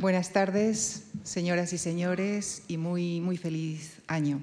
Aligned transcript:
Buenas 0.00 0.30
tardes, 0.30 1.06
señoras 1.24 1.72
y 1.72 1.78
señores, 1.78 2.62
y 2.68 2.76
muy, 2.76 3.20
muy 3.20 3.36
feliz 3.36 3.94
año. 4.06 4.40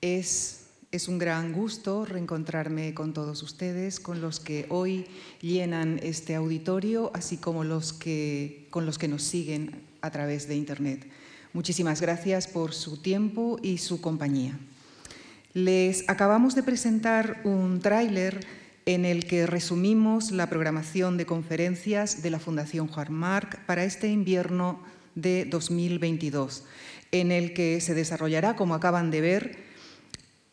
Es, 0.00 0.68
es 0.90 1.06
un 1.06 1.18
gran 1.18 1.52
gusto 1.52 2.06
reencontrarme 2.06 2.94
con 2.94 3.12
todos 3.12 3.42
ustedes, 3.42 4.00
con 4.00 4.22
los 4.22 4.40
que 4.40 4.64
hoy 4.70 5.04
llenan 5.42 6.00
este 6.02 6.34
auditorio, 6.34 7.10
así 7.12 7.36
como 7.36 7.62
los 7.62 7.92
que, 7.92 8.66
con 8.70 8.86
los 8.86 8.96
que 8.96 9.06
nos 9.06 9.22
siguen 9.22 9.82
a 10.00 10.10
través 10.10 10.48
de 10.48 10.56
Internet. 10.56 11.06
Muchísimas 11.52 12.00
gracias 12.00 12.46
por 12.46 12.72
su 12.72 13.02
tiempo 13.02 13.58
y 13.62 13.76
su 13.76 14.00
compañía. 14.00 14.58
Les 15.52 16.08
acabamos 16.08 16.54
de 16.54 16.62
presentar 16.62 17.42
un 17.44 17.80
tráiler 17.80 18.46
en 18.88 19.04
el 19.04 19.26
que 19.26 19.46
resumimos 19.46 20.30
la 20.30 20.48
programación 20.48 21.18
de 21.18 21.26
conferencias 21.26 22.22
de 22.22 22.30
la 22.30 22.38
Fundación 22.38 22.88
Juan 22.88 23.12
Marc 23.12 23.58
para 23.66 23.84
este 23.84 24.08
invierno 24.08 24.82
de 25.14 25.44
2022, 25.44 26.64
en 27.12 27.30
el 27.30 27.52
que 27.52 27.82
se 27.82 27.92
desarrollará, 27.92 28.56
como 28.56 28.74
acaban 28.74 29.10
de 29.10 29.20
ver, 29.20 29.58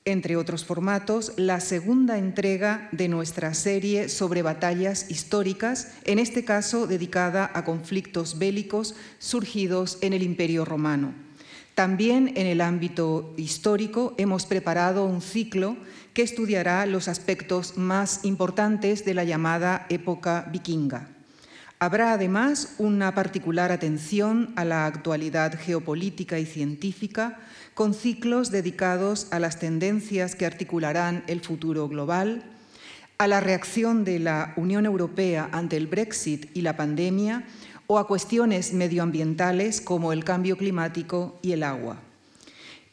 entre 0.04 0.36
otros 0.36 0.66
formatos, 0.66 1.32
la 1.38 1.62
segunda 1.62 2.18
entrega 2.18 2.90
de 2.91 3.08
nuestra 3.08 3.54
serie 3.54 4.10
sobre 4.10 4.41
batallas 4.41 5.10
históricas, 5.10 5.94
en 6.04 6.20
este 6.20 6.44
caso 6.44 6.88
dedicada 6.88 7.49
a 7.54 7.63
conflictos 7.63 8.38
bélicos 8.38 8.96
surgidos 9.18 9.98
en 10.02 10.12
el 10.12 10.24
Imperio 10.24 10.66
Romano. 10.66 11.25
También 11.76 12.32
en 12.38 12.48
el 12.48 12.62
ámbito 12.62 13.34
histórico 13.36 14.16
hemos 14.18 14.46
preparado 14.46 15.04
un 15.04 15.22
ciclo 15.22 15.76
que 16.14 16.22
estudiará 16.22 16.86
los 16.86 17.10
aspectos 17.10 17.78
más 17.78 18.24
importantes 18.24 19.04
de 19.04 19.14
la 19.14 19.26
llamada 19.26 19.86
época 19.90 20.48
vikinga. 20.54 21.10
Habrá 21.78 22.14
además 22.14 22.76
una 22.78 23.14
particular 23.14 23.74
atención 23.74 24.54
a 24.56 24.64
la 24.64 24.86
actualidad 24.86 25.60
geopolítica 25.60 26.40
y 26.40 26.46
científica, 26.46 27.40
con 27.74 27.94
ciclos 27.94 28.52
dedicados 28.52 29.27
a 29.32 29.40
las 29.40 29.60
tendencias 29.60 30.36
que 30.36 30.46
articularán 30.46 31.26
el 31.27 31.42
futuro 31.42 31.90
global, 31.90 32.44
a 33.18 33.27
la 33.27 33.42
reacción 33.42 34.05
de 34.05 34.20
la 34.20 34.54
Unión 34.55 34.86
Europea 34.86 35.49
ante 35.52 35.76
el 35.76 35.88
Brexit 35.88 36.55
y 36.55 36.62
la 36.62 36.77
pandemia 36.77 37.44
o 37.88 38.00
a 38.00 38.08
cuestiones 38.08 38.74
medioambientales 38.74 39.82
como 39.82 40.14
el 40.14 40.24
cambio 40.24 40.58
climático 40.58 41.38
y 41.41 41.52
el 41.52 41.64
agua 41.64 42.02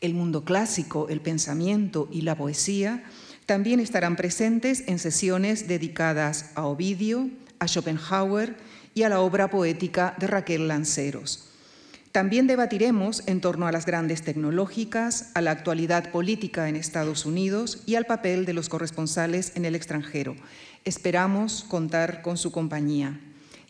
el 0.03 0.15
mundo 0.15 0.45
clásico, 0.45 1.09
el 1.09 1.21
pensamiento 1.21 2.09
y 2.11 2.23
la 2.23 2.37
poesía 2.37 3.05
también 3.47 3.81
estarán 3.81 4.17
presentes 4.17 4.85
en 4.89 4.99
sesiones 4.99 5.69
dedicadas 5.69 6.51
a 6.55 6.67
Ovidio, 6.67 7.31
a 7.61 7.67
Schopenhauer 7.67 8.57
y 8.95 9.05
a 9.05 9.09
la 9.09 9.21
obra 9.21 9.49
poética 9.49 10.15
de 10.19 10.27
Raquel 10.27 10.69
Lanceros. 10.69 11.49
También 12.11 12.47
debatiremos 12.47 13.23
en 13.27 13.41
torno 13.41 13.67
a 13.67 13.73
las 13.73 13.87
grandes 13.87 14.23
tecnológicas, 14.23 15.31
a 15.35 15.41
la 15.41 15.53
actualidad 15.53 16.11
política 16.11 16.69
en 16.69 16.77
Estados 16.77 17.25
Unidos 17.25 17.83
y 17.87 17.95
al 17.95 18.05
papel 18.05 18.45
de 18.45 18.53
los 18.53 18.69
corresponsales 18.69 19.53
en 19.55 19.65
el 19.65 19.75
extranjero. 19.75 20.37
Esperamos 20.85 21.65
contar 21.65 22.23
con 22.23 22.37
su 22.37 22.51
compañía. 22.53 23.19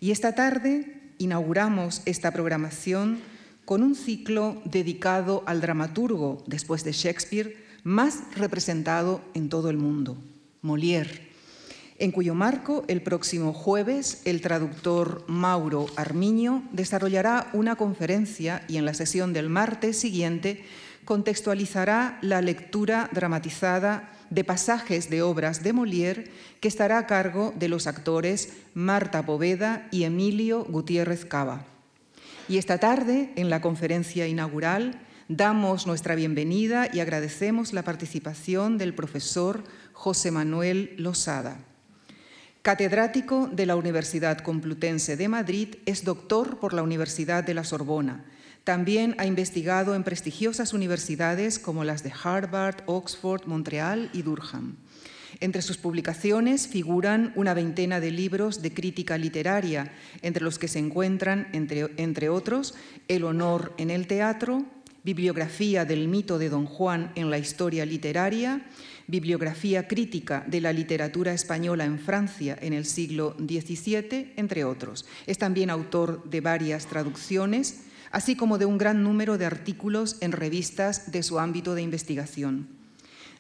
Y 0.01 0.11
esta 0.11 0.35
tarde 0.35 1.02
inauguramos 1.23 2.03
esta 2.05 2.33
programación 2.33 3.21
con 3.65 3.83
un 3.83 3.95
ciclo 3.95 4.61
dedicado 4.65 5.43
al 5.47 5.61
dramaturgo, 5.61 6.43
después 6.47 6.85
de 6.85 6.93
Shakespeare, 6.93 7.57
más 7.85 8.21
representado 8.37 9.21
en 9.35 9.49
todo 9.49 9.71
el 9.71 9.77
mundo, 9.77 10.17
Molière, 10.63 11.29
en 11.99 12.11
cuyo 12.11 12.35
marco 12.35 12.85
el 12.89 13.03
próximo 13.03 13.53
jueves 13.53 14.23
el 14.25 14.41
traductor 14.41 15.25
Mauro 15.29 15.87
Armiño 15.97 16.65
desarrollará 16.73 17.51
una 17.53 17.77
conferencia 17.77 18.65
y 18.69 18.77
en 18.77 18.85
la 18.85 18.95
sesión 18.95 19.33
del 19.33 19.49
martes 19.49 19.99
siguiente 19.99 20.65
contextualizará 21.05 22.19
la 22.23 22.41
lectura 22.41 23.11
dramatizada 23.13 24.11
de 24.31 24.45
pasajes 24.45 25.11
de 25.11 25.23
obras 25.23 25.63
de 25.63 25.73
Molière 25.73 26.31
que 26.61 26.69
estará 26.69 26.99
a 26.99 27.07
cargo 27.07 27.53
de 27.57 27.69
los 27.69 27.87
actores 27.87 28.55
Marta 28.75 29.27
Poveda 29.27 29.89
y 29.91 30.05
Emilio 30.05 30.65
Gutiérrez 30.65 31.25
Cava. 31.25 31.67
Y 32.49 32.59
esta 32.59 32.79
tarde, 32.79 33.33
en 33.37 33.51
la 33.51 33.61
conferencia 33.61 34.27
inaugural, 34.27 35.01
damos 35.29 35.87
nuestra 35.87 36.15
bienvenida 36.15 36.89
y 36.93 37.01
agradecemos 37.01 37.73
la 37.73 37.83
participación 37.83 38.79
del 38.79 38.95
profesor 38.95 39.65
José 39.93 40.31
Manuel 40.31 40.95
Losada. 40.99 41.59
Catedrático 42.63 43.49
de 43.53 43.67
la 43.67 43.77
Universidad 43.77 44.39
Complutense 44.39 45.17
de 45.17 45.29
Madrid, 45.29 45.77
es 45.85 46.05
doctor 46.05 46.59
por 46.59 46.75
la 46.75 46.83
Universidad 46.83 47.45
de 47.45 47.55
la 47.55 47.65
Sorbona. 47.65 48.25
También 48.65 49.17
ha 49.19 49.27
investigado 49.27 49.95
en 49.97 50.05
prestigiosas 50.05 50.73
universidades 50.73 51.59
como 51.59 51.83
las 51.83 52.05
de 52.05 52.13
Harvard, 52.23 52.83
Oxford, 52.87 53.47
Montreal 53.47 54.09
y 54.13 54.23
Durham. 54.23 54.77
Entre 55.41 55.63
sus 55.63 55.79
publicaciones 55.79 56.69
figuran 56.69 57.33
una 57.35 57.55
veintena 57.55 57.99
de 57.99 58.13
libros 58.13 58.63
de 58.63 58.73
crítica 58.73 59.19
literaria, 59.19 59.93
entre 60.23 60.45
los 60.45 60.61
que 60.61 60.69
se 60.69 60.79
encuentran, 60.79 61.49
entre, 61.53 62.29
otros, 62.29 62.75
El 63.09 63.25
honor 63.25 63.75
en 63.79 63.91
el 63.91 64.07
teatro, 64.07 64.65
Bibliografía 65.03 65.85
del 65.85 66.07
mito 66.07 66.39
de 66.39 66.49
Don 66.49 66.67
Juan 66.67 67.11
en 67.17 67.31
la 67.31 67.39
historia 67.39 67.85
literaria, 67.85 68.65
Bibliografía 69.09 69.89
crítica 69.89 70.45
de 70.47 70.61
la 70.61 70.73
literatura 70.73 71.33
española 71.33 71.85
en 71.85 71.99
Francia 71.99 72.57
en 72.61 72.73
el 72.73 72.85
siglo 72.85 73.35
XVII, 73.41 74.35
entre 74.37 74.63
otros. 74.63 75.05
Es 75.27 75.39
también 75.39 75.71
autor 75.71 76.23
de 76.31 76.41
varias 76.41 76.87
traducciones, 76.87 77.87
así 78.13 78.37
como 78.37 78.59
de 78.59 78.67
un 78.67 78.79
gran 78.79 79.03
número 79.03 79.39
de 79.39 79.47
artículos 79.47 80.19
en 80.21 80.33
revistas 80.33 81.11
de 81.11 81.23
su 81.23 81.41
ámbito 81.41 81.75
de 81.75 81.83
investigación. 81.83 82.69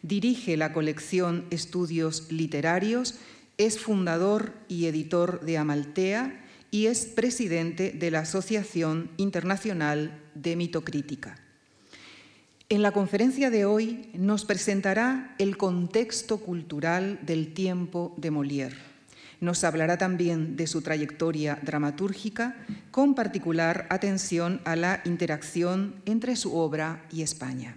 Dirige 0.02 0.56
la 0.56 0.72
colección 0.72 1.44
Estudios 1.50 2.32
Literarios, 2.32 3.14
es 3.58 3.78
fundador 3.78 4.52
y 4.66 4.86
editor 4.86 5.42
de 5.42 5.58
Amaltea 5.58 6.44
y 6.70 6.86
es 6.86 7.04
presidente 7.04 7.92
de 7.92 8.10
la 8.10 8.20
Asociación 8.20 9.10
Internacional 9.18 10.18
de 10.34 10.56
Mitocrítica. 10.56 11.36
En 12.70 12.80
la 12.80 12.92
conferencia 12.92 13.50
de 13.50 13.66
hoy 13.66 14.08
nos 14.14 14.46
presentará 14.46 15.36
el 15.38 15.58
contexto 15.58 16.38
cultural 16.38 17.20
del 17.22 17.52
tiempo 17.52 18.14
de 18.16 18.30
Molière. 18.30 18.91
Nos 19.42 19.64
hablará 19.64 19.98
también 19.98 20.54
de 20.56 20.68
su 20.68 20.82
trayectoria 20.82 21.58
dramatúrgica, 21.62 22.54
con 22.92 23.16
particular 23.16 23.88
atención 23.90 24.60
a 24.64 24.76
la 24.76 25.00
interacción 25.04 25.96
entre 26.06 26.36
su 26.36 26.56
obra 26.56 27.04
y 27.10 27.22
España. 27.22 27.76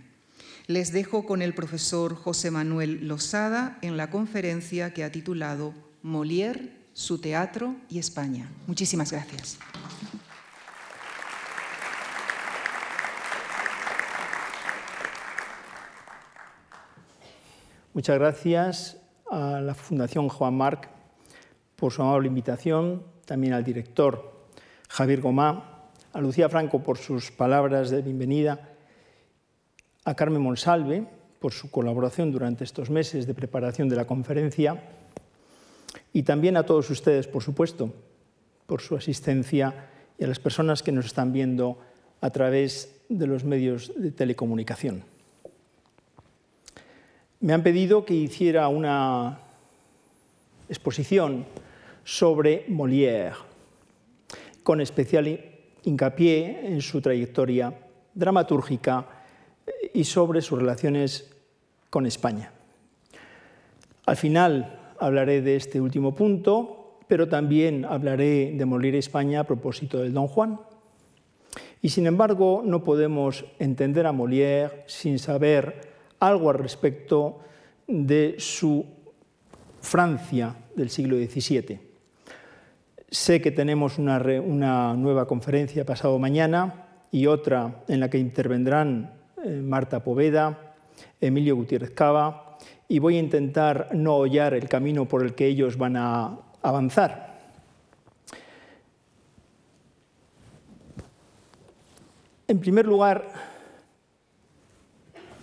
Les 0.68 0.94
dejo 0.94 1.26
con 1.26 1.42
el 1.42 1.56
profesor 1.56 2.14
José 2.14 2.52
Manuel 2.52 3.08
Losada 3.08 3.80
en 3.82 3.98
la 3.98 4.12
conferencia 4.12 4.94
que 4.94 5.04
ha 5.04 5.12
titulado 5.12 5.74
Molière, 6.04 6.70
su 6.94 7.18
teatro 7.18 7.76
y 7.90 7.98
España. 7.98 8.48
Muchísimas 8.68 9.12
gracias. 9.12 9.58
Muchas 17.92 18.20
gracias 18.20 18.98
a 19.32 19.62
la 19.62 19.74
Fundación 19.74 20.30
Juan 20.30 20.54
Marc 20.54 20.95
por 21.76 21.92
su 21.92 22.02
amable 22.02 22.28
invitación, 22.28 23.04
también 23.26 23.54
al 23.54 23.64
director 23.64 24.34
Javier 24.90 25.22
Gomá, 25.22 25.90
a 26.14 26.22
Lucía 26.22 26.48
Franco 26.48 26.80
por 26.80 26.98
sus 26.98 27.32
palabras 27.32 27.90
de 27.90 28.02
bienvenida 28.02 28.70
a 30.06 30.16
Carmen 30.16 30.42
Monsalve 30.42 31.06
por 31.40 31.52
su 31.52 31.70
colaboración 31.70 32.32
durante 32.32 32.64
estos 32.64 32.90
meses 32.90 33.28
de 33.28 33.34
preparación 33.34 33.90
de 33.90 33.96
la 33.98 34.06
conferencia 34.06 34.82
y 36.14 36.24
también 36.24 36.56
a 36.56 36.66
todos 36.66 36.90
ustedes, 36.90 37.28
por 37.28 37.44
supuesto, 37.44 37.94
por 38.66 38.82
su 38.82 38.96
asistencia 38.96 39.90
y 40.18 40.24
a 40.24 40.28
las 40.28 40.40
personas 40.40 40.82
que 40.82 40.92
nos 40.92 41.08
están 41.08 41.34
viendo 41.34 41.78
a 42.22 42.30
través 42.30 42.96
de 43.10 43.28
los 43.28 43.44
medios 43.44 43.92
de 43.96 44.12
telecomunicación. 44.12 45.04
Me 47.42 47.54
han 47.54 47.64
pedido 47.64 48.06
que 48.06 48.14
hiciera 48.14 48.68
una 48.70 49.40
exposición 50.70 51.46
sobre 52.06 52.66
Molière, 52.70 53.34
con 54.64 54.80
especial 54.80 55.28
hincapié 55.84 56.68
en 56.68 56.82
su 56.82 57.02
trayectoria 57.02 57.74
dramatúrgica 58.14 59.08
y 59.92 60.04
sobre 60.04 60.42
sus 60.42 60.60
relaciones 60.60 61.36
con 61.90 62.06
España. 62.06 62.52
Al 64.06 64.16
final 64.16 64.94
hablaré 65.00 65.42
de 65.42 65.56
este 65.56 65.82
último 65.82 66.16
punto, 66.16 67.00
pero 67.08 67.28
también 67.28 67.86
hablaré 67.86 68.54
de 68.56 68.66
Molir 68.66 68.96
España 68.96 69.42
a 69.42 69.44
propósito 69.44 70.00
del 70.00 70.14
Don 70.14 70.28
Juan. 70.28 70.60
Y 71.82 71.90
sin 71.90 72.06
embargo, 72.06 72.62
no 72.64 72.84
podemos 72.84 73.46
entender 73.60 74.06
a 74.06 74.12
Molière 74.12 74.84
sin 74.86 75.18
saber 75.18 75.82
algo 76.20 76.50
al 76.50 76.60
respecto 76.60 77.40
de 77.88 78.36
su 78.38 78.86
Francia 79.82 80.56
del 80.76 80.90
siglo 80.90 81.18
XVII. 81.18 81.95
Sé 83.10 83.42
que 83.42 83.52
tenemos 83.52 83.98
una, 83.98 84.94
nueva 84.94 85.28
conferencia 85.28 85.86
pasado 85.86 86.18
mañana 86.20 86.86
y 87.12 87.28
otra 87.28 87.84
en 87.88 88.00
la 88.00 88.10
que 88.10 88.18
intervendrán 88.18 89.14
eh, 89.44 89.50
Marta 89.50 90.04
Poveda, 90.04 90.74
Emilio 91.22 91.56
Gutiérrez 91.56 91.92
Cava, 91.92 92.58
y 92.88 93.00
voy 93.00 93.18
a 93.18 93.20
intentar 93.20 93.90
no 93.94 94.16
hollar 94.16 94.54
el 94.54 94.68
camino 94.68 95.06
por 95.06 95.24
el 95.24 95.34
que 95.34 95.48
ellos 95.48 95.78
van 95.78 95.98
a 95.98 96.38
avanzar. 96.62 97.36
En 102.48 102.60
primer 102.60 102.86
lugar, 102.86 103.28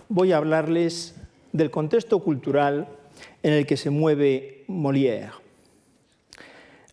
voy 0.08 0.32
a 0.32 0.37
hablarles 0.37 1.17
del 1.53 1.70
contexto 1.70 2.20
cultural 2.20 2.87
en 3.43 3.53
el 3.55 3.67
que 3.67 3.76
se 3.76 3.91
mueve 3.91 4.65
Molière. 4.69 5.42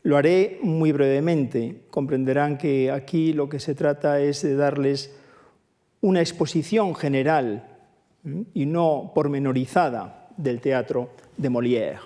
Lo 0.03 0.17
haré 0.17 0.59
muy 0.61 0.91
brevemente. 0.91 1.83
Comprenderán 1.89 2.57
que 2.57 2.91
aquí 2.91 3.33
lo 3.33 3.49
que 3.49 3.59
se 3.59 3.75
trata 3.75 4.19
es 4.19 4.41
de 4.41 4.55
darles 4.55 5.13
una 6.01 6.21
exposición 6.21 6.95
general 6.95 7.67
y 8.53 8.65
no 8.65 9.11
pormenorizada 9.13 10.27
del 10.37 10.61
teatro 10.61 11.11
de 11.37 11.49
Molière. 11.49 11.99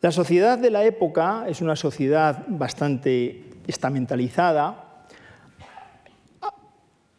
La 0.00 0.12
sociedad 0.12 0.58
de 0.58 0.70
la 0.70 0.84
época 0.84 1.46
es 1.48 1.60
una 1.60 1.76
sociedad 1.76 2.44
bastante 2.48 3.44
estamentalizada, 3.66 5.04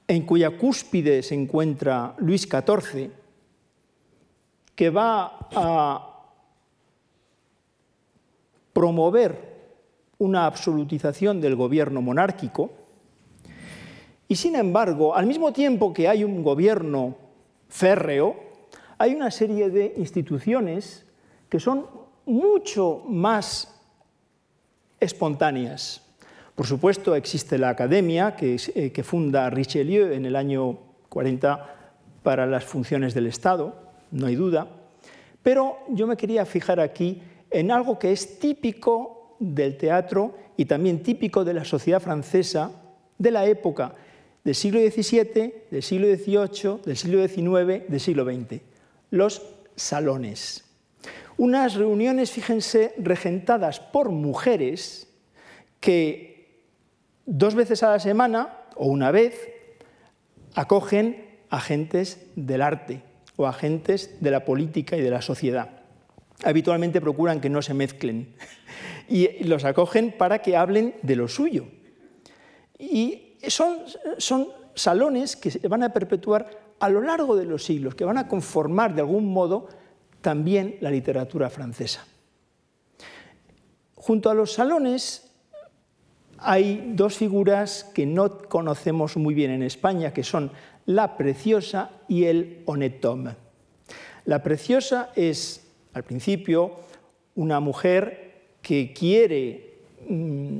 en 0.07 0.25
cuya 0.25 0.57
cúspide 0.57 1.21
se 1.21 1.35
encuentra 1.35 2.15
Luis 2.19 2.43
XIV, 2.43 3.11
que 4.73 4.89
va 4.89 5.49
a 5.53 6.06
promover 8.77 9.57
una 10.19 10.45
absolutización 10.45 11.41
del 11.41 11.55
gobierno 11.55 11.99
monárquico, 11.99 12.69
y 14.27 14.35
sin 14.35 14.55
embargo, 14.55 15.15
al 15.15 15.25
mismo 15.25 15.51
tiempo 15.51 15.91
que 15.91 16.07
hay 16.07 16.23
un 16.23 16.43
gobierno 16.43 17.15
férreo, 17.69 18.35
hay 18.99 19.15
una 19.15 19.31
serie 19.31 19.71
de 19.71 19.95
instituciones 19.97 21.07
que 21.49 21.59
son 21.59 21.87
mucho 22.27 23.01
más 23.07 23.81
espontáneas. 24.99 26.03
Por 26.53 26.67
supuesto, 26.67 27.15
existe 27.15 27.57
la 27.57 27.69
academia 27.69 28.35
que, 28.35 28.61
eh, 28.75 28.91
que, 28.91 29.03
funda 29.03 29.49
Richelieu 29.49 30.13
en 30.13 30.27
el 30.27 30.35
año 30.35 30.77
40 31.09 31.97
para 32.21 32.45
las 32.45 32.63
funciones 32.63 33.15
del 33.15 33.25
Estado, 33.25 33.73
no 34.11 34.27
hay 34.27 34.35
duda, 34.35 34.67
pero 35.41 35.79
yo 35.89 36.05
me 36.05 36.15
quería 36.15 36.45
fijar 36.45 36.79
aquí 36.79 37.23
en 37.51 37.71
algo 37.71 37.97
que 37.99 38.11
es 38.11 38.39
típico 38.39 39.35
del 39.39 39.77
teatro 39.77 40.35
y 40.57 40.65
también 40.65 41.03
típico 41.03 41.45
de 41.45 41.53
la 41.53 41.65
sociedad 41.65 42.01
francesa 42.01 42.71
de 43.17 43.31
la 43.31 43.45
época 43.45 43.93
del 44.43 44.55
siglo 44.55 44.79
XVII, 44.79 45.53
del 45.71 45.83
siglo 45.83 46.07
XVIII, 46.07 46.81
del 46.85 46.97
siglo 46.97 47.27
XIX, 47.27 47.89
del 47.89 47.99
siglo 47.99 48.25
XX, 48.25 48.61
los 49.11 49.41
salones. 49.75 50.63
Unas 51.37 51.75
reuniones, 51.75 52.31
fíjense, 52.31 52.93
regentadas 52.97 53.79
por 53.79 54.09
mujeres 54.09 55.07
que 55.79 56.63
dos 57.25 57.55
veces 57.55 57.83
a 57.83 57.91
la 57.91 57.99
semana 57.99 58.53
o 58.75 58.87
una 58.87 59.11
vez 59.11 59.49
acogen 60.55 61.25
agentes 61.49 62.25
del 62.35 62.61
arte 62.61 63.01
o 63.35 63.45
agentes 63.45 64.17
de 64.19 64.31
la 64.31 64.45
política 64.45 64.97
y 64.97 65.01
de 65.01 65.11
la 65.11 65.21
sociedad. 65.21 65.76
Habitualmente 66.43 67.01
procuran 67.01 67.41
que 67.41 67.49
no 67.49 67.61
se 67.61 67.73
mezclen 67.73 68.35
y 69.09 69.43
los 69.43 69.63
acogen 69.65 70.13
para 70.17 70.41
que 70.41 70.55
hablen 70.55 70.95
de 71.01 71.15
lo 71.15 71.27
suyo. 71.27 71.65
Y 72.77 73.37
son, 73.47 73.79
son 74.17 74.49
salones 74.75 75.35
que 75.35 75.51
se 75.51 75.67
van 75.67 75.83
a 75.83 75.93
perpetuar 75.93 76.49
a 76.79 76.89
lo 76.89 77.01
largo 77.01 77.35
de 77.35 77.45
los 77.45 77.63
siglos, 77.63 77.95
que 77.95 78.05
van 78.05 78.17
a 78.17 78.27
conformar 78.27 78.93
de 78.93 79.01
algún 79.01 79.25
modo 79.25 79.67
también 80.21 80.77
la 80.81 80.91
literatura 80.91 81.49
francesa. 81.49 82.05
Junto 83.95 84.29
a 84.29 84.33
los 84.33 84.53
salones 84.53 85.31
hay 86.37 86.93
dos 86.95 87.17
figuras 87.17 87.83
que 87.83 88.05
no 88.05 88.37
conocemos 88.37 89.17
muy 89.17 89.33
bien 89.33 89.51
en 89.51 89.63
España, 89.63 90.13
que 90.13 90.23
son 90.23 90.51
la 90.85 91.17
preciosa 91.17 91.91
y 92.07 92.25
el 92.25 92.63
honnête. 92.65 93.35
La 94.25 94.43
preciosa 94.43 95.11
es, 95.15 95.66
al 95.97 96.03
principio, 96.03 96.71
una 97.35 97.59
mujer 97.59 98.57
que 98.61 98.93
quiere 98.93 99.79
mm, 100.07 100.57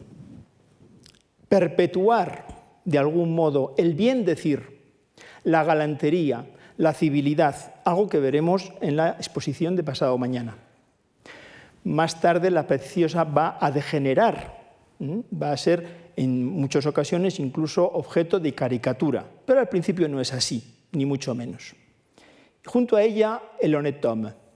perpetuar 1.47 2.45
de 2.83 2.97
algún 2.97 3.35
modo 3.35 3.73
el 3.77 3.93
bien 3.93 4.25
decir, 4.25 4.77
la 5.43 5.63
galantería, 5.63 6.45
la 6.77 6.93
civilidad, 6.93 7.75
algo 7.83 8.07
que 8.07 8.19
veremos 8.19 8.71
en 8.81 8.95
la 8.95 9.11
exposición 9.11 9.75
de 9.75 9.83
pasado 9.83 10.17
mañana. 10.17 10.57
Más 11.83 12.19
tarde 12.19 12.51
la 12.51 12.67
preciosa 12.67 13.23
va 13.23 13.57
a 13.59 13.71
degenerar, 13.71 14.73
va 14.99 15.51
a 15.51 15.57
ser 15.57 16.11
en 16.15 16.45
muchas 16.45 16.85
ocasiones 16.85 17.39
incluso 17.39 17.85
objeto 17.85 18.39
de 18.39 18.53
caricatura, 18.53 19.25
pero 19.45 19.59
al 19.59 19.69
principio 19.69 20.07
no 20.07 20.19
es 20.19 20.33
así, 20.33 20.63
ni 20.91 21.05
mucho 21.05 21.33
menos. 21.35 21.75
Junto 22.65 22.95
a 22.95 23.03
ella, 23.03 23.41
el 23.61 23.75
honnête. 23.75 24.46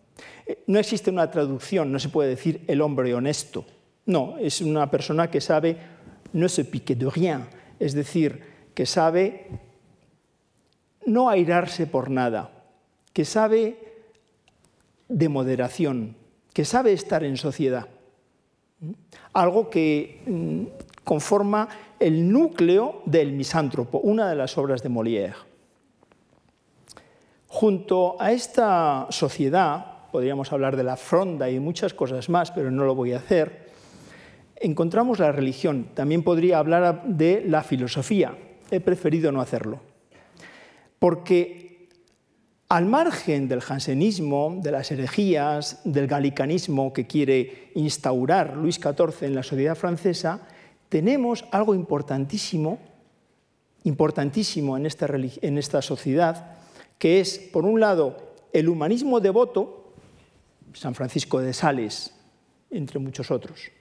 No 0.68 0.80
existe 0.80 1.09
una 1.09 1.30
traducción, 1.30 1.92
no 1.92 2.00
se 2.00 2.09
puede 2.09 2.30
decir 2.30 2.63
el 2.68 2.81
hombre 2.81 3.13
honesto. 3.13 3.65
No, 4.06 4.38
es 4.39 4.62
una 4.62 4.89
persona 4.89 5.30
que 5.30 5.42
sabe 5.42 5.77
no 6.33 6.48
se 6.50 6.65
pique 6.65 6.95
de 6.95 7.09
rien, 7.09 7.48
es 7.80 7.94
decir, 7.94 8.42
que 8.74 8.86
sabe 8.86 9.48
no 11.06 11.30
airarse 11.30 11.88
por 11.88 12.09
nada, 12.09 12.51
que 13.13 13.25
sabe 13.25 13.77
de 15.07 15.30
moderación, 15.30 16.15
que 16.53 16.65
sabe 16.65 16.94
estar 16.94 17.24
en 17.24 17.38
sociedad. 17.38 17.88
Algo 19.33 19.69
que 19.69 20.21
mm, 20.25 21.03
conforma 21.03 21.68
el 22.00 22.31
núcleo 22.31 23.01
del 23.06 23.33
misántropo, 23.33 24.00
una 24.00 24.30
de 24.30 24.36
las 24.36 24.57
obras 24.57 24.81
de 24.81 24.89
Molière. 24.89 25.36
Junto 27.48 28.15
a 28.19 28.31
esta 28.31 29.07
sociedad, 29.09 29.90
podríamos 30.11 30.51
hablar 30.51 30.75
de 30.75 30.83
la 30.83 30.97
fronda 30.97 31.49
y 31.49 31.59
muchas 31.59 31.93
cosas 31.93 32.29
más, 32.29 32.51
pero 32.51 32.69
no 32.71 32.85
lo 32.85 32.95
voy 32.95 33.13
a 33.13 33.17
hacer, 33.17 33.71
encontramos 34.61 35.19
la 35.19 35.31
religión. 35.31 35.87
También 35.93 36.23
podría 36.23 36.59
hablar 36.59 37.03
de 37.05 37.43
la 37.47 37.63
filosofía. 37.63 38.37
He 38.69 38.79
preferido 38.79 39.31
no 39.31 39.41
hacerlo. 39.41 39.79
Porque 41.00 41.89
al 42.69 42.86
margen 42.86 43.50
del 43.50 43.62
jansenismo, 43.62 44.59
de 44.62 44.71
las 44.71 44.91
herejías, 44.91 45.81
del 45.83 46.07
galicanismo 46.07 46.93
que 46.93 47.05
quiere 47.05 47.71
instaurar 47.75 48.55
Luis 48.55 48.75
XIV 48.75 49.24
en 49.25 49.36
la 49.36 49.43
sociedad 49.43 49.75
francesa, 49.75 50.47
tenemos 50.88 51.43
algo 51.51 51.75
importantísimo, 51.75 52.79
importantísimo 53.83 54.77
en 54.77 54.86
esta, 54.86 55.07
en 55.09 55.57
esta 55.57 55.81
sociedad, 55.81 56.59
que 56.97 57.19
es, 57.19 57.39
por 57.39 57.65
un 57.65 57.79
lado, 57.79 58.36
el 58.53 58.69
humanismo 58.69 59.19
devoto, 59.19 59.80
San 60.73 60.95
Francisco 60.95 61.39
de 61.39 61.53
Sales, 61.53 62.13
entre 62.69 62.99
muchos 62.99 63.31
otros, 63.31 63.71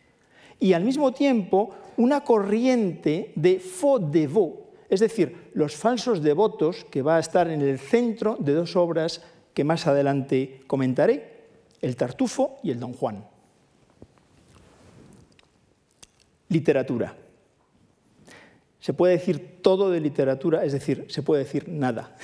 y 0.58 0.72
al 0.72 0.84
mismo 0.84 1.12
tiempo 1.12 1.70
una 1.96 2.22
corriente 2.22 3.32
de 3.34 3.58
faux 3.60 4.10
dévots, 4.10 4.58
es 4.88 5.00
decir, 5.00 5.50
los 5.54 5.76
falsos 5.76 6.22
devotos, 6.22 6.84
que 6.90 7.02
va 7.02 7.16
a 7.16 7.20
estar 7.20 7.48
en 7.48 7.62
el 7.62 7.78
centro 7.78 8.36
de 8.40 8.54
dos 8.54 8.74
obras 8.76 9.22
que 9.54 9.64
más 9.64 9.86
adelante 9.86 10.62
comentaré, 10.66 11.40
el 11.80 11.96
Tartufo 11.96 12.58
y 12.62 12.70
el 12.70 12.80
Don 12.80 12.92
Juan. 12.92 13.24
Literatura. 16.48 17.14
Se 18.80 18.92
puede 18.92 19.12
decir 19.12 19.60
todo 19.62 19.90
de 19.90 20.00
literatura, 20.00 20.64
es 20.64 20.72
decir, 20.72 21.06
se 21.08 21.22
puede 21.22 21.44
decir 21.44 21.68
nada. 21.68 22.16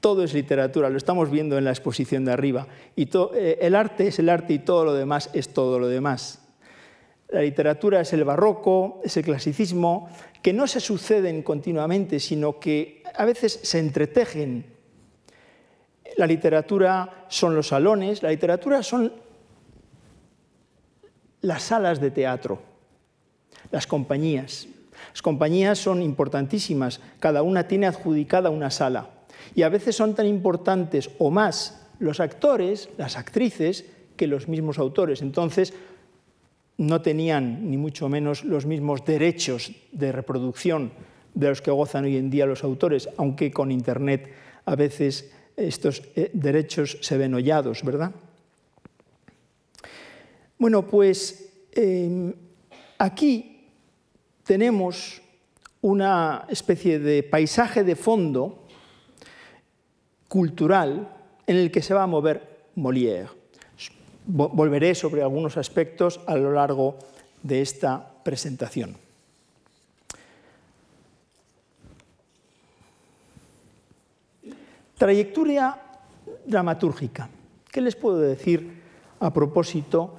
Todo 0.00 0.22
es 0.22 0.32
literatura, 0.32 0.90
lo 0.90 0.96
estamos 0.96 1.30
viendo 1.30 1.58
en 1.58 1.64
la 1.64 1.70
exposición 1.70 2.24
de 2.24 2.32
arriba. 2.32 2.68
Y 2.94 3.08
eh, 3.34 3.58
el 3.60 3.74
arte 3.74 4.08
es 4.08 4.18
el 4.20 4.28
arte 4.28 4.52
y 4.52 4.58
todo 4.60 4.84
lo 4.84 4.94
demás 4.94 5.30
es 5.32 5.48
todo 5.52 5.78
lo 5.78 5.88
demás. 5.88 6.40
La 7.30 7.42
literatura 7.42 8.00
es 8.00 8.12
el 8.12 8.24
barroco, 8.24 9.00
es 9.04 9.16
el 9.16 9.24
clasicismo, 9.24 10.08
que 10.40 10.52
no 10.52 10.66
se 10.66 10.80
suceden 10.80 11.42
continuamente, 11.42 12.20
sino 12.20 12.58
que 12.60 13.02
a 13.14 13.24
veces 13.24 13.58
se 13.62 13.80
entretejen. 13.80 14.64
La 16.16 16.26
literatura 16.26 17.26
son 17.28 17.54
los 17.54 17.68
salones, 17.68 18.22
la 18.22 18.30
literatura 18.30 18.82
son 18.82 19.12
las 21.42 21.62
salas 21.62 22.00
de 22.00 22.10
teatro, 22.10 22.60
las 23.70 23.86
compañías. 23.86 24.68
Las 25.12 25.22
compañías 25.22 25.78
son 25.78 26.02
importantísimas, 26.02 27.00
cada 27.18 27.42
una 27.42 27.66
tiene 27.68 27.86
adjudicada 27.86 28.50
una 28.50 28.70
sala. 28.70 29.10
Y 29.54 29.62
a 29.62 29.68
veces 29.68 29.96
son 29.96 30.14
tan 30.14 30.26
importantes 30.26 31.10
o 31.18 31.30
más 31.30 31.86
los 31.98 32.20
actores, 32.20 32.88
las 32.96 33.16
actrices, 33.16 33.84
que 34.16 34.26
los 34.26 34.48
mismos 34.48 34.78
autores. 34.78 35.22
Entonces, 35.22 35.72
no 36.76 37.02
tenían 37.02 37.70
ni 37.70 37.76
mucho 37.76 38.08
menos 38.08 38.44
los 38.44 38.66
mismos 38.66 39.04
derechos 39.04 39.72
de 39.92 40.12
reproducción 40.12 40.92
de 41.34 41.48
los 41.48 41.62
que 41.62 41.70
gozan 41.70 42.04
hoy 42.04 42.16
en 42.16 42.30
día 42.30 42.46
los 42.46 42.64
autores, 42.64 43.08
aunque 43.16 43.50
con 43.50 43.70
Internet 43.70 44.32
a 44.64 44.76
veces 44.76 45.30
estos 45.56 46.02
eh, 46.14 46.30
derechos 46.32 46.98
se 47.00 47.16
ven 47.18 47.34
hollados, 47.34 47.82
¿verdad? 47.82 48.12
Bueno, 50.58 50.86
pues 50.86 51.50
em, 51.72 52.32
aquí 52.98 53.66
tenemos 54.44 55.20
una 55.80 56.46
especie 56.48 56.98
de 56.98 57.22
paisaje 57.22 57.84
de 57.84 57.94
fondo 57.94 58.66
cultural 60.28 61.08
en 61.46 61.56
el 61.56 61.70
que 61.70 61.82
se 61.82 61.94
va 61.94 62.04
a 62.04 62.06
mover 62.06 62.68
Molière. 62.76 63.28
Volveré 64.26 64.94
sobre 64.94 65.22
algunos 65.22 65.56
aspectos 65.56 66.20
a 66.26 66.36
lo 66.36 66.52
largo 66.52 66.96
de 67.42 67.62
esta 67.62 68.06
presentación. 68.22 68.96
Trayectoria 74.98 75.78
dramatúrgica. 76.44 77.30
¿Qué 77.70 77.80
les 77.80 77.96
puedo 77.96 78.18
decir 78.18 78.82
a 79.20 79.32
propósito? 79.32 80.18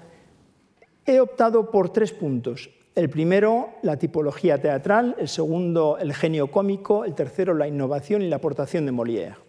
He 1.06 1.20
optado 1.20 1.70
por 1.70 1.92
tres 1.92 2.14
puntos. 2.14 2.70
El 2.96 3.10
primero, 3.10 3.76
la 3.84 3.98
tipología 3.98 4.60
teatral, 4.60 5.16
el 5.20 5.28
segundo, 5.28 5.98
el 6.00 6.14
genio 6.14 6.50
cómico, 6.50 7.06
el 7.06 7.14
tercero, 7.14 7.54
la 7.54 7.68
innovación 7.68 8.22
y 8.22 8.30
la 8.30 8.38
aportación 8.38 8.86
de 8.86 8.92
Molière. 8.92 9.49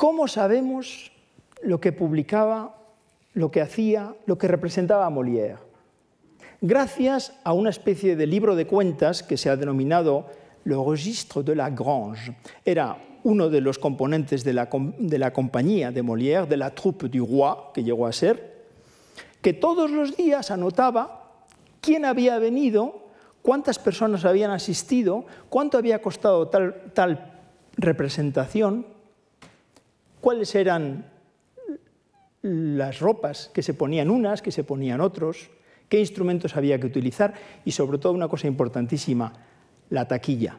¿Cómo 0.00 0.28
sabemos 0.28 1.12
lo 1.60 1.78
que 1.78 1.92
publicaba, 1.92 2.74
lo 3.34 3.50
que 3.50 3.60
hacía, 3.60 4.14
lo 4.24 4.38
que 4.38 4.48
representaba 4.48 5.10
Molière? 5.10 5.58
Gracias 6.62 7.34
a 7.44 7.52
una 7.52 7.68
especie 7.68 8.16
de 8.16 8.26
libro 8.26 8.56
de 8.56 8.66
cuentas 8.66 9.22
que 9.22 9.36
se 9.36 9.50
ha 9.50 9.56
denominado 9.56 10.24
le 10.64 10.74
registre 10.74 11.42
de 11.42 11.54
la 11.54 11.68
Grange. 11.68 12.34
Era 12.64 12.96
uno 13.24 13.50
de 13.50 13.60
los 13.60 13.78
componentes 13.78 14.42
de 14.42 14.54
la, 14.54 14.70
compañía 15.32 15.92
de 15.92 16.02
Molière, 16.02 16.46
de 16.46 16.56
la 16.56 16.70
troupe 16.70 17.10
du 17.10 17.26
roi, 17.26 17.74
que 17.74 17.84
llegó 17.84 18.06
a 18.06 18.12
ser, 18.12 18.64
que 19.42 19.52
todos 19.52 19.90
los 19.90 20.16
días 20.16 20.50
anotaba 20.50 21.44
quién 21.82 22.06
había 22.06 22.38
venido, 22.38 23.04
cuántas 23.42 23.78
personas 23.78 24.24
habían 24.24 24.50
asistido, 24.50 25.26
cuánto 25.50 25.76
había 25.76 26.00
costado 26.00 26.48
tal, 26.48 26.90
tal 26.94 27.36
representación, 27.76 28.86
cuáles 30.20 30.54
eran 30.54 31.06
las 32.42 33.00
ropas 33.00 33.50
que 33.52 33.62
se 33.62 33.74
ponían 33.74 34.10
unas, 34.10 34.42
que 34.42 34.52
se 34.52 34.64
ponían 34.64 35.00
otros, 35.00 35.50
qué 35.88 36.00
instrumentos 36.00 36.56
había 36.56 36.78
que 36.78 36.86
utilizar 36.86 37.34
y 37.64 37.72
sobre 37.72 37.98
todo 37.98 38.12
una 38.12 38.28
cosa 38.28 38.46
importantísima, 38.46 39.32
la 39.90 40.06
taquilla, 40.06 40.58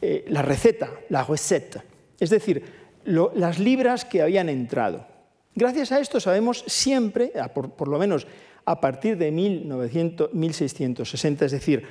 eh, 0.00 0.24
la 0.28 0.42
receta, 0.42 0.90
la 1.10 1.22
receta, 1.22 1.84
es 2.18 2.30
decir, 2.30 2.64
las 3.04 3.58
libras 3.58 4.04
que 4.04 4.22
habían 4.22 4.48
entrado. 4.48 5.06
Gracias 5.54 5.92
a 5.92 6.00
esto 6.00 6.18
sabemos 6.18 6.64
siempre, 6.66 7.32
por, 7.54 7.88
lo 7.88 7.98
menos 7.98 8.26
a 8.64 8.80
partir 8.80 9.16
de 9.16 9.30
1900, 9.30 10.34
1660, 10.34 11.44
es 11.44 11.52
decir, 11.52 11.84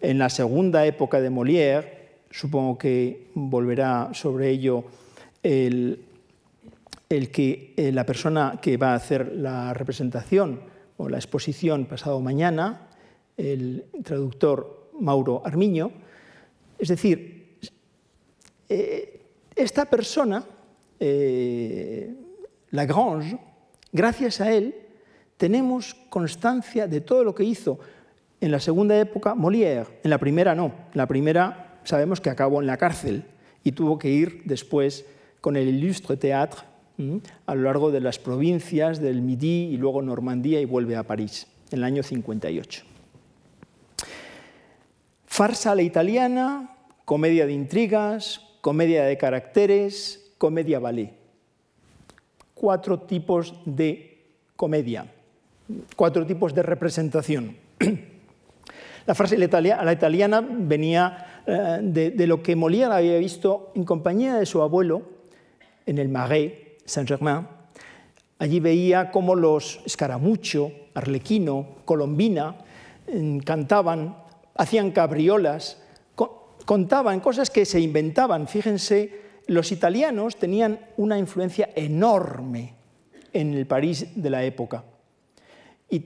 en 0.00 0.18
la 0.18 0.28
segunda 0.28 0.84
época 0.84 1.20
de 1.20 1.30
Molière, 1.30 1.98
supongo 2.30 2.76
que 2.76 3.28
volverá 3.34 4.10
sobre 4.12 4.50
ello 4.50 4.84
el, 5.42 6.00
que 7.08 7.74
eh, 7.76 7.92
la 7.92 8.04
persona 8.04 8.58
que 8.60 8.76
va 8.76 8.92
a 8.92 8.96
hacer 8.96 9.32
la 9.34 9.72
representación 9.74 10.60
o 10.96 11.08
la 11.08 11.18
exposición 11.18 11.86
pasado 11.86 12.20
mañana, 12.20 12.88
el 13.36 13.84
traductor 14.02 14.90
Mauro 15.00 15.42
Armiño. 15.44 15.92
Es 16.78 16.88
decir, 16.88 17.58
eh, 18.68 19.20
esta 19.54 19.86
persona, 19.86 20.44
eh, 21.00 22.14
Lagrange, 22.70 23.38
gracias 23.92 24.40
a 24.40 24.52
él, 24.52 24.74
tenemos 25.36 25.94
constancia 26.10 26.86
de 26.86 27.00
todo 27.00 27.24
lo 27.24 27.34
que 27.34 27.44
hizo 27.44 27.78
en 28.40 28.50
la 28.50 28.60
segunda 28.60 28.98
época 28.98 29.34
Molière. 29.34 30.00
En 30.02 30.10
la 30.10 30.18
primera 30.18 30.54
no. 30.54 30.72
La 30.94 31.06
primera 31.06 31.80
sabemos 31.84 32.20
que 32.20 32.30
acabó 32.30 32.60
en 32.60 32.66
la 32.66 32.76
cárcel 32.76 33.24
y 33.64 33.72
tuvo 33.72 33.98
que 33.98 34.10
ir 34.10 34.42
después 34.44 35.06
con 35.40 35.56
el 35.56 35.68
Illustre 35.68 36.16
Théâtre 36.16 36.62
a 37.46 37.54
lo 37.54 37.62
largo 37.62 37.92
de 37.92 38.00
las 38.00 38.18
provincias 38.18 39.00
del 39.00 39.22
Midi 39.22 39.68
y 39.72 39.76
luego 39.76 40.02
Normandía 40.02 40.60
y 40.60 40.64
vuelve 40.64 40.96
a 40.96 41.04
París 41.04 41.46
en 41.70 41.78
el 41.78 41.84
año 41.84 42.02
58. 42.02 42.84
Farsa 45.26 45.72
a 45.72 45.74
la 45.76 45.82
italiana, 45.82 46.76
comedia 47.04 47.46
de 47.46 47.52
intrigas, 47.52 48.40
comedia 48.60 49.04
de 49.04 49.16
caracteres, 49.16 50.32
comedia 50.38 50.80
ballet. 50.80 51.14
Cuatro 52.54 52.98
tipos 52.98 53.54
de 53.64 54.26
comedia, 54.56 55.06
cuatro 55.94 56.26
tipos 56.26 56.52
de 56.54 56.62
representación. 56.64 57.56
La 59.06 59.14
farsa 59.14 59.36
a 59.36 59.84
la 59.84 59.92
italiana 59.92 60.46
venía 60.46 61.42
eh, 61.46 61.78
de, 61.80 62.26
lo 62.26 62.42
que 62.42 62.54
Molière 62.54 62.92
había 62.92 63.16
visto 63.16 63.72
en 63.74 63.84
compañía 63.84 64.34
de 64.34 64.44
su 64.44 64.60
abuelo 64.60 65.17
en 65.88 65.98
el 65.98 66.08
Marais, 66.08 66.52
Saint-Germain. 66.84 67.46
Allí 68.38 68.60
veía 68.60 69.10
cómo 69.10 69.34
los 69.34 69.80
Escaramucho, 69.84 70.70
Arlequino, 70.94 71.78
Colombina 71.84 72.56
cantaban 73.44 74.14
hacían 74.58 74.90
cabriolas, 74.90 75.78
contaban 76.66 77.20
cosas 77.20 77.48
que 77.48 77.64
se 77.64 77.80
inventaban. 77.80 78.46
Fíjense, 78.48 79.22
los 79.46 79.72
italianos 79.72 80.36
tenían 80.36 80.78
una 80.98 81.16
influencia 81.16 81.70
enorme 81.74 82.74
en 83.32 83.54
el 83.54 83.66
París 83.66 84.08
de 84.14 84.30
la 84.30 84.44
época. 84.44 84.84
Y 85.88 86.04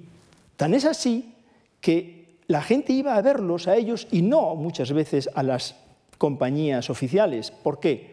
tan 0.55 0.75
es 0.75 0.85
así 0.85 1.35
que 1.81 2.37
la 2.47 2.62
gente 2.62 2.93
iba 2.93 3.17
a 3.17 3.23
verlos 3.23 3.67
a 3.67 3.77
ellos 3.77 4.07
y 4.12 4.23
no 4.23 4.55
muchas 4.55 4.93
veces 4.93 5.29
a 5.35 5.43
las 5.43 5.75
compañías 6.19 6.91
oficiales. 6.91 7.51
¿Por 7.51 7.81
qué? 7.81 8.12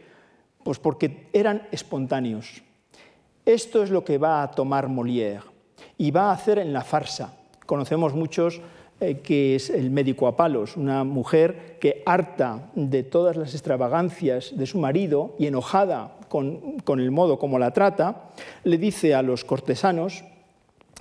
Pues 0.69 0.77
porque 0.77 1.25
eran 1.33 1.67
espontáneos. 1.71 2.61
Esto 3.43 3.81
es 3.81 3.89
lo 3.89 4.05
que 4.05 4.19
va 4.19 4.43
a 4.43 4.51
tomar 4.51 4.87
Molière 4.87 5.41
y 5.97 6.11
va 6.11 6.29
a 6.29 6.33
hacer 6.33 6.59
en 6.59 6.73
la 6.73 6.83
farsa. 6.83 7.33
Conocemos 7.65 8.13
muchos 8.13 8.61
eh, 8.99 9.17
que 9.17 9.55
es 9.55 9.71
el 9.71 9.89
médico 9.89 10.27
a 10.27 10.35
palos, 10.35 10.77
una 10.77 11.03
mujer 11.03 11.79
que 11.81 12.03
harta 12.05 12.69
de 12.75 13.01
todas 13.01 13.35
las 13.35 13.55
extravagancias 13.55 14.55
de 14.55 14.67
su 14.67 14.77
marido 14.77 15.33
y 15.39 15.47
enojada 15.47 16.17
con, 16.27 16.77
el 16.87 17.09
modo 17.09 17.39
como 17.39 17.57
la 17.57 17.71
trata, 17.71 18.29
le 18.63 18.77
dice 18.77 19.15
a 19.15 19.23
los 19.23 19.43
cortesanos 19.45 20.23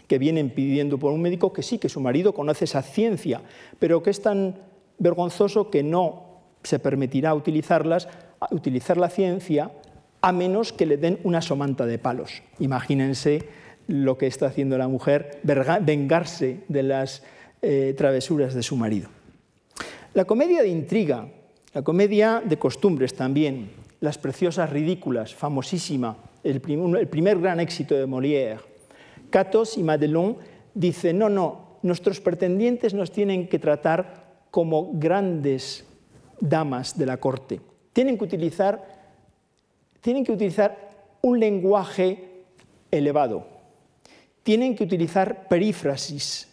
que 0.07 0.17
vienen 0.17 0.49
pidiendo 0.49 0.97
por 0.97 1.13
un 1.13 1.21
médico 1.21 1.53
que 1.53 1.63
sí, 1.63 1.77
que 1.77 1.91
su 1.91 2.01
marido 2.01 2.33
conoce 2.33 2.65
esa 2.65 2.81
ciencia, 2.81 3.43
pero 3.79 4.03
que 4.03 4.09
es 4.09 4.23
tan 4.23 4.55
vergonzoso 4.99 5.69
que 5.69 5.83
no 5.83 6.25
se 6.63 6.79
permitirá 6.79 7.35
utilizarlas, 7.35 8.09
utilizar 8.51 8.97
la 8.97 9.11
ciencia 9.11 9.71
a 10.21 10.33
menos 10.33 10.73
que 10.73 10.87
le 10.87 10.97
den 10.97 11.19
una 11.25 11.43
somanta 11.43 11.87
de 11.87 11.99
palos. 11.99 12.43
Imagínense 12.59 13.49
lo 13.87 14.19
que 14.19 14.27
está 14.27 14.47
haciendo 14.47 14.77
la 14.79 14.89
mujer, 14.89 15.41
vengarse 15.43 16.61
de 16.69 16.83
las 16.83 17.23
eh, 17.63 17.95
travesuras 17.97 18.55
de 18.55 18.63
su 18.63 18.77
marido. 18.77 19.09
La 20.15 20.25
comedia 20.25 20.63
de 20.63 20.69
intriga, 20.69 21.29
la 21.73 21.83
comedia 21.83 22.43
de 22.45 22.59
costumbres 22.59 23.15
también, 23.15 23.71
Las 24.01 24.17
preciosas 24.17 24.71
ridículas, 24.71 25.35
famosísima, 25.35 26.17
el, 26.45 26.61
primer 26.61 27.41
gran 27.41 27.59
éxito 27.59 27.97
de 27.97 28.07
Molière. 28.07 28.61
Catos 29.29 29.77
y 29.77 29.83
Madelon 29.83 30.37
dicen, 30.73 31.19
no, 31.19 31.29
no, 31.29 31.81
nuestros 31.83 32.21
pretendientes 32.21 32.95
nos 32.95 33.11
tienen 33.11 33.49
que 33.49 33.59
tratar 33.59 34.47
como 34.53 34.93
grandes 34.95 35.85
damas 36.41 36.97
de 36.97 37.07
la 37.07 37.17
corte. 37.17 37.61
Tienen 37.99 38.17
que 38.17 38.23
utilizar, 38.23 38.81
tienen 40.01 40.25
que 40.25 40.31
utilizar 40.31 40.79
un 41.21 41.41
lenguaje 41.41 42.45
elevado. 42.93 43.45
Tienen 44.45 44.77
que 44.77 44.85
utilizar 44.85 45.49
perífrasis. 45.49 46.49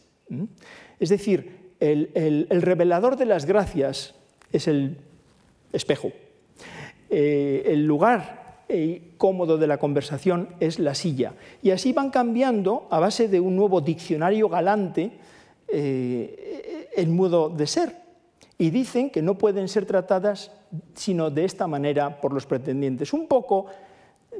Es 0.99 1.09
decir, 1.09 1.75
el, 1.79 2.47
revelador 2.49 3.15
de 3.15 3.27
las 3.27 3.45
gracias 3.45 4.15
es 4.51 4.67
el 4.67 4.97
espejo. 5.71 6.11
Eh, 7.11 7.61
el 7.67 7.85
lugar 7.85 8.63
eh, 8.67 9.11
cómodo 9.19 9.59
de 9.59 9.67
la 9.67 9.77
conversación 9.77 10.49
es 10.59 10.79
la 10.79 10.95
silla. 10.95 11.35
Y 11.61 11.69
así 11.69 11.93
van 11.93 12.09
cambiando 12.09 12.87
a 12.89 12.99
base 12.99 13.27
de 13.27 13.39
un 13.39 13.55
nuevo 13.55 13.81
diccionario 13.81 14.49
galante 14.49 15.11
eh, 15.67 16.89
el 16.97 17.09
modo 17.09 17.49
de 17.49 17.67
ser. 17.67 18.04
Y 18.57 18.69
dicen 18.69 19.09
que 19.09 19.21
no 19.21 19.38
pueden 19.38 19.67
ser 19.67 19.85
tratadas 19.85 20.51
sino 20.93 21.29
de 21.29 21.45
esta 21.45 21.67
manera 21.67 22.21
por 22.21 22.33
los 22.33 22.45
pretendientes. 22.45 23.13
Un 23.13 23.27
poco 23.27 23.67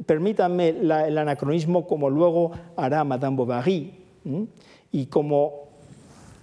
permítanme 0.06 0.70
el 0.70 1.18
anacronismo 1.18 1.88
como 1.88 2.10
luego 2.10 2.52
hará 2.76 3.04
Madame 3.04 3.38
Bovary 3.38 3.94
y 4.92 5.06
como 5.08 5.70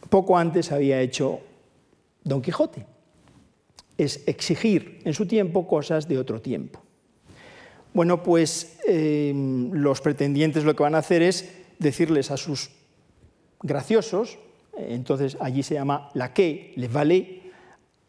poco 0.09 0.37
antes 0.37 0.73
había 0.73 1.01
hecho 1.01 1.41
Don 2.25 2.41
Quijote. 2.41 2.87
Es 3.99 4.27
exigir 4.27 5.01
en 5.05 5.15
su 5.15 5.27
tiempo 5.27 5.67
cosas 5.67 6.09
de 6.09 6.19
otro 6.19 6.41
tiempo. 6.41 6.81
Bueno, 7.95 8.23
pues 8.23 8.79
eh, 8.87 9.33
los 9.73 10.01
pretendientes 10.01 10.65
lo 10.65 10.75
que 10.75 10.83
van 10.83 10.95
a 10.95 10.99
hacer 10.99 11.23
es 11.23 11.53
decirles 11.79 12.31
a 12.31 12.37
sus 12.37 12.71
graciosos, 13.63 14.39
entonces 14.77 15.37
allí 15.41 15.63
se 15.63 15.75
llama 15.75 16.11
la 16.15 16.33
que, 16.33 16.73
les 16.77 16.91
vale, 16.91 17.42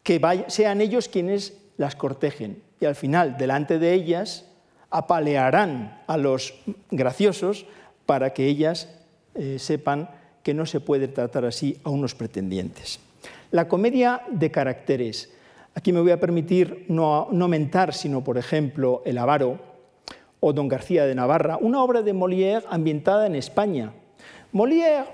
que 0.04 0.44
sean 0.48 0.80
ellos 0.80 1.08
quienes 1.08 1.54
las 1.76 1.96
cortejen. 1.96 2.62
Y 2.78 2.84
al 2.84 2.94
final, 2.94 3.36
delante 3.36 3.80
de 3.80 3.94
ellas, 3.94 4.44
apalearán 4.90 6.02
a 6.06 6.16
los 6.16 6.54
graciosos 6.90 7.66
para 8.06 8.32
que 8.32 8.46
ellas 8.46 8.88
eh, 9.34 9.58
sepan 9.58 10.10
que 10.44 10.54
no 10.54 10.66
se 10.66 10.78
puede 10.78 11.08
tratar 11.08 11.46
así 11.46 11.80
a 11.82 11.90
unos 11.90 12.14
pretendientes. 12.14 13.00
La 13.50 13.66
comedia 13.66 14.22
de 14.30 14.50
caracteres. 14.50 15.32
Aquí 15.74 15.92
me 15.92 16.00
voy 16.00 16.12
a 16.12 16.20
permitir 16.20 16.84
no, 16.88 17.28
no 17.32 17.48
mentar, 17.48 17.94
sino, 17.94 18.22
por 18.22 18.36
ejemplo, 18.36 19.02
El 19.04 19.18
avaro 19.18 19.58
o 20.38 20.52
Don 20.52 20.68
García 20.68 21.06
de 21.06 21.14
Navarra, 21.14 21.56
una 21.58 21.82
obra 21.82 22.02
de 22.02 22.12
Molière 22.12 22.66
ambientada 22.68 23.26
en 23.26 23.34
España. 23.34 23.94
Molière 24.52 25.06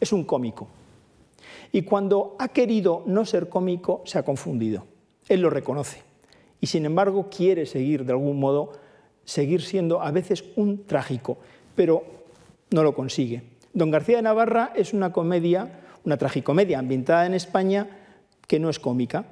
es 0.00 0.12
un 0.12 0.24
cómico. 0.24 0.66
Y 1.74 1.82
cuando 1.82 2.36
ha 2.38 2.50
querido 2.50 3.02
no 3.04 3.24
ser 3.24 3.48
cómico, 3.48 4.02
se 4.04 4.16
ha 4.16 4.22
confundido. 4.22 4.86
Él 5.28 5.40
lo 5.40 5.50
reconoce 5.50 6.02
y 6.60 6.68
sin 6.68 6.86
embargo 6.86 7.28
quiere 7.28 7.66
seguir 7.66 8.04
de 8.04 8.12
algún 8.12 8.38
modo, 8.38 8.70
seguir 9.24 9.60
siendo 9.60 10.00
a 10.00 10.12
veces 10.12 10.44
un 10.54 10.86
trágico, 10.86 11.36
pero 11.74 12.04
no 12.70 12.84
lo 12.84 12.94
consigue. 12.94 13.42
Don 13.72 13.90
García 13.90 14.18
de 14.18 14.22
Navarra 14.22 14.72
es 14.76 14.92
una 14.92 15.12
comedia, 15.12 15.80
una 16.04 16.16
tragicomedia 16.16 16.78
ambientada 16.78 17.26
en 17.26 17.34
España 17.34 17.88
que 18.46 18.60
no 18.60 18.70
es 18.70 18.78
cómica 18.78 19.26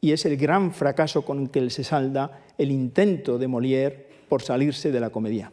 y 0.00 0.12
es 0.12 0.24
el 0.24 0.38
gran 0.38 0.72
fracaso 0.72 1.26
con 1.26 1.42
el 1.42 1.50
que 1.50 1.68
se 1.68 1.84
salda 1.84 2.40
el 2.56 2.70
intento 2.70 3.36
de 3.36 3.48
Molière 3.48 4.06
por 4.30 4.40
salirse 4.40 4.90
de 4.90 5.00
la 5.00 5.10
comedia. 5.10 5.52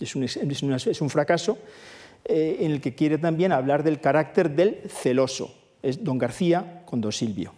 Es 0.00 0.16
un, 0.16 0.22
es 0.22 1.00
un 1.02 1.10
fracaso 1.10 1.58
eh, 2.28 2.58
en 2.60 2.72
el 2.72 2.80
que 2.80 2.94
quiere 2.94 3.18
también 3.18 3.52
hablar 3.52 3.84
del 3.84 4.00
carácter 4.00 4.50
del 4.50 4.80
celoso. 4.88 5.54
Es 5.82 6.02
Don 6.02 6.18
García 6.18 6.82
con 6.84 7.00
Don 7.00 7.12
Silvio. 7.12 7.52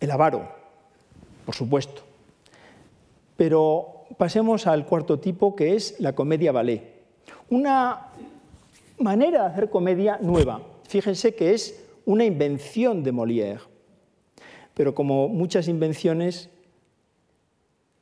El 0.00 0.10
avaro, 0.10 0.48
por 1.44 1.54
supuesto. 1.54 2.02
Pero 3.36 4.06
pasemos 4.18 4.66
al 4.66 4.84
cuarto 4.84 5.20
tipo, 5.20 5.54
que 5.54 5.76
es 5.76 6.00
la 6.00 6.14
comedia 6.14 6.50
ballet. 6.50 6.82
Una 7.50 8.08
manera 8.98 9.42
de 9.42 9.46
hacer 9.46 9.70
comedia 9.70 10.18
nueva. 10.20 10.60
Fíjense 10.88 11.36
que 11.36 11.54
es 11.54 11.84
una 12.04 12.24
invención 12.24 13.04
de 13.04 13.12
Molière. 13.12 13.60
Pero 14.74 14.92
como 14.94 15.28
muchas 15.28 15.68
invenciones, 15.68 16.50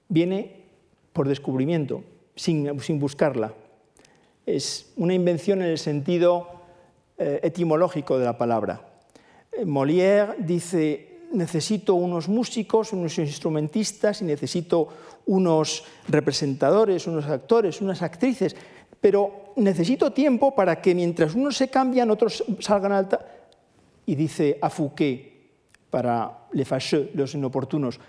viene 0.09 0.65
por 1.13 1.29
descubrimiento, 1.29 2.03
sin, 2.35 2.81
sin 2.81 2.99
buscarla. 2.99 3.53
Es 4.47 4.93
una 4.97 5.15
invención 5.15 5.63
en 5.63 5.69
el 5.69 5.79
sentido 5.79 6.49
eh, 7.19 7.41
etimológico 7.43 8.19
de 8.19 8.25
la 8.25 8.37
palabra. 8.37 8.81
Molière 9.65 10.35
dice, 10.39 11.29
necesito 11.33 11.95
unos 11.95 12.29
músicos, 12.29 12.93
unos 12.93 13.19
instrumentistas 13.19 14.23
y 14.23 14.25
necesito 14.25 14.89
unos 15.27 15.85
representadores, 16.09 17.07
unos 17.07 17.27
actores, 17.27 17.81
unas 17.81 18.03
actrices, 18.03 18.57
pero 19.01 19.53
necesito 19.57 20.13
tiempo 20.13 20.55
para 20.55 20.81
que 20.81 20.95
mientras 20.95 21.35
unos 21.35 21.57
se 21.57 21.69
cambian, 21.69 22.11
otros 22.11 22.45
salgan 22.61 22.93
alta. 22.93 23.21
Y 24.07 24.15
dice 24.15 24.59
a 24.61 24.71
Fouquet, 24.71 25.33
para 25.91 26.49
Le 26.53 26.65
Fâcheux, 26.65 27.15
los 27.15 27.35
inoportunos, 27.35 28.01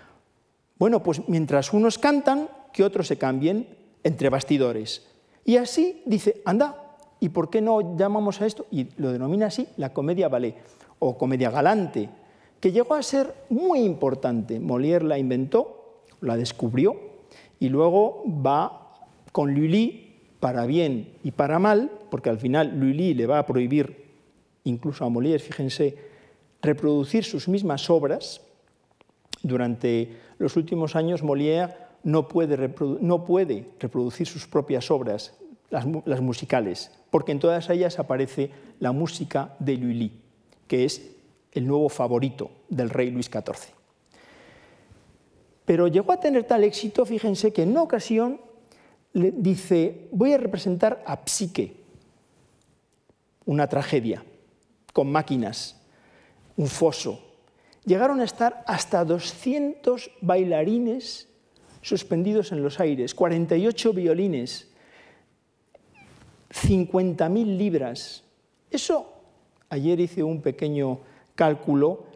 bueno, 0.78 1.02
pues 1.02 1.26
mientras 1.28 1.72
unos 1.72 1.98
cantan, 1.98 2.48
que 2.72 2.84
otros 2.84 3.06
se 3.06 3.16
cambien 3.16 3.66
entre 4.02 4.28
bastidores. 4.28 5.06
Y 5.46 5.58
así 5.58 6.02
dice, 6.04 6.42
anda, 6.44 6.98
¿y 7.20 7.28
por 7.28 7.48
qué 7.48 7.60
no 7.62 7.96
llamamos 7.96 8.42
a 8.42 8.46
esto? 8.46 8.66
Y 8.72 8.88
lo 8.96 9.12
denomina 9.12 9.46
así 9.46 9.68
la 9.76 9.92
comedia 9.92 10.28
ballet 10.28 10.56
o 10.98 11.16
comedia 11.16 11.50
galante, 11.50 12.08
que 12.58 12.72
llegó 12.72 12.94
a 12.94 13.02
ser 13.02 13.32
muy 13.48 13.78
importante. 13.78 14.58
Molière 14.58 15.04
la 15.04 15.18
inventó, 15.18 16.02
la 16.20 16.36
descubrió 16.36 16.96
y 17.60 17.68
luego 17.68 18.24
va 18.26 18.90
con 19.30 19.54
Lully 19.54 20.16
para 20.40 20.66
bien 20.66 21.12
y 21.22 21.30
para 21.30 21.60
mal, 21.60 21.92
porque 22.10 22.28
al 22.28 22.40
final 22.40 22.80
Lully 22.80 23.14
le 23.14 23.26
va 23.26 23.38
a 23.38 23.46
prohibir, 23.46 24.04
incluso 24.64 25.04
a 25.04 25.08
Molière, 25.08 25.38
fíjense, 25.38 25.96
reproducir 26.60 27.22
sus 27.22 27.46
mismas 27.46 27.88
obras. 27.88 28.40
Durante 29.44 30.10
los 30.38 30.56
últimos 30.56 30.96
años 30.96 31.22
Molière 31.22 31.85
no 32.06 32.28
puede, 32.28 32.72
no 33.00 33.24
puede 33.24 33.66
reproducir 33.80 34.28
sus 34.28 34.46
propias 34.46 34.92
obras, 34.92 35.34
las, 35.70 36.20
musicales, 36.20 36.92
porque 37.10 37.32
en 37.32 37.40
todas 37.40 37.68
ellas 37.68 37.98
aparece 37.98 38.52
la 38.78 38.92
música 38.92 39.56
de 39.58 39.76
Lully, 39.76 40.12
que 40.68 40.84
es 40.84 41.10
el 41.50 41.66
nuevo 41.66 41.88
favorito 41.88 42.52
del 42.68 42.90
rey 42.90 43.10
Luis 43.10 43.26
XIV. 43.26 43.74
Pero 45.64 45.88
llegó 45.88 46.12
a 46.12 46.20
tener 46.20 46.44
tal 46.44 46.62
éxito, 46.62 47.04
fíjense, 47.04 47.52
que 47.52 47.64
en 47.64 47.70
una 47.70 47.82
ocasión 47.82 48.40
le 49.12 49.32
dice, 49.32 50.06
voy 50.12 50.32
a 50.32 50.38
representar 50.38 51.02
a 51.04 51.18
Psique, 51.26 51.74
una 53.46 53.66
tragedia, 53.66 54.24
con 54.92 55.10
máquinas, 55.10 55.82
un 56.56 56.68
foso. 56.68 57.20
Llegaron 57.84 58.20
a 58.20 58.24
estar 58.24 58.62
hasta 58.68 59.04
200 59.04 60.12
bailarines 60.20 61.30
suspendidos 61.86 62.50
en 62.50 62.64
los 62.64 62.80
aires, 62.80 63.14
48 63.14 63.92
violines, 63.92 64.66
50.000 66.50 67.56
libras. 67.56 68.24
Eso, 68.68 69.12
ayer 69.68 70.00
hice 70.00 70.24
un 70.24 70.42
pequeño 70.42 70.98
cálculo, 71.36 72.06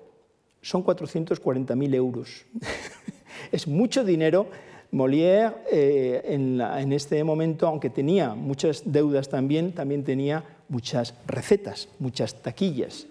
son 0.61 0.83
440.000 0.83 1.95
euros. 1.95 2.47
es 3.53 3.69
mucho 3.69 4.03
dinero. 4.05 4.49
Molière 4.91 5.55
eh, 5.71 6.21
en, 6.27 6.93
este 6.93 7.23
momento, 7.23 7.69
aunque 7.69 7.91
tenía 7.91 8.35
muchas 8.35 8.83
deudas 8.85 9.29
también, 9.29 9.71
también 9.71 10.03
tenía 10.03 10.43
muchas 10.69 11.15
recetas, 11.29 11.89
muchas 12.01 12.43
taquillas. 12.43 13.07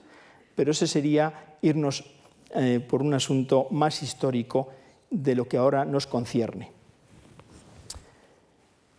Pero 0.55 0.71
ese 0.71 0.87
sería 0.87 1.55
irnos 1.61 2.03
eh, 2.53 2.81
por 2.85 3.01
un 3.01 3.13
asunto 3.13 3.67
más 3.71 4.03
histórico 4.03 4.67
de 5.09 5.35
lo 5.35 5.47
que 5.47 5.57
ahora 5.57 5.85
nos 5.85 6.07
concierne. 6.07 6.71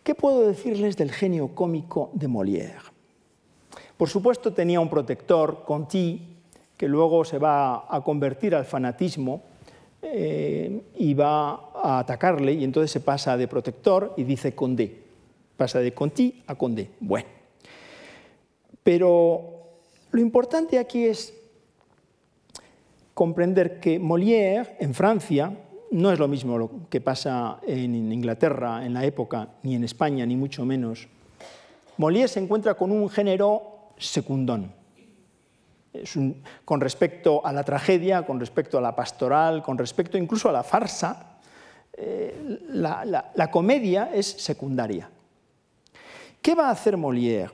¿Qué 0.03 0.15
puedo 0.15 0.47
decirles 0.47 0.97
del 0.97 1.11
genio 1.11 1.49
cómico 1.49 2.09
de 2.13 2.27
Molière? 2.27 2.91
Por 3.97 4.09
supuesto 4.09 4.51
tenía 4.51 4.79
un 4.79 4.89
protector, 4.89 5.63
Conti, 5.63 6.27
que 6.75 6.87
luego 6.87 7.23
se 7.23 7.37
va 7.37 7.85
a 7.87 8.01
convertir 8.03 8.55
al 8.55 8.65
fanatismo 8.65 9.43
eh, 10.01 10.81
y 10.97 11.13
va 11.13 11.69
a 11.75 11.99
atacarle, 11.99 12.53
y 12.53 12.63
entonces 12.63 12.89
se 12.89 13.01
pasa 13.01 13.37
de 13.37 13.47
protector 13.47 14.15
y 14.17 14.23
dice 14.23 14.55
Condé. 14.55 15.03
Pasa 15.55 15.79
de 15.79 15.93
Conti 15.93 16.41
a 16.47 16.55
Condé. 16.55 16.89
Bueno. 16.99 17.27
Pero 18.81 19.41
lo 20.09 20.19
importante 20.19 20.79
aquí 20.79 21.05
es 21.05 21.33
comprender 23.13 23.79
que 23.79 23.99
Molière 23.99 24.75
en 24.79 24.95
Francia 24.95 25.55
no 25.91 26.11
es 26.11 26.19
lo 26.19 26.27
mismo 26.27 26.57
lo 26.57 26.89
que 26.89 27.01
pasa 27.01 27.59
en 27.65 28.11
Inglaterra 28.11 28.85
en 28.85 28.93
la 28.93 29.05
época, 29.05 29.47
ni 29.63 29.75
en 29.75 29.83
España, 29.83 30.25
ni 30.25 30.35
mucho 30.35 30.65
menos. 30.65 31.07
Molière 31.97 32.27
se 32.27 32.39
encuentra 32.39 32.73
con 32.73 32.91
un 32.91 33.09
género 33.09 33.91
secundón 33.97 34.81
con 36.65 36.79
respecto 36.79 37.45
a 37.45 37.51
la 37.51 37.63
tragedia, 37.63 38.25
con 38.25 38.39
respecto 38.39 38.77
a 38.77 38.81
la 38.81 38.95
pastoral, 38.95 39.61
con 39.61 39.77
respecto 39.77 40.17
incluso 40.17 40.49
a 40.49 40.51
la 40.51 40.63
farsa, 40.63 41.39
eh, 41.93 42.61
la, 42.69 43.51
comedia 43.51 44.09
es 44.13 44.25
secundaria. 44.25 45.09
¿Qué 46.41 46.55
va 46.55 46.69
a 46.69 46.71
hacer 46.71 46.97
Molière? 46.97 47.51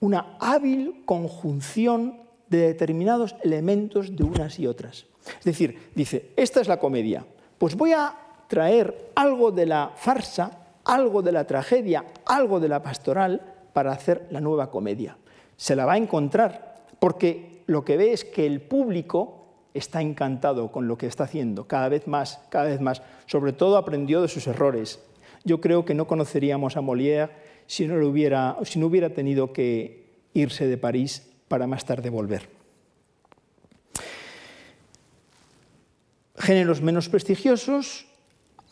Una 0.00 0.36
hábil 0.40 1.02
conjunción 1.04 2.20
de 2.48 2.58
determinados 2.58 3.34
elementos 3.42 4.14
de 4.14 4.24
unas 4.24 4.58
y 4.58 4.66
otras. 4.66 5.06
Es 5.38 5.44
decir, 5.44 5.90
dice, 5.94 6.30
esta 6.36 6.60
es 6.60 6.68
la 6.68 6.78
comedia, 6.78 7.24
pues 7.58 7.76
voy 7.76 7.92
a 7.92 8.14
traer 8.48 9.12
algo 9.14 9.50
de 9.50 9.66
la 9.66 9.92
farsa, 9.94 10.58
algo 10.84 11.22
de 11.22 11.32
la 11.32 11.46
tragedia, 11.46 12.04
algo 12.26 12.60
de 12.60 12.68
la 12.68 12.82
pastoral 12.82 13.40
para 13.72 13.92
hacer 13.92 14.26
la 14.30 14.40
nueva 14.40 14.70
comedia. 14.70 15.16
Se 15.56 15.76
la 15.76 15.86
va 15.86 15.94
a 15.94 15.98
encontrar 15.98 16.84
porque 16.98 17.62
lo 17.66 17.84
que 17.84 17.96
ve 17.96 18.12
es 18.12 18.24
que 18.24 18.46
el 18.46 18.60
público 18.60 19.42
está 19.74 20.02
encantado 20.02 20.70
con 20.70 20.88
lo 20.88 20.98
que 20.98 21.06
está 21.06 21.24
haciendo, 21.24 21.66
cada 21.66 21.88
vez 21.88 22.06
más, 22.06 22.40
cada 22.50 22.66
vez 22.66 22.80
más. 22.80 23.02
Sobre 23.26 23.52
todo 23.52 23.76
aprendió 23.76 24.20
de 24.22 24.28
sus 24.28 24.46
errores. 24.46 25.00
Yo 25.44 25.60
creo 25.60 25.84
que 25.84 25.94
no 25.94 26.06
conoceríamos 26.06 26.76
a 26.76 26.80
Molière 26.80 27.30
si 27.66 27.86
no, 27.86 27.94
hubiera, 28.06 28.56
si 28.64 28.78
no 28.78 28.86
hubiera 28.86 29.10
tenido 29.10 29.52
que 29.52 30.26
irse 30.34 30.66
de 30.66 30.76
París 30.76 31.28
para 31.48 31.66
más 31.66 31.84
tarde 31.84 32.10
volver. 32.10 32.61
Géneros 36.36 36.80
menos 36.80 37.08
prestigiosos, 37.08 38.06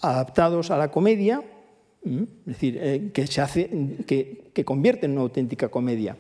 adaptados 0.01 0.71
a 0.71 0.79
la 0.79 0.91
comedia, 0.91 1.43
es 2.05 2.27
decir, 2.47 2.79
eh, 2.81 3.11
que, 3.13 3.27
se 3.27 3.41
hace, 3.41 3.71
que, 4.07 4.51
que 4.55 4.65
convierte 4.65 5.07
en 5.07 5.13
una 5.13 5.23
auténtica 5.23 5.69
comedia. 5.69 6.17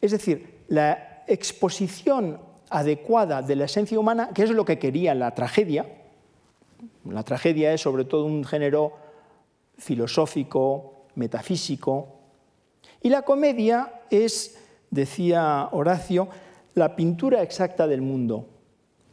Es 0.00 0.12
decir, 0.12 0.60
la 0.68 1.24
exposición 1.26 2.38
adecuada 2.70 3.42
de 3.42 3.56
la 3.56 3.64
esencia 3.64 3.98
humana, 3.98 4.30
que 4.32 4.44
es 4.44 4.50
lo 4.50 4.64
que 4.64 4.78
quería 4.78 5.14
la 5.14 5.34
tragedia. 5.34 5.86
La 7.04 7.24
tragedia 7.24 7.74
es 7.74 7.80
sobre 7.80 8.04
todo 8.04 8.24
un 8.24 8.44
género 8.44 8.92
filosófico, 9.76 11.06
metafísico. 11.16 12.20
Y 13.02 13.08
la 13.08 13.22
comedia 13.22 14.02
es, 14.10 14.58
decía 14.90 15.68
Horacio, 15.72 16.28
la 16.74 16.94
pintura 16.94 17.42
exacta 17.42 17.86
del 17.86 18.02
mundo. 18.02 18.46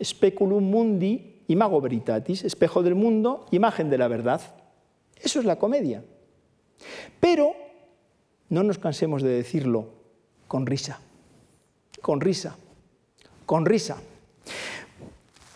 Speculum 0.01 0.63
mundi, 0.63 1.36
imago 1.47 1.81
veritatis, 1.81 2.43
espejo 2.43 2.83
del 2.83 2.95
mundo, 2.95 3.45
imagen 3.51 3.89
de 3.89 3.97
la 3.97 4.07
verdad. 4.07 4.41
Eso 5.21 5.39
es 5.39 5.45
la 5.45 5.57
comedia. 5.57 6.03
Pero 7.19 7.53
no 8.49 8.63
nos 8.63 8.77
cansemos 8.77 9.21
de 9.21 9.29
decirlo 9.29 9.89
con 10.47 10.65
risa, 10.65 10.99
con 12.01 12.21
risa 12.21 12.55
con 13.47 13.65
risa. 13.65 13.97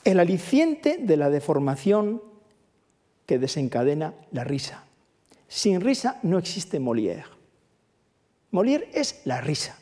El 0.04 0.20
aliciente 0.20 0.98
de 0.98 1.18
la 1.18 1.30
deformación 1.30 2.24
que 3.28 3.38
desencadena 3.38 4.16
la 4.32 4.44
risa. 4.44 4.86
Sin 5.48 5.82
risa 5.82 6.18
no 6.24 6.40
existe 6.40 6.80
Molière. 6.80 7.26
Molière 8.52 8.90
es 8.94 9.22
la 9.26 9.42
risa. 9.42 9.78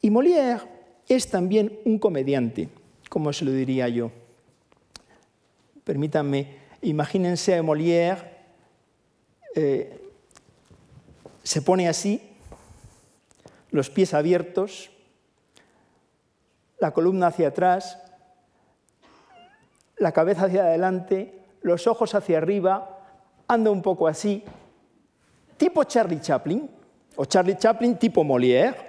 Y 0.00 0.10
Molière 0.10 0.62
es 1.08 1.30
también 1.30 1.78
un 1.84 1.98
comediante, 1.98 2.68
como 3.08 3.32
se 3.32 3.44
lo 3.44 3.52
diría 3.52 3.88
yo. 3.88 4.10
Permítanme, 5.84 6.56
imagínense 6.82 7.56
a 7.56 7.62
Molière, 7.62 8.38
eh, 9.54 10.00
se 11.42 11.62
pone 11.62 11.88
así 11.88 12.20
los 13.70 13.90
pies 13.90 14.14
abiertos, 14.14 14.90
la 16.78 16.92
columna 16.92 17.28
hacia 17.28 17.48
atrás, 17.48 17.98
la 19.96 20.12
cabeza 20.12 20.44
hacia 20.44 20.64
adelante, 20.64 21.34
los 21.62 21.86
ojos 21.86 22.14
hacia 22.14 22.38
arriba, 22.38 23.00
anda 23.48 23.70
un 23.70 23.82
poco 23.82 24.06
así, 24.06 24.44
tipo 25.56 25.84
Charlie 25.84 26.20
Chaplin, 26.20 26.70
o 27.16 27.24
Charlie 27.24 27.56
Chaplin 27.56 27.98
tipo 27.98 28.22
Molière. 28.22 28.87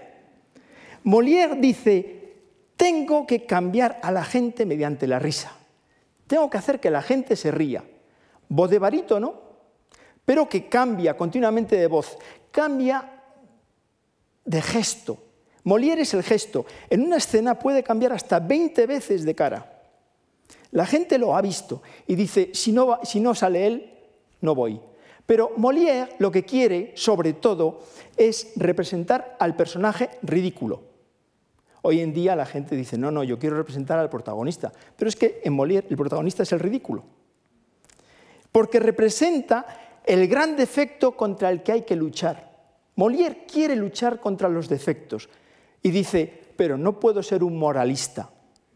Molière 1.04 1.56
dice, 1.56 2.34
tengo 2.76 3.26
que 3.26 3.46
cambiar 3.46 4.00
a 4.02 4.12
la 4.12 4.24
gente 4.24 4.66
mediante 4.66 5.08
la 5.08 5.20
risa, 5.20 5.52
tengo 6.28 6.50
que 6.50 6.58
hacer 6.58 6.80
que 6.80 6.92
la 6.92 7.02
gente 7.02 7.36
se 7.36 7.52
ría. 7.52 7.84
Voz 8.50 8.70
de 8.70 8.80
barítono, 8.80 9.34
pero 10.26 10.48
que 10.48 10.68
cambia 10.68 11.18
continuamente 11.18 11.76
de 11.76 11.88
voz, 11.88 12.18
cambia 12.52 13.24
de 14.46 14.62
gesto. 14.62 15.18
Molière 15.64 16.02
es 16.02 16.14
el 16.14 16.24
gesto. 16.24 16.66
En 16.90 17.02
una 17.02 17.18
escena 17.18 17.60
puede 17.60 17.84
cambiar 17.84 18.14
hasta 18.14 18.40
20 18.40 18.88
veces 18.88 19.24
de 19.24 19.36
cara. 19.36 19.82
La 20.72 20.86
gente 20.86 21.18
lo 21.18 21.36
ha 21.36 21.42
visto 21.42 21.82
y 22.08 22.16
dice, 22.16 22.52
si 22.54 22.72
no, 22.72 23.00
si 23.04 23.20
no 23.20 23.36
sale 23.36 23.68
él, 23.68 23.94
no 24.42 24.56
voy. 24.56 24.80
Pero 25.26 25.52
Molière 25.58 26.16
lo 26.20 26.32
que 26.32 26.44
quiere, 26.44 26.94
sobre 26.96 27.34
todo, 27.34 27.82
es 28.18 28.54
representar 28.56 29.36
al 29.40 29.56
personaje 29.56 30.10
ridículo. 30.24 30.88
Hoy 31.82 32.02
en 32.02 32.13
día 32.13 32.36
la 32.36 32.46
gente 32.46 32.76
dice, 32.76 32.98
no, 32.98 33.12
no, 33.12 33.24
yo 33.24 33.39
quiero 33.39 33.56
representar 33.56 34.00
al 34.00 34.10
protagonista. 34.10 34.72
Pero 34.98 35.10
es 35.10 35.15
que 35.15 35.42
en 35.44 35.56
Molière 35.56 35.86
el 35.89 35.96
protagonista 35.98 36.44
es 36.44 36.52
el 36.52 36.60
ridículo. 36.60 37.04
Porque 38.52 38.80
representa 38.80 40.02
el 40.06 40.28
gran 40.28 40.56
defecto 40.56 41.15
contra 41.15 41.50
el 41.50 41.63
que 41.63 41.72
hay 41.72 41.82
que 41.84 41.96
luchar. 41.96 42.50
Molière 42.96 43.46
quiere 43.46 43.76
luchar 43.76 44.20
contra 44.20 44.50
los 44.50 44.68
defectos 44.68 45.30
y 45.82 45.92
dice, 45.92 46.54
pero 46.58 46.78
no 46.78 47.00
puedo 47.00 47.24
ser 47.24 47.44
un 47.44 47.58
moralista, 47.58 48.30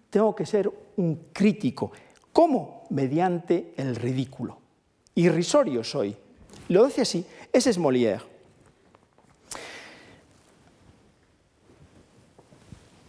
tengo 0.10 0.34
que 0.34 0.46
ser 0.46 0.72
un 0.96 1.28
crítico. 1.34 1.92
¿Cómo? 2.32 2.86
Mediante 2.90 3.74
el 3.76 3.96
ridículo. 3.96 4.60
Irrisorio 5.16 5.84
soy. 5.84 6.16
Lo 6.70 6.86
dice 6.86 7.02
así, 7.02 7.26
ese 7.52 7.70
es 7.72 7.80
Molière. 7.80 8.33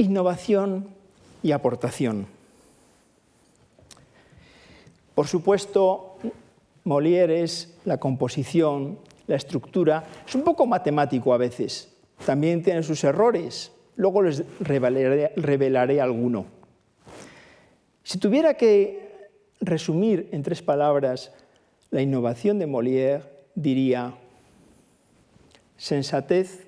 Innovación 0.04 0.88
y 1.42 1.52
aportación. 1.52 2.26
Por 5.14 5.26
supuesto, 5.26 6.18
Molière 6.84 7.42
es 7.42 7.78
la 7.86 7.96
composición, 7.96 8.98
la 9.26 9.36
estructura, 9.36 10.04
es 10.28 10.34
un 10.34 10.44
poco 10.44 10.66
matemático 10.66 11.32
a 11.32 11.38
veces. 11.38 11.90
También 12.26 12.62
tiene 12.62 12.82
sus 12.82 13.02
errores. 13.02 13.72
Luego 13.96 14.20
les 14.20 14.44
revelaré, 14.60 16.00
alguno. 16.02 16.44
Si 18.02 18.18
tuviera 18.18 18.58
que 18.58 19.30
resumir 19.62 20.28
en 20.32 20.42
tres 20.42 20.60
palabras 20.60 21.32
la 21.90 22.02
innovación 22.02 22.58
de 22.58 22.66
Molière, 22.66 23.22
diría 23.54 24.12
sensatez, 25.78 26.66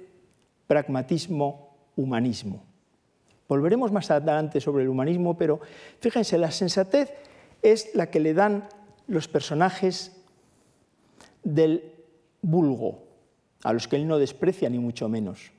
pragmatismo, 0.66 1.76
humanismo. 1.96 2.65
Volveremos 3.48 3.92
más 3.92 4.10
adelante 4.10 4.60
sobre 4.60 4.82
el 4.82 4.88
humanismo, 4.88 5.36
pero 5.36 5.60
fíjense, 6.00 6.36
la 6.38 6.50
sensatez 6.50 7.12
es 7.62 7.94
la 7.94 8.10
que 8.10 8.20
le 8.20 8.34
dan 8.34 8.68
los 9.06 9.28
personajes 9.28 10.12
del 11.44 11.92
vulgo, 12.42 13.04
a 13.62 13.72
los 13.72 13.86
que 13.86 13.96
él 13.96 14.06
no 14.06 14.18
desprecia 14.18 14.68
ni 14.68 14.78
mucho 14.78 15.08
menos. 15.08 15.52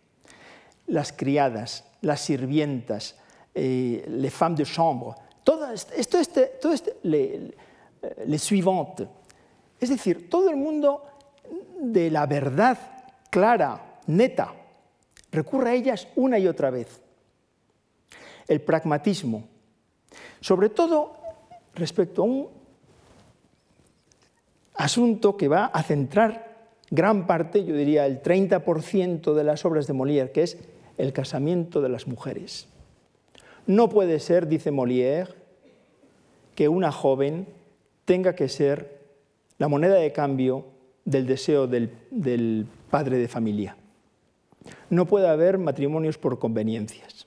Las 0.88 1.14
criadas, 1.14 1.86
las 2.02 2.22
sirvientas, 2.22 3.16
eh, 3.56 4.06
les 4.08 4.34
femmes 4.34 4.58
de 4.60 4.66
chambre, 4.66 5.12
todo 5.44 5.72
esto, 5.72 6.18
este, 6.20 6.46
todo 6.62 6.74
este, 6.74 6.98
les 8.26 8.44
suivantes. 8.44 9.08
Es 9.80 9.90
decir, 9.90 10.30
todo 10.30 10.50
el 10.50 10.58
mundo 10.58 11.04
de 11.80 12.12
la 12.12 12.26
verdad 12.26 12.78
clara, 13.30 14.00
neta, 14.08 14.54
recurre 15.32 15.70
a 15.70 15.74
ellas 15.74 16.08
una 16.16 16.38
y 16.40 16.48
otra 16.48 16.70
vez. 16.70 17.02
El 18.48 18.62
pragmatismo, 18.62 19.48
sobre 20.40 20.70
todo 20.70 21.14
respecto 21.76 22.22
a 22.22 22.26
un 22.26 22.48
asunto 24.76 25.36
que 25.36 25.48
va 25.48 25.66
a 25.66 25.84
centrar 25.84 26.48
gran 26.90 27.28
parte, 27.28 27.66
yo 27.66 27.76
diría 27.76 28.06
el 28.06 28.22
30% 28.22 29.34
de 29.34 29.44
las 29.44 29.66
obras 29.66 29.88
de 29.88 29.94
Molière, 29.94 30.32
que 30.32 30.44
es 30.44 30.58
el 30.98 31.14
casamiento 31.14 31.82
de 31.82 31.90
las 31.90 32.08
mujeres. 32.08 32.68
No 33.66 33.90
puede 33.90 34.20
ser, 34.20 34.48
dice 34.48 34.72
Molière, 34.72 35.36
que 36.56 36.70
una 36.70 36.92
joven 36.92 37.48
tenga 38.06 38.34
que 38.34 38.50
ser 38.50 38.98
la 39.58 39.68
moneda 39.68 39.96
de 39.96 40.12
cambio 40.12 40.66
del 41.06 41.28
deseo 41.28 41.68
del, 41.68 41.92
del 42.10 42.66
padre 42.90 43.18
de 43.18 43.28
familia. 43.28 43.76
No 44.90 45.06
puede 45.06 45.28
haber 45.28 45.58
matrimonios 45.58 46.18
por 46.18 46.40
conveniencias. 46.40 47.27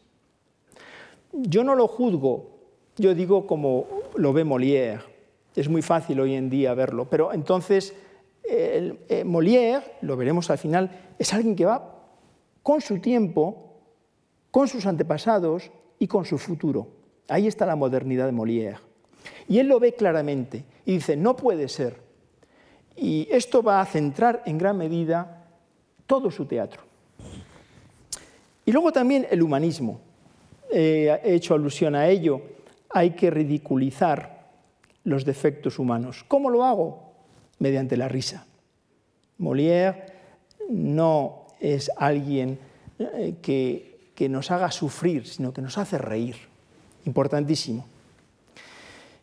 Yo 1.33 1.64
no 1.64 1.75
lo 1.75 1.87
juzgo, 1.87 2.51
yo 2.97 3.14
digo 3.14 3.47
como 3.47 3.87
lo 4.16 4.33
ve 4.33 4.45
Molière. 4.45 5.01
Es 5.55 5.69
muy 5.69 5.83
fácil 5.83 6.21
hoy 6.21 6.35
en 6.35 6.51
día 6.51 6.75
verlo, 6.75 7.09
pero 7.09 7.33
entonces 7.33 7.95
eh, 8.45 9.25
Molière, 9.25 9.83
lo 10.03 10.16
veremos 10.16 10.51
al 10.51 10.59
final, 10.59 10.90
es 11.19 11.33
alguien 11.33 11.57
que 11.57 11.64
va 11.64 12.01
con 12.62 12.81
su 12.81 12.99
tiempo, 12.99 13.81
con 14.51 14.69
sus 14.69 14.87
antepasados 14.87 15.71
y 15.99 16.07
con 16.07 16.25
su 16.25 16.38
futuro. 16.38 16.88
Ahí 17.29 17.47
está 17.47 17.66
la 17.66 17.77
modernidad 17.77 18.27
de 18.27 18.33
Molière. 18.33 18.79
Y 19.49 19.59
él 19.59 19.69
lo 19.69 19.81
ve 19.81 19.95
claramente 19.95 20.64
y 20.85 20.95
dice, 20.95 21.16
no 21.16 21.37
puede 21.37 21.69
ser. 21.69 21.97
Y 22.97 23.29
esto 23.31 23.62
va 23.62 23.81
a 23.81 23.87
centrar 23.87 24.43
en 24.47 24.59
gran 24.59 24.77
medida 24.77 25.47
todo 26.07 26.31
su 26.31 26.47
teatro. 26.47 26.83
Y 28.64 28.73
luego 28.73 28.93
también 28.93 29.27
el 29.31 29.43
humanismo. 29.43 30.01
Eh, 30.72 31.20
he 31.24 31.35
hecho 31.35 31.54
alusión 31.54 31.94
a 31.94 32.09
ello. 32.09 32.42
Hay 32.90 33.11
que 33.11 33.30
ridiculizar 33.30 34.48
los 35.04 35.24
defectos 35.24 35.78
humanos. 35.78 36.24
¿Cómo 36.26 36.50
lo 36.50 36.64
hago? 36.64 37.11
mediante 37.61 37.96
la 37.96 38.09
risa. 38.09 38.44
Molière 39.38 40.12
no 40.68 41.46
es 41.61 41.90
alguien 41.96 42.59
eh, 42.98 43.37
que 43.40 44.28
nos 44.28 44.50
haga 44.50 44.70
sufrir, 44.70 45.26
sino 45.26 45.52
que 45.52 45.62
nos 45.62 45.78
hace 45.78 45.96
reír. 45.96 46.37
Importantísimo. 47.06 47.87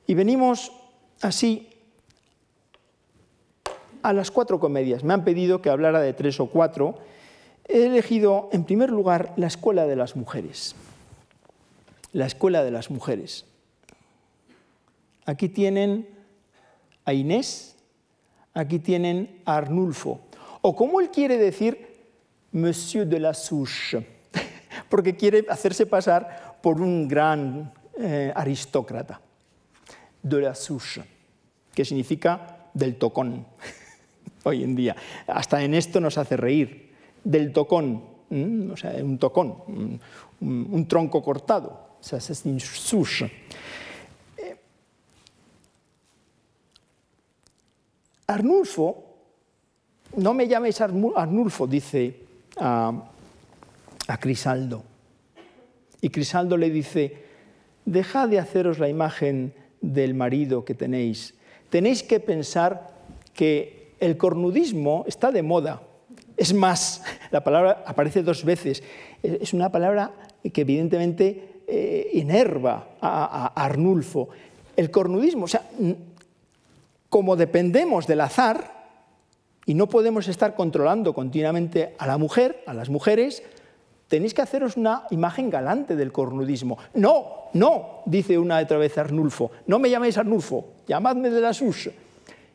Y 0.07 0.13
venimos 0.13 0.71
así 1.21 1.67
a 4.01 4.13
las 4.13 4.31
cuatro 4.31 4.59
comedias. 4.59 5.03
Me 5.03 5.13
han 5.13 5.23
pedido 5.23 5.61
que 5.61 5.69
hablara 5.69 5.99
de 5.99 6.13
tres 6.13 6.39
o 6.39 6.47
cuatro. 6.47 6.97
He 7.67 7.85
elegido, 7.85 8.49
en 8.53 8.63
primer 8.63 8.89
lugar, 8.89 9.33
la 9.35 9.47
Escuela 9.47 9.85
de 9.85 9.95
las 9.95 10.15
Mujeres. 10.15 10.75
La 12.13 12.25
Escuela 12.25 12.63
de 12.63 12.71
las 12.71 12.89
Mujeres. 12.89 13.45
Aquí 15.25 15.49
tienen 15.49 16.07
a 17.05 17.13
Inés, 17.13 17.75
aquí 18.53 18.79
tienen 18.79 19.41
a 19.45 19.57
Arnulfo. 19.57 20.21
O 20.61 20.75
como 20.75 21.01
él 21.01 21.09
quiere 21.11 21.37
decir, 21.37 21.87
Monsieur 22.51 23.05
de 23.07 23.19
la 23.19 23.33
Souche, 23.33 24.05
porque 24.89 25.15
quiere 25.15 25.45
hacerse 25.49 25.85
pasar 25.85 26.57
por 26.61 26.81
un 26.81 27.07
gran 27.07 27.71
eh, 27.97 28.31
aristócrata. 28.35 29.21
De 30.21 30.41
la 30.41 30.55
Souche, 30.55 31.03
que 31.73 31.85
significa 31.85 32.69
del 32.73 32.97
tocón 32.97 33.45
hoy 34.43 34.63
en 34.63 34.75
día. 34.75 34.95
Hasta 35.27 35.63
en 35.63 35.73
esto 35.73 35.99
nos 35.99 36.17
hace 36.17 36.37
reír. 36.37 36.93
Del 37.23 37.51
tocón, 37.51 38.03
o 38.71 38.77
sea, 38.77 38.91
un 39.03 39.17
tocón, 39.17 39.99
un, 40.39 40.87
tronco 40.87 41.21
cortado. 41.21 41.86
Arnulfo, 48.27 49.03
no 50.17 50.33
me 50.33 50.47
llaméis 50.47 50.81
Arnulfo, 50.81 51.65
dice 51.65 52.15
a, 52.57 52.91
a 54.07 54.17
Crisaldo. 54.19 54.83
Y 56.01 56.09
Crisaldo 56.09 56.57
le 56.57 56.69
dice, 56.69 57.23
dejad 57.85 58.27
de 58.29 58.39
haceros 58.39 58.79
la 58.79 58.89
imagen 58.89 59.53
del 59.81 60.13
marido 60.13 60.65
que 60.65 60.73
tenéis. 60.73 61.35
Tenéis 61.69 62.03
que 62.03 62.19
pensar 62.19 62.95
que 63.33 63.93
el 63.99 64.17
cornudismo 64.17 65.05
está 65.07 65.31
de 65.31 65.41
moda. 65.41 65.81
Es 66.35 66.53
más, 66.53 67.03
la 67.31 67.43
palabra 67.43 67.83
aparece 67.85 68.23
dos 68.23 68.43
veces. 68.43 68.83
Es 69.23 69.53
una 69.53 69.71
palabra 69.71 70.11
que 70.53 70.61
evidentemente 70.61 71.56
eh, 71.69 72.11
enerva 72.13 72.95
a, 73.01 73.51
Arnulfo. 73.53 74.29
El 74.75 74.89
cornudismo, 74.89 75.45
o 75.45 75.47
sea, 75.47 75.63
como 77.09 77.35
dependemos 77.35 78.07
del 78.07 78.21
azar 78.21 78.87
y 79.65 79.73
no 79.73 79.89
podemos 79.89 80.29
estar 80.29 80.55
controlando 80.55 81.13
continuamente 81.13 81.93
a 81.97 82.07
la 82.07 82.17
mujer, 82.17 82.63
a 82.67 82.73
las 82.73 82.89
mujeres, 82.89 83.43
tenéis 84.07 84.33
que 84.33 84.41
haceros 84.41 84.77
una 84.77 85.03
imagen 85.11 85.49
galante 85.49 85.97
del 85.97 86.13
cornudismo. 86.13 86.77
No, 86.93 87.49
no, 87.51 88.01
dice 88.05 88.37
una 88.37 88.59
otra 88.59 88.77
vez 88.77 88.97
Arnulfo, 88.97 89.51
no 89.65 89.77
me 89.77 89.89
llaméis 89.89 90.17
Arnulfo, 90.17 90.69
llamadme 90.87 91.29
de 91.29 91.41
la 91.41 91.53
SUS. 91.53 91.89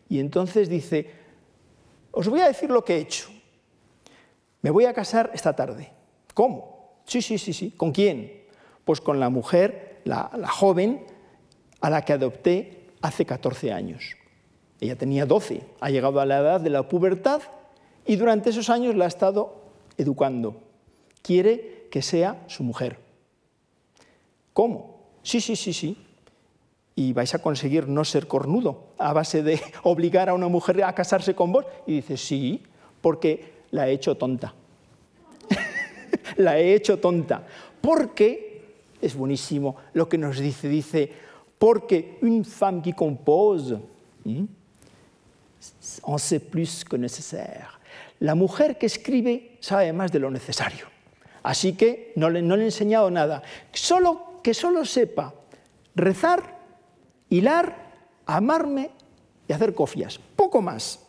Y 0.08 0.20
entonces 0.20 0.70
dice, 0.70 1.10
os 2.12 2.28
voy 2.28 2.40
a 2.40 2.48
decir 2.48 2.70
lo 2.70 2.82
que 2.82 2.96
he 2.96 3.00
hecho. 3.00 3.28
Me 4.62 4.70
voy 4.70 4.86
a 4.86 4.94
casar 4.94 5.30
esta 5.34 5.54
tarde. 5.54 5.90
¿Cómo? 6.32 7.02
Sí, 7.04 7.20
sí, 7.20 7.36
sí, 7.36 7.52
sí. 7.52 7.72
¿Con 7.76 7.92
quién? 7.92 8.41
Pues 8.84 9.00
con 9.00 9.20
la 9.20 9.30
mujer, 9.30 10.00
la, 10.04 10.30
joven, 10.48 11.04
a 11.80 11.90
la 11.90 12.02
que 12.04 12.12
adopté 12.12 12.88
hace 13.00 13.24
14 13.24 13.72
años. 13.72 14.16
Ella 14.80 14.96
tenía 14.96 15.26
12, 15.26 15.62
ha 15.80 15.90
llegado 15.90 16.20
a 16.20 16.26
la 16.26 16.38
edad 16.38 16.60
de 16.60 16.70
la 16.70 16.88
pubertad 16.88 17.42
y 18.04 18.16
durante 18.16 18.50
esos 18.50 18.68
años 18.68 18.96
la 18.96 19.04
ha 19.04 19.08
estado 19.08 19.62
educando. 19.96 20.56
Quiere 21.22 21.86
que 21.90 22.02
sea 22.02 22.42
su 22.48 22.64
mujer. 22.64 22.98
¿Cómo? 24.52 25.02
Sí, 25.22 25.40
sí, 25.40 25.56
sí, 25.56 25.72
sí. 25.72 25.96
Y 26.94 27.12
vais 27.12 27.34
a 27.34 27.40
conseguir 27.40 27.88
no 27.88 28.04
ser 28.04 28.26
cornudo 28.26 28.88
a 28.98 29.12
base 29.12 29.42
de 29.42 29.60
obligar 29.82 30.28
a 30.28 30.34
una 30.34 30.48
mujer 30.48 30.82
a 30.84 30.94
casarse 30.94 31.34
con 31.34 31.52
vos. 31.52 31.64
Y 31.86 31.96
dice, 31.96 32.16
sí, 32.16 32.62
porque 33.00 33.52
la 33.70 33.88
he 33.88 33.92
hecho 33.92 34.16
tonta. 34.16 34.54
la 36.36 36.58
he 36.58 36.74
hecho 36.74 36.98
tonta. 36.98 37.46
Porque, 37.80 38.51
es 39.02 39.14
buenísimo 39.14 39.76
lo 39.92 40.08
que 40.08 40.16
nos 40.16 40.38
dice, 40.38 40.68
dice, 40.68 41.12
porque 41.58 42.18
une 42.22 42.44
femme 42.44 42.80
qui 42.80 42.92
compose, 42.92 43.78
en 44.24 44.48
sait 46.18 46.40
plus 46.40 46.84
que 46.84 46.96
necesaire. 46.96 47.68
La 48.20 48.34
mujer 48.34 48.78
que 48.78 48.86
escribe 48.86 49.58
sabe 49.60 49.92
más 49.92 50.12
de 50.12 50.20
lo 50.20 50.30
necesario. 50.30 50.86
Así 51.42 51.74
que 51.74 52.12
no 52.16 52.30
le, 52.30 52.40
no 52.40 52.56
le 52.56 52.62
he 52.62 52.66
enseñado 52.66 53.10
nada. 53.10 53.42
Solo, 53.72 54.40
que 54.42 54.54
solo 54.54 54.84
sepa 54.84 55.34
rezar, 55.94 56.58
hilar, 57.28 57.76
amarme 58.26 58.90
y 59.48 59.52
hacer 59.52 59.74
cofias. 59.74 60.20
Poco 60.36 60.62
más. 60.62 61.00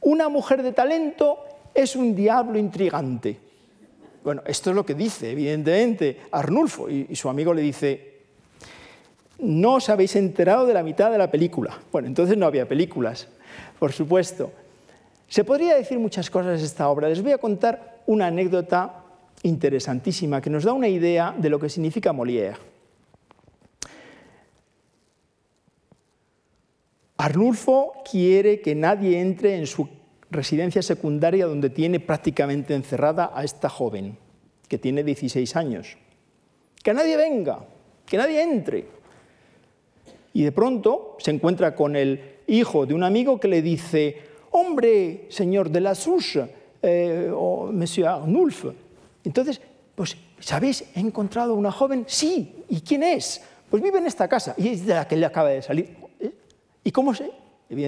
Una 0.00 0.28
mujer 0.28 0.62
de 0.62 0.72
talento 0.72 1.38
es 1.74 1.94
un 1.94 2.14
diablo 2.14 2.58
intrigante. 2.58 3.38
Bueno, 4.22 4.42
esto 4.46 4.70
es 4.70 4.76
lo 4.76 4.84
que 4.84 4.94
dice, 4.94 5.30
evidentemente, 5.30 6.20
Arnulfo. 6.30 6.88
Y, 6.88 7.14
su 7.16 7.28
amigo 7.28 7.54
le 7.54 7.62
dice, 7.62 8.18
no 9.38 9.74
os 9.74 9.88
habéis 9.88 10.16
enterado 10.16 10.66
de 10.66 10.74
la 10.74 10.82
mitad 10.82 11.10
de 11.10 11.18
la 11.18 11.30
película. 11.30 11.78
Bueno, 11.90 12.08
entonces 12.08 12.36
no 12.36 12.46
había 12.46 12.68
películas 12.68 13.28
por 13.80 13.92
supuesto. 13.92 14.52
Se 15.26 15.42
podría 15.42 15.74
decir 15.74 15.98
muchas 15.98 16.28
cosas 16.30 16.62
esta 16.62 16.88
obra. 16.88 17.08
Les 17.08 17.22
voy 17.22 17.32
a 17.32 17.38
contar 17.38 18.02
una 18.06 18.26
anécdota 18.26 19.04
interesantísima 19.42 20.40
que 20.40 20.50
nos 20.50 20.64
da 20.64 20.72
una 20.72 20.88
idea 20.88 21.34
de 21.36 21.48
lo 21.48 21.58
que 21.58 21.70
significa 21.70 22.12
Molière. 22.12 22.58
Arnulfo 27.16 27.94
quiere 28.08 28.60
que 28.60 28.74
nadie 28.74 29.20
entre 29.20 29.56
en 29.56 29.66
su 29.66 29.88
residencia 30.30 30.82
secundaria 30.82 31.46
donde 31.46 31.70
tiene 31.70 32.00
prácticamente 32.00 32.74
encerrada 32.74 33.32
a 33.34 33.44
esta 33.44 33.68
joven, 33.68 34.16
que 34.68 34.78
tiene 34.78 35.02
16 35.02 35.56
años. 35.56 35.96
Que 36.82 36.94
nadie 36.94 37.16
venga, 37.16 37.64
que 38.06 38.16
nadie 38.16 38.42
entre. 38.42 38.86
Y 40.32 40.44
de 40.44 40.52
pronto 40.52 41.16
se 41.18 41.32
encuentra 41.32 41.74
con 41.74 41.96
el 41.96 42.38
hijo 42.46 42.86
de 42.86 42.94
un 42.94 43.02
amigo 43.02 43.40
que 43.40 43.48
le 43.48 43.62
dice, 43.62 44.18
hombre, 44.52 45.26
señor 45.28 45.70
de 45.70 45.80
la 45.80 45.94
Souche, 45.94 46.48
eh, 46.82 47.30
o 47.34 47.70
monsieur 47.72 48.08
Arnulf. 48.08 48.66
Entonces, 49.24 49.60
pues, 49.94 50.16
¿sabéis? 50.38 50.84
He 50.94 51.00
encontrado 51.00 51.54
una 51.54 51.72
joven, 51.72 52.04
sí, 52.06 52.64
¿y 52.68 52.80
quién 52.80 53.02
es? 53.02 53.42
Pues 53.68 53.82
vive 53.82 53.98
en 53.98 54.06
esta 54.06 54.28
casa, 54.28 54.54
y 54.56 54.68
es 54.68 54.86
de 54.86 54.94
la 54.94 55.06
que 55.06 55.16
le 55.16 55.26
acaba 55.26 55.50
de 55.50 55.62
salir. 55.62 55.96
¿Eh? 56.18 56.32
¿Y 56.84 56.90
cómo 56.90 57.14
se? 57.14 57.30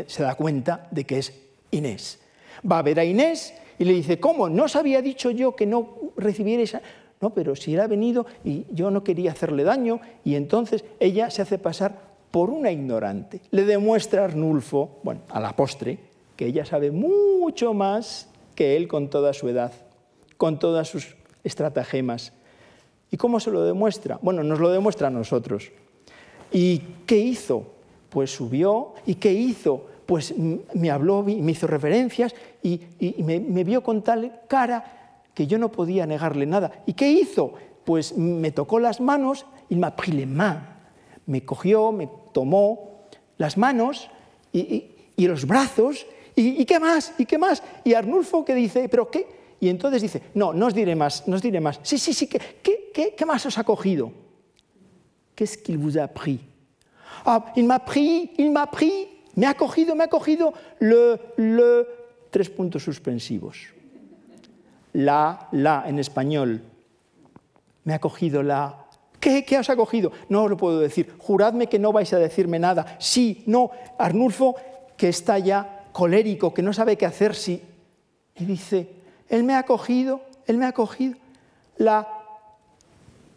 Se 0.07 0.23
da 0.23 0.35
cuenta 0.35 0.89
de 0.91 1.05
que 1.05 1.19
es 1.19 1.33
Inés. 1.71 2.22
Va 2.71 2.79
a 2.79 2.83
ver 2.83 3.01
a 3.01 3.05
Inés 3.05 3.55
y 3.79 3.85
le 3.85 3.93
dice, 3.93 4.21
¿cómo? 4.21 4.49
¿No 4.49 4.65
os 4.65 4.77
había 4.77 5.03
dicho 5.03 5.31
yo 5.31 5.57
que 5.57 5.67
no 5.67 5.97
recibiera 6.17 6.63
esa...? 6.63 6.83
No, 7.21 7.31
pero 7.31 7.55
si 7.55 7.77
ha 7.77 7.87
venido 7.87 8.27
y 8.45 8.67
yo 8.71 8.91
no 8.91 9.05
quería 9.05 9.31
hacerle 9.31 9.63
daño, 9.63 10.01
y 10.25 10.35
entonces 10.35 10.85
ella 10.99 11.31
se 11.31 11.43
hace 11.43 11.57
pasar 11.57 12.13
por 12.33 12.51
una 12.51 12.73
ignorante. 12.73 13.41
Le 13.53 13.65
demuestra 13.65 14.25
Arnulfo, 14.25 14.99
bueno, 15.05 15.21
a 15.29 15.39
la 15.39 15.55
postre, 15.55 15.99
que 16.37 16.47
ella 16.47 16.65
sabe 16.65 16.91
mucho 16.91 17.75
más 17.75 18.29
que 18.57 18.77
él 18.77 18.89
con 18.89 19.09
toda 19.09 19.33
su 19.35 19.49
edad, 19.49 19.73
con 20.37 20.59
todas 20.59 20.89
sus 20.89 21.15
estratagemas. 21.45 22.33
¿Y 23.11 23.17
cómo 23.17 23.39
se 23.39 23.51
lo 23.51 23.63
demuestra? 23.63 24.19
Bueno, 24.21 24.43
nos 24.43 24.59
lo 24.59 24.71
demuestra 24.71 25.07
a 25.07 25.11
nosotros. 25.11 25.71
¿Y 26.51 26.79
qué 27.07 27.19
hizo? 27.19 27.67
Pues 28.09 28.35
subió. 28.35 28.95
¿Y 29.07 29.15
qué 29.17 29.33
hizo? 29.33 29.87
Pues 30.13 30.35
me 30.37 30.91
habló, 30.91 31.23
me 31.23 31.53
hizo 31.53 31.67
referencias 31.67 32.35
y, 32.63 32.83
me, 33.25 33.41
me, 33.41 33.65
vio 33.65 33.83
con 33.83 34.03
tal 34.03 34.43
cara 34.47 35.23
que 35.33 35.47
yo 35.47 35.57
no 35.57 35.73
podía 35.73 36.05
negarle 36.05 36.45
nada. 36.45 36.71
¿Y 36.85 36.93
qué 36.93 37.11
hizo? 37.11 37.55
Pues 37.83 38.15
me 38.19 38.51
tocó 38.51 38.79
las 38.79 39.01
manos 39.01 39.47
y 39.71 39.77
m'a 39.77 39.97
pris. 39.97 40.27
Me 41.25 41.47
cogió, 41.47 41.93
me 41.93 42.11
tomó 42.35 43.07
las 43.39 43.57
manos 43.57 44.11
y, 44.53 44.85
los 45.17 45.47
brazos, 45.47 46.07
y, 46.37 46.63
qué 46.67 46.79
más? 46.79 47.15
¿Y 47.17 47.25
qué 47.25 47.39
más? 47.39 47.63
Y 47.83 47.95
Arnulfo 47.95 48.45
que 48.45 48.55
dice, 48.55 48.91
¿pero 48.91 49.11
qué? 49.11 49.27
Y 49.61 49.71
entonces 49.71 50.03
dice, 50.03 50.25
no, 50.35 50.53
no 50.53 50.67
os 50.67 50.75
diré 50.75 50.95
más, 50.95 51.27
no 51.27 51.37
os 51.37 51.43
diré 51.43 51.59
más. 51.59 51.81
Sí, 51.83 51.97
sí, 51.97 52.13
sí, 52.13 52.27
¿qué, 52.27 52.39
qué, 52.63 53.15
qué, 53.17 53.25
más 53.25 53.47
os 53.47 53.57
ha 53.57 53.65
cogido? 53.65 54.13
Qu'est-ce 55.35 55.57
qu'il 55.57 55.79
vous 55.79 55.97
a 55.97 56.07
pris? 56.07 56.39
Ah, 57.25 57.51
il 57.57 57.65
m'a 57.65 57.79
pris, 57.79 58.33
il 58.37 58.53
m'a 58.53 58.67
pris, 58.67 59.09
me 59.35 59.47
ha 59.47 59.55
cogido, 59.55 59.95
me 59.95 60.05
ha 60.05 60.09
cogido 60.09 60.53
le, 60.81 61.21
le, 61.37 61.87
tres 62.31 62.51
puntos 62.51 62.83
suspensivos. 62.83 63.59
La, 64.95 65.49
la 65.53 65.85
en 65.87 65.99
español. 65.99 66.63
Me 67.85 67.95
ha 67.95 67.99
cogido 67.99 68.43
la, 68.43 68.87
¿Qué, 69.19 69.45
¿Qué, 69.45 69.59
os 69.59 69.71
ha 69.71 69.77
cogido? 69.77 70.13
No 70.29 70.45
os 70.45 70.51
lo 70.51 70.57
puedo 70.57 70.81
decir. 70.81 71.15
Juradme 71.19 71.69
que 71.69 71.79
no 71.79 71.93
vais 71.93 72.13
a 72.13 72.19
decirme 72.19 72.59
nada. 72.59 72.97
Sí, 72.99 73.45
no. 73.47 73.71
Arnulfo, 73.99 74.57
que 74.97 75.09
está 75.09 75.39
ya 75.39 75.87
colérico, 75.93 76.53
que 76.53 76.63
no 76.63 76.73
sabe 76.73 76.97
qué 76.97 77.07
hacer, 77.07 77.35
sí. 77.35 77.63
Y 78.37 78.45
dice, 78.45 78.89
Él 79.29 79.45
me 79.45 79.55
ha 79.55 79.63
cogido, 79.63 80.23
Él 80.47 80.59
me 80.59 80.67
ha 80.67 80.73
cogido 80.73 81.17
la 81.77 82.23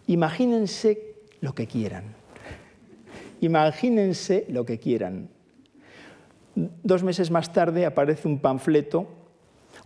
Imagínense 0.07 1.15
lo 1.41 1.53
que 1.55 1.67
quieran. 1.67 2.03
Imagínense 3.41 4.45
lo 4.49 4.65
que 4.65 4.79
quieran. 4.79 5.29
Dos 6.55 7.03
meses 7.03 7.29
más 7.31 7.51
tarde 7.51 7.85
aparece 7.85 8.27
un 8.27 8.39
panfleto, 8.39 9.07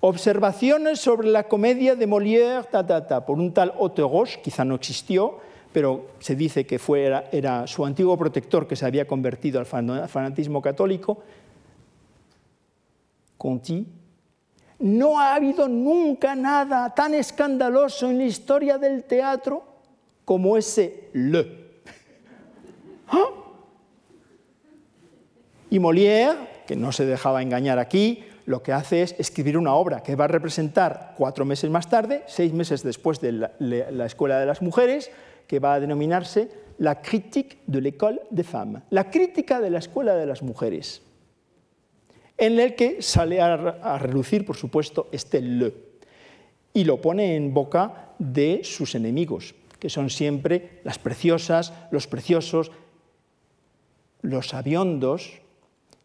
Observaciones 0.02 1.00
sobre 1.00 1.28
la 1.28 1.44
comedia 1.44 1.94
de 1.96 2.08
Molière, 2.08 2.64
ta, 2.72 2.86
ta, 2.86 3.06
ta, 3.06 3.26
por 3.26 3.38
un 3.38 3.54
tal 3.54 3.74
Roche, 3.98 4.40
quizá 4.42 4.64
no 4.64 4.76
existió, 4.76 5.40
pero 5.74 6.08
se 6.20 6.36
dice 6.36 6.66
que 6.66 6.80
fue, 6.80 7.04
era, 7.04 7.26
era 7.34 7.68
su 7.68 7.86
antiguo 7.86 8.18
protector 8.18 8.66
que 8.66 8.78
se 8.78 8.86
había 8.86 9.06
convertido 9.06 9.60
al 9.60 9.66
fanatismo 9.66 10.62
católico, 10.62 11.22
Conti, 13.38 13.86
no 14.80 15.20
ha 15.20 15.36
habido 15.36 15.68
nunca 15.68 16.34
nada 16.34 16.94
tan 16.96 17.14
escandaloso 17.14 18.10
en 18.10 18.20
la 18.20 18.26
historia 18.26 18.78
del 18.78 19.04
teatro 19.04 19.64
como 20.24 20.56
ese 20.56 21.10
le. 21.12 21.42
¿Ah? 23.08 23.28
Y 25.70 25.78
Molière, 25.80 26.38
que 26.70 26.76
no 26.76 26.92
se 26.92 27.08
dejaba 27.08 27.42
engañar 27.42 27.80
aquí, 27.80 28.24
lo 28.46 28.62
que 28.62 28.74
hace 28.74 29.02
es 29.02 29.16
escribir 29.18 29.58
una 29.58 29.74
obra 29.74 30.04
que 30.04 30.16
va 30.16 30.26
a 30.26 30.28
representar 30.28 31.16
cuatro 31.18 31.44
meses 31.44 31.68
más 31.72 31.90
tarde, 31.90 32.22
seis 32.28 32.54
meses 32.54 32.84
después 32.84 33.20
de 33.20 33.32
la, 33.32 34.06
Escuela 34.06 34.40
de 34.40 34.46
las 34.46 34.62
Mujeres, 34.62 35.10
que 35.48 35.58
va 35.58 35.74
a 35.74 35.80
denominarse 35.80 36.70
La 36.78 37.02
critique 37.02 37.58
de 37.66 37.82
l'école 37.82 38.22
des 38.30 38.46
femmes, 38.46 38.84
la 38.92 39.10
crítica 39.10 39.60
de 39.60 39.72
la 39.72 39.80
Escuela 39.80 40.14
de 40.14 40.28
las 40.28 40.44
Mujeres, 40.44 41.02
en 42.38 42.60
el 42.60 42.76
que 42.76 43.02
sale 43.02 43.42
a, 43.42 43.56
a 43.56 43.98
relucir, 43.98 44.46
por 44.46 44.56
supuesto, 44.56 45.10
este 45.12 45.42
le, 45.42 45.74
y 46.76 46.84
lo 46.84 47.02
pone 47.02 47.36
en 47.36 47.52
boca 47.52 48.14
de 48.20 48.62
sus 48.64 48.94
enemigos, 48.94 49.56
que 49.80 49.90
son 49.90 50.12
siempre 50.12 50.82
las 50.84 51.00
preciosas, 51.00 51.74
los 51.90 52.06
preciosos, 52.06 52.72
los 54.22 54.54
aviondos, 54.54 55.42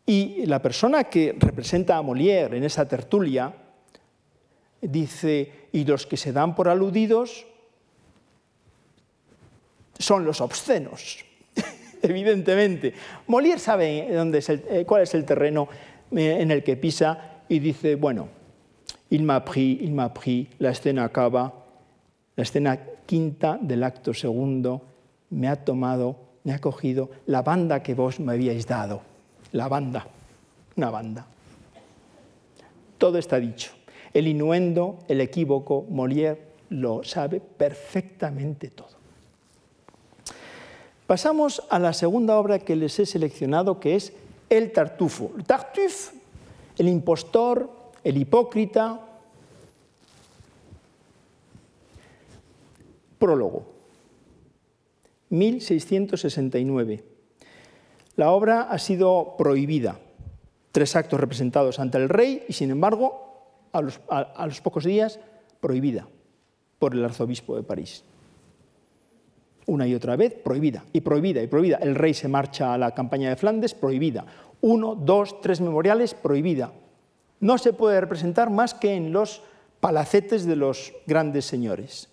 y 0.07 0.45
la 0.47 0.61
persona 0.61 1.05
que 1.05 1.35
representa 1.39 1.97
a 1.97 2.03
Molière 2.03 2.57
en 2.57 2.65
esa 2.65 2.87
tertulia 2.87 3.53
dice, 4.83 5.69
y 5.73 5.85
los 5.85 6.07
que 6.07 6.19
se 6.19 6.33
dan 6.33 6.55
por 6.55 6.69
aludidos 6.69 7.47
son 9.99 10.25
los 10.27 10.43
obscenos, 10.43 11.25
evidentemente. 12.03 12.93
Molière 13.29 13.59
sabe 13.59 14.09
dónde 14.13 14.39
es 14.39 14.51
eh, 14.51 14.85
cuál 14.87 15.03
es 15.03 15.15
el 15.15 15.25
terreno 15.25 15.69
eh, 16.13 16.37
en 16.41 16.51
el 16.51 16.63
que 16.63 16.77
pisa 16.77 17.41
y 17.49 17.61
dice, 17.61 17.95
bueno, 17.95 18.29
il 19.09 19.23
m'a 19.23 19.43
pris, 19.45 19.81
il 19.81 19.93
m'a 19.93 20.13
pris, 20.13 20.49
la 20.59 20.71
escena 20.71 21.05
acaba, 21.05 21.65
la 22.37 22.43
escena 22.43 22.79
quinta 23.07 23.59
del 23.61 23.85
acto 23.85 24.13
segundo, 24.13 24.83
me 25.31 25.49
ha 25.49 25.65
tomado, 25.65 26.17
me 26.45 26.53
ha 26.53 26.61
cogido 26.61 27.11
la 27.27 27.41
banda 27.41 27.83
que 27.83 27.95
vos 27.95 28.21
me 28.21 28.35
habíais 28.35 28.67
dado 28.67 29.14
la 29.55 29.69
banda, 29.69 30.05
una 30.77 30.91
banda. 30.91 31.27
Todo 32.99 33.19
está 33.19 33.39
dicho. 33.39 33.71
El 34.13 34.27
inuendo, 34.27 34.99
el 35.09 35.21
equívoco, 35.21 35.87
Molière 35.89 36.41
lo 36.71 37.05
sabe 37.05 37.41
perfectamente 37.41 38.71
todo. 38.71 38.95
Pasamos 41.07 41.63
a 41.71 41.79
la 41.79 41.93
segunda 41.93 42.37
obra 42.37 42.59
que 42.59 42.75
les 42.75 42.99
he 42.99 43.07
seleccionado, 43.07 43.79
que 43.79 43.95
es 43.95 44.13
El 44.51 44.73
Tartufo. 44.73 45.33
El 45.37 45.45
Tartuffe, 45.45 46.17
el 46.77 46.89
impostor, 46.89 47.71
el 48.03 48.17
hipócrita. 48.17 49.01
Prólogo, 53.21 53.67
1669. 55.29 57.14
La 58.17 58.31
obra 58.31 58.63
ha 58.63 58.79
sido 58.79 59.35
prohibida. 59.37 59.99
Tres 60.73 60.97
actos 60.97 61.21
representados 61.21 61.79
ante 61.79 61.99
el 61.99 62.09
rey 62.09 62.45
y, 62.49 62.53
sin 62.53 62.71
embargo, 62.71 63.25
a 63.73 63.81
los, 63.81 64.61
pocos 64.61 64.85
días, 64.85 65.19
prohibida 65.61 66.07
por 66.79 66.95
el 66.95 67.05
arzobispo 67.05 67.57
de 67.57 67.63
París. 67.63 68.05
Una 69.67 69.87
y 69.87 69.95
otra 69.95 70.17
vez, 70.17 70.35
prohibida, 70.35 70.85
y 70.93 71.01
prohibida, 71.01 71.43
y 71.43 71.47
prohibida. 71.47 71.79
El 71.79 71.95
rey 71.95 72.15
se 72.15 72.29
marcha 72.29 72.75
a 72.75 72.79
la 72.79 72.93
campaña 72.93 73.31
de 73.31 73.37
Flandes, 73.37 73.75
prohibida. 73.75 74.27
Uno, 74.61 74.95
dos, 74.95 75.41
tres 75.41 75.61
memoriales, 75.61 76.15
prohibida. 76.15 76.73
No 77.41 77.59
se 77.59 77.73
puede 77.73 78.01
representar 78.01 78.51
más 78.51 78.75
que 78.75 78.95
en 78.95 79.13
los 79.13 79.43
palacetes 79.81 80.45
de 80.47 80.57
los 80.57 80.93
grandes 81.07 81.47
señores. 81.47 82.09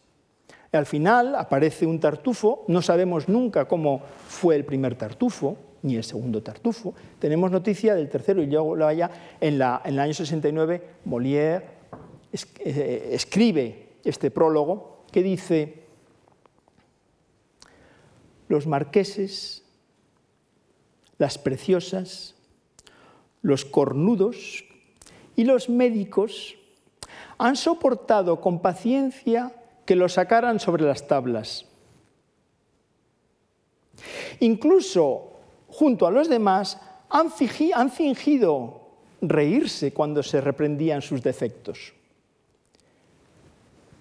Al 0.71 0.85
final 0.85 1.35
aparece 1.35 1.85
un 1.85 1.99
tartufo, 1.99 2.63
no 2.67 2.81
sabemos 2.81 3.27
nunca 3.27 3.67
cómo 3.67 4.01
fue 4.27 4.55
el 4.55 4.65
primer 4.65 4.95
tartufo, 4.95 5.57
ni 5.83 5.95
el 5.95 6.03
segundo 6.03 6.41
Tartufo. 6.41 6.93
Tenemos 7.19 7.51
noticia 7.51 7.95
del 7.95 8.09
tercero 8.09 8.41
y 8.41 8.47
luego 8.47 8.77
vaya 8.77 9.09
en, 9.39 9.57
la, 9.57 9.81
en 9.83 9.93
el 9.93 9.99
año 9.99 10.13
69 10.13 10.81
Molière 11.05 11.63
eh, 12.31 13.09
escribe 13.11 13.89
este 14.03 14.31
prólogo 14.31 15.05
que 15.11 15.21
dice, 15.21 15.83
los 18.47 18.67
marqueses, 18.67 19.63
las 21.17 21.37
preciosas, 21.37 22.35
los 23.41 23.65
cornudos 23.65 24.65
y 25.35 25.43
los 25.43 25.69
médicos 25.69 26.55
han 27.37 27.55
soportado 27.55 28.39
con 28.39 28.61
paciencia 28.61 29.51
que 29.85 29.95
lo 29.95 30.07
sacaran 30.07 30.59
sobre 30.59 30.83
las 30.83 31.07
tablas. 31.07 31.65
Incluso 34.39 35.30
junto 35.71 36.05
a 36.05 36.11
los 36.11 36.29
demás, 36.29 36.79
han 37.09 37.31
fingido 37.31 38.81
reírse 39.21 39.93
cuando 39.93 40.23
se 40.23 40.41
reprendían 40.41 41.01
sus 41.01 41.21
defectos. 41.21 41.93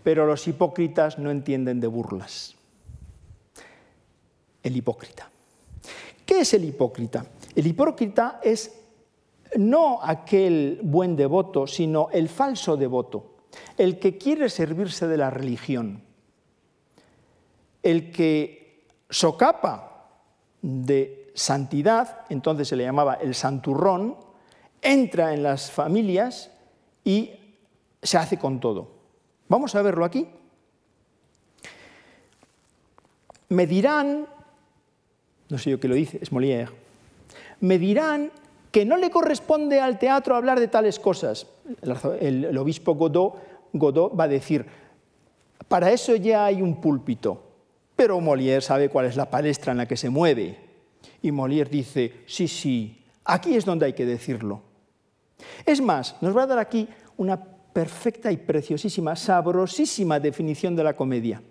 Pero 0.03 0.27
los 0.27 0.47
hipócritas 0.49 1.19
no 1.19 1.31
entienden 1.31 1.81
de 1.81 1.87
burlas. 1.87 2.55
El 4.63 4.77
hipócrita. 4.77 5.31
¿Qué 6.25 6.41
es 6.41 6.55
el 6.55 6.65
hipócrita? 6.65 7.27
El 7.55 7.67
hipócrita 7.67 8.41
es 8.43 8.73
no 9.57 10.01
aquel 10.03 10.81
buen 10.83 11.17
devoto, 11.17 11.67
sino 11.67 12.09
el 12.13 12.29
falso 12.29 12.77
devoto, 12.77 13.37
el 13.77 13.99
que 13.99 14.17
quiere 14.17 14.49
servirse 14.49 15.07
de 15.09 15.17
la 15.17 15.31
religión, 15.31 16.03
el 17.83 18.13
que 18.13 18.87
socapa 19.09 20.09
de 20.63 21.20
santidad, 21.35 22.27
entonces 22.29 22.69
se 22.69 22.77
le 22.77 22.85
llamaba 22.85 23.15
el 23.15 23.35
santurrón, 23.35 24.17
entra 24.83 25.35
en 25.35 25.43
las 25.43 25.71
familias 25.71 26.51
y 27.05 27.33
se 28.03 28.19
hace 28.19 28.39
con 28.39 28.61
todo. 28.61 28.89
Vamos 29.49 29.75
a 29.75 29.83
verlo 29.83 30.05
aquí. 30.05 30.29
Me 33.49 33.67
dirán, 33.67 34.27
no 35.49 35.59
sé 35.59 35.71
yo 35.71 35.81
qué 35.81 35.89
lo 35.89 35.95
dice, 35.95 36.19
es 36.23 36.31
Molière, 36.31 36.71
me 37.61 37.79
dirán 37.79 38.31
que 38.71 38.85
no 38.85 38.97
le 38.97 39.11
corresponde 39.11 39.81
al 39.81 39.99
teatro 39.99 40.37
hablar 40.37 40.61
de 40.61 40.69
tales 40.69 41.01
cosas. 41.01 41.49
El, 42.21 42.57
obispo 42.57 42.95
Godot, 42.95 43.35
Godot 43.73 44.19
va 44.19 44.25
a 44.25 44.29
decir, 44.29 44.67
para 45.67 45.91
eso 45.91 46.15
ya 46.15 46.45
hay 46.45 46.63
un 46.63 46.81
púlpito, 46.81 47.43
pero 47.97 48.21
Molière 48.21 48.61
sabe 48.61 48.89
cuál 48.89 49.07
es 49.07 49.17
la 49.17 49.29
palestra 49.29 49.73
en 49.73 49.79
la 49.79 49.89
que 49.89 49.97
se 49.97 50.11
mueve. 50.11 50.70
Y 51.23 51.31
Molière 51.33 51.71
dice, 51.71 52.25
sí, 52.27 52.49
sí, 52.49 53.05
aquí 53.25 53.55
es 53.55 53.65
donde 53.65 53.87
hay 53.87 53.93
que 53.93 54.07
decirlo. 54.07 54.63
Es 55.65 55.81
más, 55.81 56.17
nos 56.21 56.37
va 56.37 56.45
a 56.45 56.47
dar 56.47 56.59
aquí 56.59 56.89
una 57.17 57.43
perfecta 57.43 58.33
y 58.33 58.37
preciosísima, 58.37 59.17
sabrosísima 59.17 60.19
definición 60.21 60.75
de 60.77 60.85
la 60.85 60.97
comedia. 60.97 61.43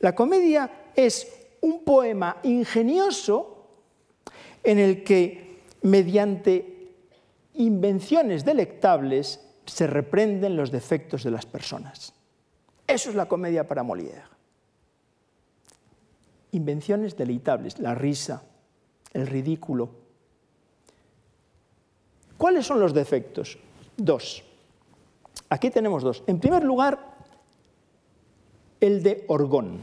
La 0.00 0.14
comedia 0.14 0.70
es 0.94 1.26
un 1.60 1.84
poema 1.84 2.38
ingenioso 2.42 3.66
en 4.62 4.78
el 4.78 5.02
que, 5.02 5.60
mediante 5.82 6.94
invenciones 7.54 8.44
delectables, 8.44 9.40
se 9.66 9.86
reprenden 9.86 10.56
los 10.56 10.70
defectos 10.70 11.22
de 11.22 11.30
las 11.30 11.46
personas. 11.46 12.12
Eso 12.86 13.10
es 13.10 13.16
la 13.16 13.26
comedia 13.26 13.68
para 13.68 13.82
Molière. 13.82 14.24
Invenciones 16.52 17.16
deleitables, 17.16 17.78
la 17.78 17.94
risa, 17.94 18.42
el 19.12 19.26
ridículo. 19.26 19.90
¿Cuáles 22.36 22.66
son 22.66 22.80
los 22.80 22.94
defectos? 22.94 23.58
Dos. 23.96 24.42
Aquí 25.48 25.70
tenemos 25.70 26.02
dos. 26.02 26.22
En 26.26 26.38
primer 26.40 26.64
lugar, 26.64 26.98
el 28.80 29.02
de 29.02 29.24
Orgón. 29.28 29.80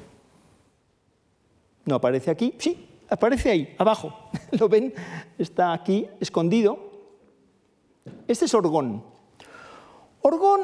¿No 1.85 1.95
aparece 1.95 2.31
aquí? 2.31 2.55
Sí, 2.57 2.89
aparece 3.09 3.51
ahí, 3.51 3.75
abajo. 3.77 4.29
¿Lo 4.59 4.67
ven? 4.67 4.93
Está 5.37 5.73
aquí, 5.73 6.07
escondido. 6.19 6.79
Este 8.27 8.45
es 8.45 8.53
Orgón. 8.53 9.03
Orgón 10.21 10.61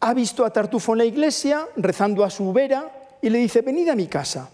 ha 0.00 0.14
visto 0.14 0.44
a 0.44 0.50
Tartufo 0.50 0.92
en 0.92 0.98
la 0.98 1.04
iglesia, 1.04 1.68
rezando 1.76 2.24
a 2.24 2.30
su 2.30 2.52
vera, 2.52 3.18
y 3.20 3.30
le 3.30 3.38
dice, 3.38 3.62
venid 3.62 3.88
a 3.88 3.96
mi 3.96 4.06
casa. 4.06 4.50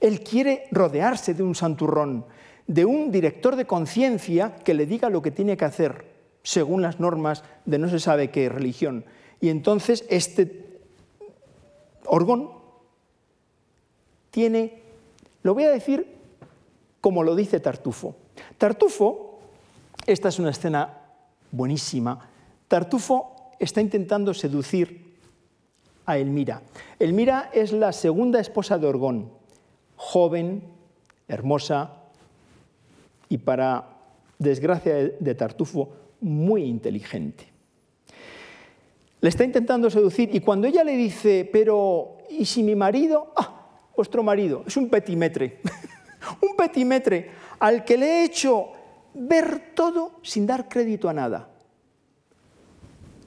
Él 0.00 0.20
quiere 0.20 0.66
rodearse 0.70 1.34
de 1.34 1.42
un 1.42 1.54
santurrón, 1.54 2.24
de 2.66 2.84
un 2.84 3.10
director 3.10 3.56
de 3.56 3.66
conciencia 3.66 4.56
que 4.56 4.74
le 4.74 4.86
diga 4.86 5.10
lo 5.10 5.22
que 5.22 5.30
tiene 5.30 5.56
que 5.56 5.64
hacer 5.64 6.04
según 6.42 6.82
las 6.82 7.00
normas 7.00 7.44
de 7.64 7.78
no 7.78 7.88
se 7.88 7.98
sabe 7.98 8.30
qué 8.30 8.48
religión. 8.48 9.04
Y 9.40 9.48
entonces 9.48 10.04
este 10.08 10.80
orgón 12.04 12.50
tiene, 14.30 14.82
lo 15.42 15.54
voy 15.54 15.64
a 15.64 15.70
decir 15.70 16.16
como 17.00 17.22
lo 17.22 17.34
dice 17.34 17.60
Tartufo. 17.60 18.16
Tartufo, 18.56 19.40
esta 20.06 20.28
es 20.28 20.38
una 20.38 20.50
escena 20.50 20.98
buenísima, 21.50 22.28
Tartufo 22.66 23.52
está 23.58 23.80
intentando 23.80 24.34
seducir 24.34 25.16
a 26.06 26.18
Elmira. 26.18 26.62
Elmira 26.98 27.50
es 27.52 27.72
la 27.72 27.92
segunda 27.92 28.40
esposa 28.40 28.78
de 28.78 28.86
Orgón, 28.86 29.30
joven, 29.98 30.62
hermosa 31.26 31.92
y 33.28 33.36
para 33.38 33.84
desgracia 34.38 34.94
de 34.94 35.34
Tartufo, 35.34 35.90
muy 36.20 36.62
inteligente. 36.62 37.46
Le 39.20 39.28
está 39.28 39.44
intentando 39.44 39.90
seducir 39.90 40.34
y 40.34 40.40
cuando 40.40 40.68
ella 40.68 40.84
le 40.84 40.96
dice, 40.96 41.48
pero 41.52 42.18
¿y 42.30 42.44
si 42.44 42.62
mi 42.62 42.76
marido? 42.76 43.32
Ah, 43.36 43.66
vuestro 43.96 44.22
marido, 44.22 44.62
es 44.66 44.76
un 44.76 44.88
petimetre, 44.88 45.60
un 46.40 46.56
petimetre 46.56 47.30
al 47.58 47.84
que 47.84 47.98
le 47.98 48.06
he 48.06 48.24
hecho 48.24 48.68
ver 49.14 49.74
todo 49.74 50.20
sin 50.22 50.46
dar 50.46 50.68
crédito 50.68 51.08
a 51.08 51.12
nada. 51.12 51.48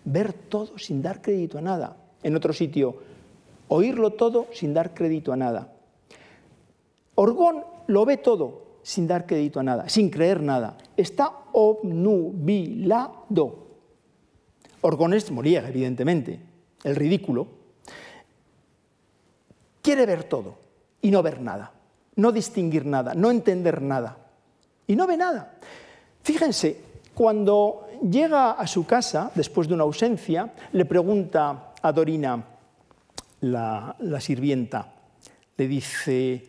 Ver 0.05 0.31
todo 0.33 0.77
sin 0.79 1.01
dar 1.01 1.21
crédito 1.21 1.57
a 1.57 1.61
nada. 1.61 1.97
En 2.23 2.35
otro 2.35 2.53
sitio, 2.53 2.95
oírlo 3.67 4.13
todo 4.13 4.47
sin 4.53 4.73
dar 4.73 4.93
crédito 4.93 5.33
a 5.33 5.35
nada. 5.35 5.73
Orgón 7.21 7.63
lo 7.85 8.03
ve 8.03 8.17
todo 8.17 8.79
sin 8.81 9.05
dar 9.05 9.27
crédito 9.27 9.59
a 9.59 9.63
nada, 9.63 9.87
sin 9.87 10.09
creer 10.09 10.41
nada. 10.41 10.75
Está 10.97 11.31
obnubilado. 11.51 12.97
Orgón 14.81 15.13
es 15.13 15.31
Molière, 15.31 15.67
evidentemente, 15.67 16.39
el 16.83 16.95
ridículo. 16.95 17.47
Quiere 19.83 20.07
ver 20.07 20.23
todo 20.23 20.55
y 20.99 21.11
no 21.11 21.21
ver 21.21 21.41
nada, 21.41 21.71
no 22.15 22.31
distinguir 22.31 22.87
nada, 22.87 23.13
no 23.13 23.29
entender 23.29 23.83
nada. 23.83 24.17
Y 24.87 24.95
no 24.95 25.05
ve 25.05 25.15
nada. 25.15 25.59
Fíjense, 26.23 26.81
cuando 27.13 27.87
llega 28.01 28.53
a 28.53 28.65
su 28.65 28.87
casa, 28.87 29.31
después 29.35 29.67
de 29.67 29.75
una 29.75 29.83
ausencia, 29.83 30.53
le 30.71 30.85
pregunta 30.85 31.73
a 31.83 31.91
Dorina, 31.91 32.43
la, 33.41 33.95
sirvienta, 34.19 34.91
le 35.57 35.67
dice, 35.67 36.47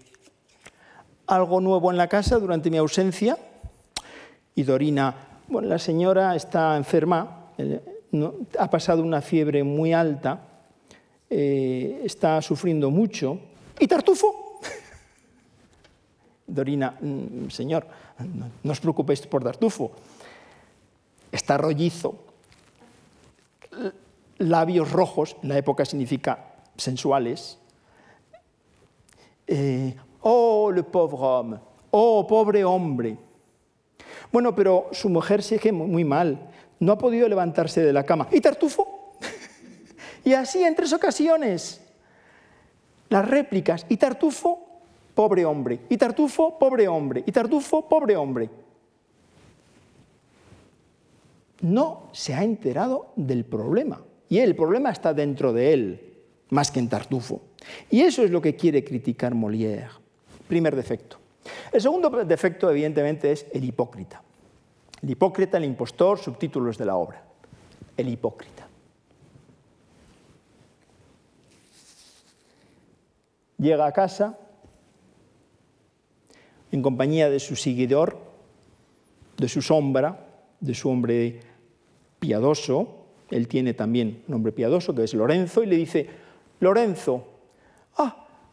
¿algo 1.26 1.60
nuevo 1.60 1.90
en 1.90 1.96
la 1.96 2.08
casa 2.08 2.38
durante 2.38 2.70
mi 2.70 2.76
ausencia? 2.76 3.36
Y 4.54 4.62
Dorina, 4.62 5.14
bueno, 5.48 5.68
la 5.68 5.78
señora 5.78 6.36
está 6.36 6.76
enferma, 6.76 7.52
eh, 7.58 7.80
ha 8.58 8.70
pasado 8.70 9.02
una 9.02 9.22
fiebre 9.22 9.64
muy 9.64 9.92
alta, 9.92 10.40
eh, 11.30 12.02
está 12.04 12.40
sufriendo 12.42 12.90
mucho. 12.90 13.38
¿Y 13.78 13.86
Tartufo? 13.86 14.60
Dorina, 16.46 16.96
mm, 17.00 17.48
señor, 17.48 17.86
no 18.62 18.72
os 18.72 18.80
preocupéis 18.80 19.26
por 19.26 19.42
Tartufo 19.42 19.92
está 21.32 21.56
rollizo, 21.56 22.14
labios 24.38 24.92
rojos, 24.92 25.36
en 25.42 25.48
la 25.48 25.58
época 25.58 25.84
significa 25.84 26.54
sensuales. 26.76 27.58
Eh, 29.46 29.96
oh, 30.22 30.70
le 30.72 30.82
pauvre 30.82 31.18
homme, 31.20 31.58
oh, 31.90 32.26
pobre 32.26 32.64
hombre. 32.64 33.16
Bueno, 34.32 34.54
pero 34.54 34.88
su 34.92 35.08
mujer 35.08 35.42
sigue 35.42 35.72
muy 35.72 36.04
mal, 36.04 36.50
no 36.80 36.92
ha 36.92 36.98
podido 36.98 37.28
levantarse 37.28 37.82
de 37.82 37.92
la 37.92 38.04
cama. 38.04 38.28
¿Y 38.32 38.40
Tartufo? 38.40 39.18
y 40.24 40.32
así 40.32 40.62
en 40.62 40.74
tres 40.74 40.92
ocasiones. 40.92 41.80
Las 43.08 43.28
réplicas. 43.28 43.84
¿Y 43.90 43.98
Tartufo? 43.98 44.66
Pobre 45.14 45.44
hombre. 45.44 45.80
¿Y 45.90 45.98
Tartufo? 45.98 46.58
Pobre 46.58 46.88
hombre. 46.88 47.22
¿Y 47.26 47.32
Tartufo? 47.32 47.86
Pobre 47.86 48.16
hombre 48.16 48.48
no 51.62 52.08
se 52.12 52.34
ha 52.34 52.44
enterado 52.44 53.12
del 53.16 53.44
problema. 53.44 54.02
Y 54.28 54.38
el 54.38 54.54
problema 54.54 54.90
está 54.90 55.14
dentro 55.14 55.52
de 55.52 55.72
él, 55.72 56.14
más 56.50 56.70
que 56.70 56.80
en 56.80 56.88
Tartufo. 56.88 57.40
Y 57.90 58.02
eso 58.02 58.22
es 58.22 58.30
lo 58.30 58.42
que 58.42 58.56
quiere 58.56 58.84
criticar 58.84 59.34
Molière. 59.34 60.01
Primer 60.48 60.76
defecto. 60.76 61.18
El 61.72 61.80
segundo 61.80 62.10
defecto, 62.24 62.70
evidentemente, 62.70 63.32
es 63.32 63.46
el 63.52 63.64
hipócrita. 63.64 64.22
El 65.02 65.10
hipócrita, 65.10 65.58
el 65.58 65.64
impostor, 65.64 66.18
subtítulos 66.18 66.78
de 66.78 66.84
la 66.84 66.96
obra. 66.96 67.22
El 67.96 68.08
hipócrita. 68.08 68.68
Llega 73.58 73.86
a 73.86 73.92
casa 73.92 74.38
en 76.72 76.82
compañía 76.82 77.28
de 77.28 77.38
su 77.38 77.54
seguidor, 77.54 78.18
de 79.36 79.48
su 79.48 79.62
sombra, 79.62 80.26
de 80.60 80.74
su 80.74 80.88
hombre 80.88 81.40
piadoso, 82.18 83.02
él 83.30 83.48
tiene 83.48 83.74
también 83.74 84.22
un 84.28 84.34
hombre 84.34 84.52
piadoso 84.52 84.94
que 84.94 85.04
es 85.04 85.14
Lorenzo, 85.14 85.62
y 85.62 85.66
le 85.66 85.76
dice, 85.76 86.06
Lorenzo, 86.60 87.26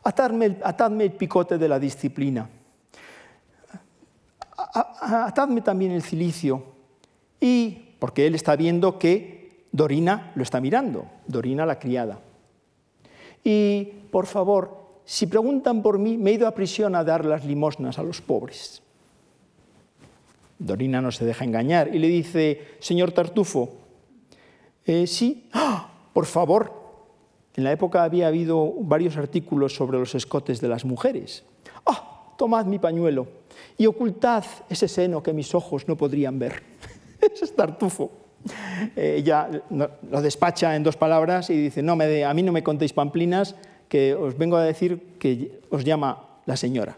atadme, 0.04 0.58
atadme 0.64 1.06
el 1.06 1.12
picote 1.12 1.58
de 1.58 1.68
la 1.68 1.80
disciplina, 1.80 2.50
atadme 5.02 5.62
también 5.62 5.92
el 5.92 6.04
cilicio, 6.04 6.64
y 7.40 7.96
porque 8.00 8.28
él 8.28 8.36
está 8.36 8.56
viendo 8.56 8.98
que 9.00 9.66
Dorina 9.72 10.32
lo 10.36 10.44
está 10.44 10.60
mirando, 10.62 11.08
Dorina 11.28 11.66
la 11.66 11.80
criada. 11.80 12.20
Y 13.44 13.86
por 14.12 14.26
favor, 14.26 14.80
si 15.06 15.28
preguntan 15.28 15.82
por 15.82 15.98
mí, 15.98 16.18
me 16.18 16.32
he 16.32 16.34
ido 16.34 16.48
a 16.48 16.54
prisión 16.54 16.96
a 16.96 17.04
dar 17.04 17.26
las 17.26 17.46
limosnas 17.46 17.98
a 17.98 18.04
los 18.04 18.22
pobres. 18.22 18.82
Dorina 20.58 21.02
no 21.02 21.12
se 21.12 21.26
deja 21.26 21.46
engañar 21.46 21.94
y 21.96 22.00
le 22.00 22.08
dice, 22.08 22.76
señor 22.80 23.12
Tartufo, 23.14 23.70
eh, 24.86 25.08
sí, 25.08 25.48
¡Ah! 25.54 25.90
por 26.14 26.26
favor. 26.26 26.79
En 27.60 27.66
la 27.66 27.74
época 27.74 28.06
había 28.06 28.28
habido 28.28 28.74
varios 28.80 29.18
artículos 29.18 29.76
sobre 29.76 30.00
los 30.00 30.16
escotes 30.16 30.62
de 30.62 30.70
las 30.70 30.86
mujeres. 30.86 31.44
¡Ah! 31.86 32.32
Tomad 32.38 32.66
mi 32.68 32.80
pañuelo 32.80 33.28
y 33.78 33.86
ocultad 33.86 34.46
ese 34.70 34.88
seno 34.88 35.22
que 35.22 35.34
mis 35.34 35.54
ojos 35.54 35.86
no 35.86 35.98
podrían 35.98 36.40
ver. 36.40 36.64
Ese 37.20 37.44
es 37.44 37.54
Tartufo. 37.54 38.12
ella 38.96 39.50
lo 39.70 40.22
despacha 40.22 40.74
en 40.74 40.84
dos 40.84 40.96
palabras 40.96 41.50
y 41.50 41.64
dice, 41.64 41.84
no, 41.84 41.98
me 41.98 42.24
a 42.24 42.34
mí 42.34 42.44
no 42.44 42.54
me 42.54 42.64
contéis 42.64 42.94
pamplinas, 42.94 43.56
que 43.90 44.16
os 44.16 44.38
vengo 44.38 44.56
a 44.56 44.64
decir 44.64 45.18
que 45.20 45.60
os 45.70 45.84
llama 45.84 46.40
la 46.46 46.56
señora. 46.56 46.96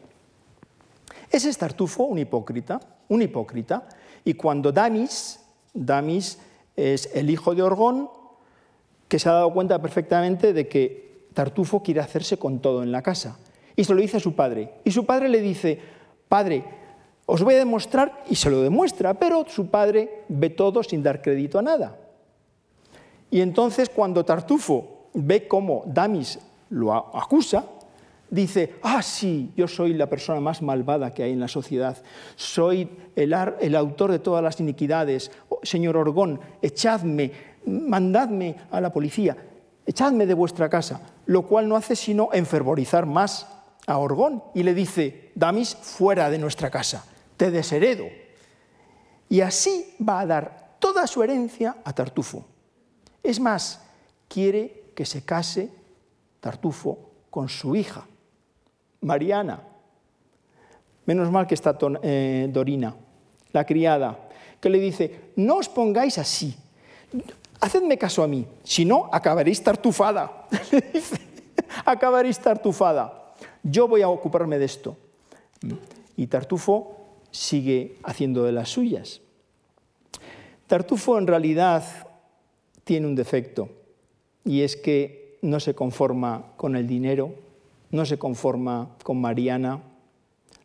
Ese 1.31 1.49
es 1.49 1.57
Tartufo, 1.57 2.03
un 2.03 2.19
hipócrita, 2.19 2.79
un 3.09 3.23
hipócrita. 3.23 3.89
Y 4.23 4.35
cuando 4.35 4.71
Damis, 4.71 5.39
Damis 5.73 6.37
es 6.75 7.09
el 7.15 7.31
hijo 7.31 7.55
de 7.55 7.63
Orgón, 7.63 8.20
que 9.11 9.19
se 9.19 9.27
ha 9.27 9.33
dado 9.33 9.51
cuenta 9.51 9.81
perfectamente 9.81 10.53
de 10.53 10.69
que 10.69 11.27
Tartufo 11.33 11.83
quiere 11.83 11.99
hacerse 11.99 12.37
con 12.37 12.59
todo 12.59 12.81
en 12.81 12.93
la 12.93 13.01
casa. 13.01 13.39
Y 13.75 13.83
se 13.83 13.93
lo 13.93 13.99
dice 13.99 14.15
a 14.15 14.19
su 14.21 14.35
padre. 14.35 14.75
Y 14.85 14.91
su 14.91 15.05
padre 15.05 15.27
le 15.27 15.41
dice, 15.41 15.77
padre, 16.29 16.63
os 17.25 17.43
voy 17.43 17.55
a 17.55 17.57
demostrar, 17.57 18.23
y 18.29 18.35
se 18.35 18.49
lo 18.49 18.61
demuestra, 18.61 19.15
pero 19.15 19.43
su 19.49 19.67
padre 19.67 20.23
ve 20.29 20.49
todo 20.49 20.81
sin 20.81 21.03
dar 21.03 21.21
crédito 21.21 21.59
a 21.59 21.61
nada. 21.61 21.99
Y 23.29 23.41
entonces 23.41 23.89
cuando 23.89 24.23
Tartufo 24.23 25.09
ve 25.13 25.45
cómo 25.45 25.83
Damis 25.87 26.39
lo 26.69 26.93
acusa, 26.93 27.65
dice, 28.29 28.75
ah, 28.81 29.01
sí, 29.01 29.51
yo 29.57 29.67
soy 29.67 29.93
la 29.93 30.07
persona 30.07 30.39
más 30.39 30.61
malvada 30.61 31.13
que 31.13 31.23
hay 31.23 31.33
en 31.33 31.41
la 31.41 31.49
sociedad, 31.49 32.01
soy 32.37 32.87
el, 33.17 33.35
el 33.59 33.75
autor 33.75 34.09
de 34.09 34.19
todas 34.19 34.41
las 34.41 34.61
iniquidades, 34.61 35.33
oh, 35.49 35.59
señor 35.63 35.97
Orgón, 35.97 36.39
echadme, 36.61 37.50
mandadme 37.65 38.55
a 38.71 38.81
la 38.81 38.91
policía, 38.91 39.37
echadme 39.85 40.25
de 40.25 40.33
vuestra 40.33 40.69
casa, 40.69 41.01
lo 41.25 41.43
cual 41.43 41.67
no 41.67 41.75
hace 41.75 41.95
sino 41.95 42.29
enfervorizar 42.33 43.05
más 43.05 43.47
a 43.87 43.97
Orgón 43.97 44.43
y 44.53 44.63
le 44.63 44.73
dice, 44.73 45.31
Damis, 45.35 45.75
fuera 45.75 46.29
de 46.29 46.37
nuestra 46.37 46.69
casa, 46.69 47.05
te 47.37 47.51
desheredo. 47.51 48.05
Y 49.29 49.41
así 49.41 49.95
va 50.07 50.19
a 50.19 50.25
dar 50.25 50.75
toda 50.79 51.07
su 51.07 51.23
herencia 51.23 51.77
a 51.83 51.93
Tartufo. 51.93 52.45
Es 53.23 53.39
más, 53.39 53.81
quiere 54.27 54.91
que 54.95 55.05
se 55.05 55.23
case 55.23 55.69
Tartufo 56.39 57.11
con 57.29 57.47
su 57.49 57.75
hija, 57.75 58.05
Mariana. 59.01 59.61
Menos 61.05 61.31
mal 61.31 61.47
que 61.47 61.55
está 61.55 61.77
eh, 62.03 62.49
Dorina, 62.51 62.95
la 63.53 63.65
criada, 63.65 64.29
que 64.59 64.69
le 64.69 64.79
dice, 64.79 65.31
no 65.35 65.57
os 65.57 65.69
pongáis 65.69 66.17
así, 66.17 66.55
hacedme 67.61 67.97
caso 67.97 68.23
a 68.23 68.27
mí, 68.27 68.45
si 68.63 68.83
no, 68.83 69.09
acabaréis 69.11 69.63
tartufada. 69.63 70.47
acabaréis 71.85 72.39
tartufada. 72.39 73.35
Yo 73.63 73.87
voy 73.87 74.01
a 74.01 74.09
ocuparme 74.09 74.57
de 74.57 74.65
esto. 74.65 74.97
Y 76.17 76.27
Tartufo 76.27 76.97
sigue 77.29 77.97
haciendo 78.03 78.43
de 78.43 78.51
las 78.51 78.69
suyas. 78.69 79.21
Tartufo 80.67 81.17
en 81.17 81.27
realidad 81.27 81.83
tiene 82.83 83.07
un 83.07 83.15
defecto 83.15 83.69
y 84.43 84.61
es 84.61 84.75
que 84.75 85.37
no 85.41 85.59
se 85.59 85.75
conforma 85.75 86.53
con 86.57 86.75
el 86.75 86.87
dinero, 86.87 87.35
no 87.91 88.05
se 88.05 88.17
conforma 88.17 88.95
con 89.03 89.21
Mariana, 89.21 89.81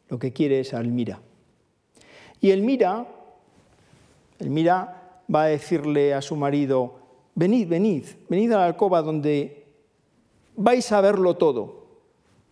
lo 0.08 0.18
que 0.18 0.32
quiere 0.32 0.60
es 0.60 0.72
a 0.74 0.80
Elmira. 0.80 1.20
Y 2.40 2.50
Elmira, 2.50 3.06
Elmira 4.38 5.05
va 5.32 5.44
a 5.44 5.46
decirle 5.46 6.14
a 6.14 6.22
su 6.22 6.36
marido, 6.36 6.94
venid, 7.34 7.68
venid, 7.68 8.04
venid 8.28 8.52
a 8.52 8.58
la 8.58 8.66
alcoba 8.66 9.02
donde 9.02 9.64
vais 10.56 10.90
a 10.92 11.00
verlo 11.00 11.34
todo, 11.34 11.86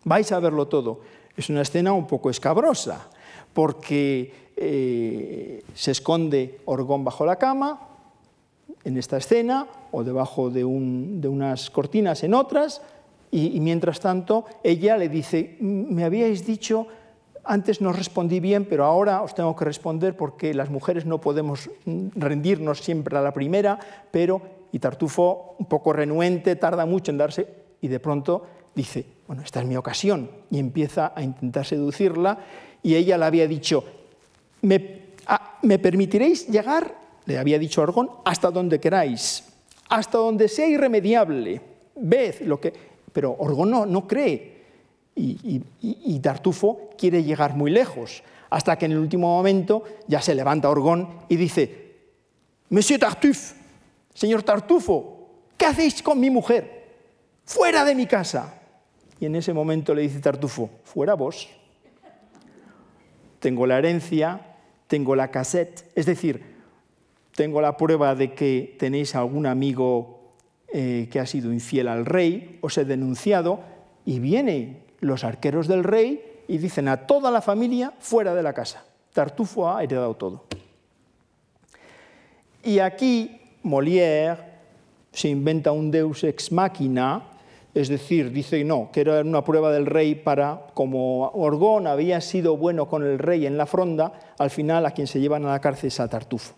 vais 0.04 0.30
a 0.32 0.40
verlo 0.40 0.66
todo. 0.68 1.00
Es 1.36 1.48
una 1.48 1.62
escena 1.62 1.92
un 1.92 2.06
poco 2.06 2.30
escabrosa, 2.30 3.08
porque 3.52 4.32
eh, 4.56 5.62
se 5.74 5.90
esconde 5.90 6.60
Orgón 6.66 7.04
bajo 7.04 7.26
la 7.26 7.36
cama, 7.36 7.88
en 8.84 8.98
esta 8.98 9.16
escena, 9.16 9.66
o 9.92 10.04
debajo 10.04 10.50
de, 10.50 10.64
unas 10.64 11.70
cortinas 11.70 12.22
en 12.22 12.34
otras, 12.34 12.82
y, 13.30 13.58
mientras 13.60 13.98
tanto 13.98 14.44
ella 14.62 14.96
le 14.96 15.08
dice, 15.08 15.56
me 15.60 16.04
habíais 16.04 16.46
dicho, 16.46 16.86
antes 17.44 17.80
no 17.80 17.92
respondí 17.92 18.40
bien, 18.40 18.64
pero 18.64 18.84
ahora 18.84 19.22
os 19.22 19.34
tengo 19.34 19.54
que 19.54 19.64
responder 19.64 20.16
porque 20.16 20.54
las 20.54 20.70
mujeres 20.70 21.06
no 21.06 21.20
podemos 21.20 21.70
rendirnos 21.86 22.80
siempre 22.80 23.16
a 23.16 23.22
la 23.22 23.32
primera, 23.32 23.78
pero, 24.10 24.40
y 24.72 24.78
Tartufo, 24.78 25.56
un 25.58 25.66
poco 25.66 25.92
renuente, 25.92 26.56
tarda 26.56 26.86
mucho 26.86 27.10
en 27.10 27.18
darse, 27.18 27.46
y 27.80 27.88
de 27.88 28.00
pronto 28.00 28.46
dice, 28.74 29.04
bueno, 29.26 29.42
esta 29.42 29.60
es 29.60 29.66
mi 29.66 29.76
ocasión, 29.76 30.30
y 30.50 30.58
empieza 30.58 31.12
a 31.14 31.22
intentar 31.22 31.64
seducirla, 31.64 32.38
y 32.82 32.94
ella 32.94 33.18
le 33.18 33.24
había 33.24 33.46
dicho, 33.46 33.84
¿me, 34.62 35.00
ah, 35.26 35.58
¿me 35.62 35.78
permitiréis 35.78 36.48
llegar? 36.48 36.94
Le 37.26 37.38
había 37.38 37.58
dicho 37.58 37.82
Orgón, 37.82 38.10
hasta 38.24 38.50
donde 38.50 38.80
queráis, 38.80 39.44
hasta 39.88 40.18
donde 40.18 40.48
sea 40.48 40.66
irremediable, 40.66 41.60
ved 41.96 42.40
lo 42.42 42.60
que... 42.60 42.72
Pero 43.12 43.36
Orgón 43.38 43.70
no, 43.70 43.86
no 43.86 44.08
cree, 44.08 44.53
y, 45.16 46.18
Tartufo 46.20 46.90
quiere 46.98 47.22
llegar 47.22 47.54
muy 47.54 47.70
lejos, 47.70 48.22
hasta 48.50 48.76
que 48.76 48.86
en 48.86 48.92
el 48.92 48.98
último 48.98 49.28
momento 49.28 49.84
ya 50.06 50.20
se 50.20 50.34
levanta 50.34 50.70
Orgón 50.70 51.08
y 51.28 51.36
dice, 51.36 51.94
Monsieur 52.70 53.00
Tartuffe, 53.00 53.54
señor 54.12 54.42
Tartufo, 54.42 55.28
¿qué 55.56 55.66
hacéis 55.66 56.02
con 56.02 56.18
mi 56.18 56.30
mujer? 56.30 56.84
Fuera 57.44 57.84
de 57.84 57.94
mi 57.94 58.06
casa. 58.06 58.60
Y 59.20 59.26
en 59.26 59.36
ese 59.36 59.52
momento 59.52 59.94
le 59.94 60.02
dice 60.02 60.20
Tartufo, 60.20 60.70
fuera 60.84 61.14
vos. 61.14 61.48
Tengo 63.38 63.66
la 63.66 63.78
herencia, 63.78 64.40
tengo 64.86 65.14
la 65.14 65.30
cassette, 65.30 65.90
es 65.94 66.06
decir, 66.06 66.54
tengo 67.34 67.60
la 67.60 67.76
prueba 67.76 68.14
de 68.14 68.32
que 68.32 68.76
tenéis 68.78 69.14
algún 69.14 69.46
amigo 69.46 70.32
eh, 70.72 71.08
que 71.10 71.20
ha 71.20 71.26
sido 71.26 71.52
infiel 71.52 71.88
al 71.88 72.06
rey, 72.06 72.58
os 72.62 72.78
he 72.78 72.84
denunciado, 72.84 73.60
y 74.04 74.18
vienen 74.18 74.83
los 75.04 75.24
arqueros 75.24 75.68
del 75.68 75.84
rey 75.84 76.42
y 76.48 76.58
dicen 76.58 76.88
a 76.88 77.06
toda 77.06 77.30
la 77.30 77.40
familia 77.40 77.92
fuera 77.98 78.34
de 78.34 78.42
la 78.42 78.52
casa. 78.52 78.84
Tartufo 79.12 79.68
ha 79.68 79.82
heredado 79.82 80.14
todo. 80.14 80.44
Y 82.62 82.78
aquí 82.78 83.40
Molière 83.62 84.38
se 85.12 85.28
inventa 85.28 85.72
un 85.72 85.90
deus 85.90 86.24
ex 86.24 86.50
machina 86.50 87.30
es 87.74 87.88
decir, 87.88 88.30
dice 88.30 88.62
no, 88.62 88.90
que 88.92 89.00
era 89.00 89.20
una 89.20 89.42
prueba 89.42 89.72
del 89.72 89.86
rey 89.86 90.14
para, 90.14 90.68
como 90.74 91.28
Orgón 91.30 91.88
había 91.88 92.20
sido 92.20 92.56
bueno 92.56 92.86
con 92.86 93.02
el 93.02 93.18
rey 93.18 93.46
en 93.46 93.58
la 93.58 93.66
fronda, 93.66 94.12
al 94.38 94.50
final 94.50 94.86
a 94.86 94.92
quien 94.92 95.08
se 95.08 95.18
llevan 95.18 95.44
a 95.44 95.50
la 95.50 95.60
cárcel 95.60 95.88
es 95.88 95.98
a 95.98 96.08
Tartufo. 96.08 96.54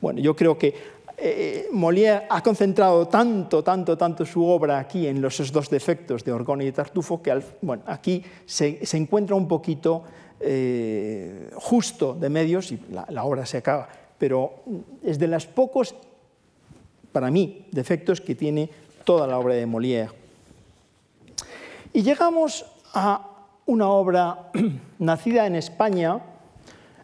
Bueno, 0.00 0.20
yo 0.20 0.36
creo 0.36 0.56
que 0.56 0.99
eh, 1.22 1.68
Molière 1.72 2.24
ha 2.30 2.42
concentrado 2.42 3.06
tanto, 3.06 3.62
tanto, 3.62 3.96
tanto 3.96 4.24
su 4.24 4.42
obra 4.42 4.78
aquí 4.78 5.06
en 5.06 5.20
los 5.20 5.52
dos 5.52 5.68
defectos 5.68 6.24
de 6.24 6.32
Orgón 6.32 6.62
y 6.62 6.72
Tartufo 6.72 7.20
que 7.20 7.38
bueno, 7.60 7.82
aquí 7.86 8.24
se, 8.46 8.80
encuentra 8.92 9.36
un 9.36 9.46
poquito 9.46 10.02
eh, 10.40 11.50
justo 11.56 12.14
de 12.14 12.30
medios 12.30 12.72
y 12.72 12.80
la, 12.90 13.24
obra 13.24 13.44
se 13.44 13.58
acaba. 13.58 13.88
Pero 14.16 14.62
es 15.02 15.18
de 15.18 15.28
los 15.28 15.46
pocos, 15.46 15.94
para 17.12 17.30
mí, 17.30 17.66
defectos 17.70 18.22
que 18.22 18.34
tiene 18.34 18.70
toda 19.04 19.26
la 19.26 19.38
obra 19.38 19.54
de 19.54 19.66
Molière. 19.66 20.10
Y 21.92 22.02
llegamos 22.02 22.64
a 22.94 23.28
una 23.66 23.88
obra 23.88 24.50
nacida 24.98 25.46
en 25.46 25.56
España, 25.56 26.20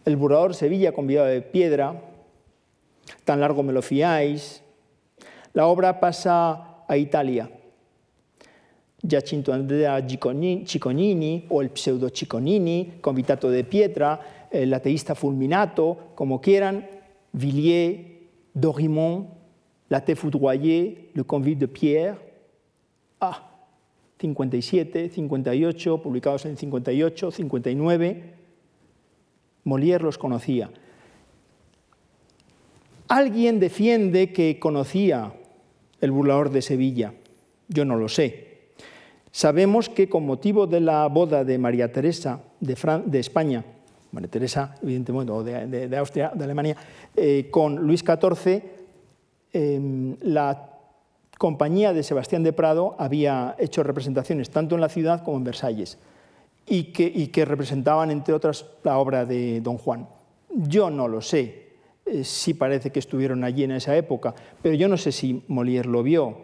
El 0.05 0.15
Burador 0.15 0.55
Sevilla 0.55 0.91
convidado 0.91 1.27
de 1.27 1.41
piedra, 1.41 2.06
tan 3.27 3.41
largo 3.41 3.61
me 3.61 3.73
lo 3.73 3.81
fiáis. 3.81 4.63
La 5.51 5.67
obra 5.67 5.99
pasa 5.99 6.85
a 6.87 6.95
Italia. 6.95 7.51
Giacinto 9.03 9.51
Andrea 9.51 10.01
Cicconini 10.07 11.45
o 11.49 11.61
el 11.61 11.71
pseudo 11.75 12.09
Cicconini, 12.09 12.99
Convitato 13.01 13.49
de 13.49 13.65
Pietra, 13.65 14.47
el 14.49 14.73
ateísta 14.73 15.13
fulminato, 15.13 16.13
como 16.15 16.39
quieran, 16.39 16.87
Villiers, 17.33 17.99
Dorimont, 18.53 19.27
La 19.89 20.05
Té 20.05 20.15
Foudroyée, 20.15 21.11
Le 21.13 21.23
Convive 21.25 21.59
de 21.59 21.67
Pierre. 21.67 22.17
Ah, 23.19 23.43
57, 24.19 25.09
58, 25.09 26.01
publicados 26.01 26.45
en 26.45 26.55
58, 26.55 27.31
59. 27.31 28.33
Molière 29.65 30.01
los 30.01 30.17
conocía. 30.17 30.71
Alguien 33.07 33.59
defiende 33.59 34.33
que 34.33 34.59
conocía 34.59 35.33
el 36.01 36.11
burlador 36.11 36.49
de 36.51 36.61
Sevilla. 36.61 37.13
Yo 37.67 37.85
no 37.85 37.95
lo 37.95 38.09
sé. 38.09 38.47
Sabemos 39.31 39.89
que 39.89 40.09
con 40.09 40.25
motivo 40.25 40.67
de 40.67 40.79
la 40.79 41.07
boda 41.07 41.43
de 41.43 41.57
María 41.57 41.91
Teresa 41.91 42.41
de, 42.59 43.19
España, 43.19 43.63
María 44.11 44.29
Teresa, 44.29 44.75
evidentemente, 44.81 45.31
o 45.31 45.43
de, 45.43 45.97
Austria, 45.97 46.31
de 46.33 46.43
Alemania, 46.43 46.75
eh, 47.15 47.47
con 47.51 47.75
Luis 47.75 48.01
XIV, 48.01 48.63
em, 49.53 50.15
la 50.21 50.71
compañía 51.37 51.93
de 51.93 52.03
Sebastián 52.03 52.43
de 52.43 52.53
Prado 52.53 52.95
había 52.97 53.55
hecho 53.59 53.83
representaciones 53.83 54.49
tanto 54.49 54.75
en 54.75 54.81
la 54.81 54.89
ciudad 54.89 55.23
como 55.23 55.37
en 55.37 55.43
Versalles 55.43 55.97
y 56.65 56.91
que, 56.91 57.45
representaban, 57.45 58.11
entre 58.11 58.33
otras, 58.33 58.65
la 58.83 58.97
obra 58.97 59.25
de 59.25 59.61
Don 59.61 59.77
Juan. 59.77 60.07
Yo 60.53 60.89
no 60.89 61.07
lo 61.07 61.21
sé, 61.21 61.66
eh, 62.09 62.23
sí 62.23 62.53
parece 62.53 62.91
que 62.91 62.99
estuvieron 62.99 63.43
allí 63.43 63.63
en 63.63 63.71
esa 63.71 63.95
época, 63.95 64.33
pero 64.61 64.75
yo 64.75 64.87
no 64.87 64.97
sé 64.97 65.11
si 65.11 65.43
Molière 65.47 65.87
lo 65.87 66.03
vio. 66.03 66.37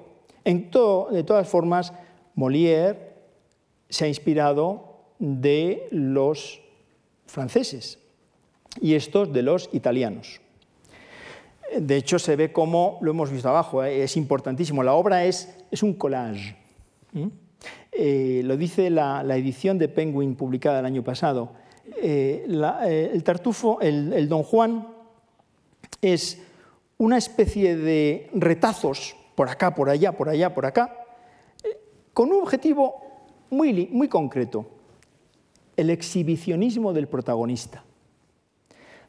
De 0.46 1.24
todas 1.26 1.48
formas, 1.48 1.94
Molière 2.36 2.98
se 3.90 4.06
ha 4.06 4.08
inspirado 4.08 4.94
de 5.20 5.88
los 5.92 6.62
franceses 7.26 8.00
y 8.82 8.96
estos 8.96 9.32
de 9.32 9.42
los 9.42 9.70
italianos. 9.72 10.42
De 11.80 11.96
hecho, 11.96 12.20
se 12.20 12.36
ve 12.36 12.52
como, 12.52 13.00
lo 13.02 13.12
hemos 13.12 13.32
visto 13.32 13.50
abajo, 13.50 13.84
eh, 13.84 14.04
es 14.04 14.18
importantísimo. 14.18 14.84
La 14.84 14.94
obra 14.94 15.26
es, 15.26 15.48
un 15.82 15.94
collage. 15.94 16.56
Eh, 17.92 18.42
lo 18.44 18.58
dice 18.58 18.90
la, 18.90 19.24
edición 19.36 19.80
de 19.80 19.88
Penguin 19.88 20.36
publicada 20.36 20.80
el 20.80 20.86
año 20.86 21.04
pasado. 21.04 21.54
El 22.02 23.24
tartufo, 23.24 23.80
el, 23.82 24.28
Don 24.28 24.44
Juan, 24.44 24.93
es 26.04 26.42
una 26.98 27.18
especie 27.18 27.76
de 27.76 28.30
retazos 28.34 29.16
por 29.36 29.50
acá, 29.50 29.74
por 29.74 29.90
allá, 29.90 30.12
por 30.12 30.30
allá, 30.30 30.54
por 30.54 30.66
acá, 30.66 30.96
con 32.14 32.32
un 32.32 32.42
objetivo 32.44 32.96
muy, 33.50 33.88
muy 33.88 34.08
concreto, 34.08 34.66
el 35.76 35.90
exhibicionismo 35.90 36.94
del 36.94 37.08
protagonista. 37.08 37.84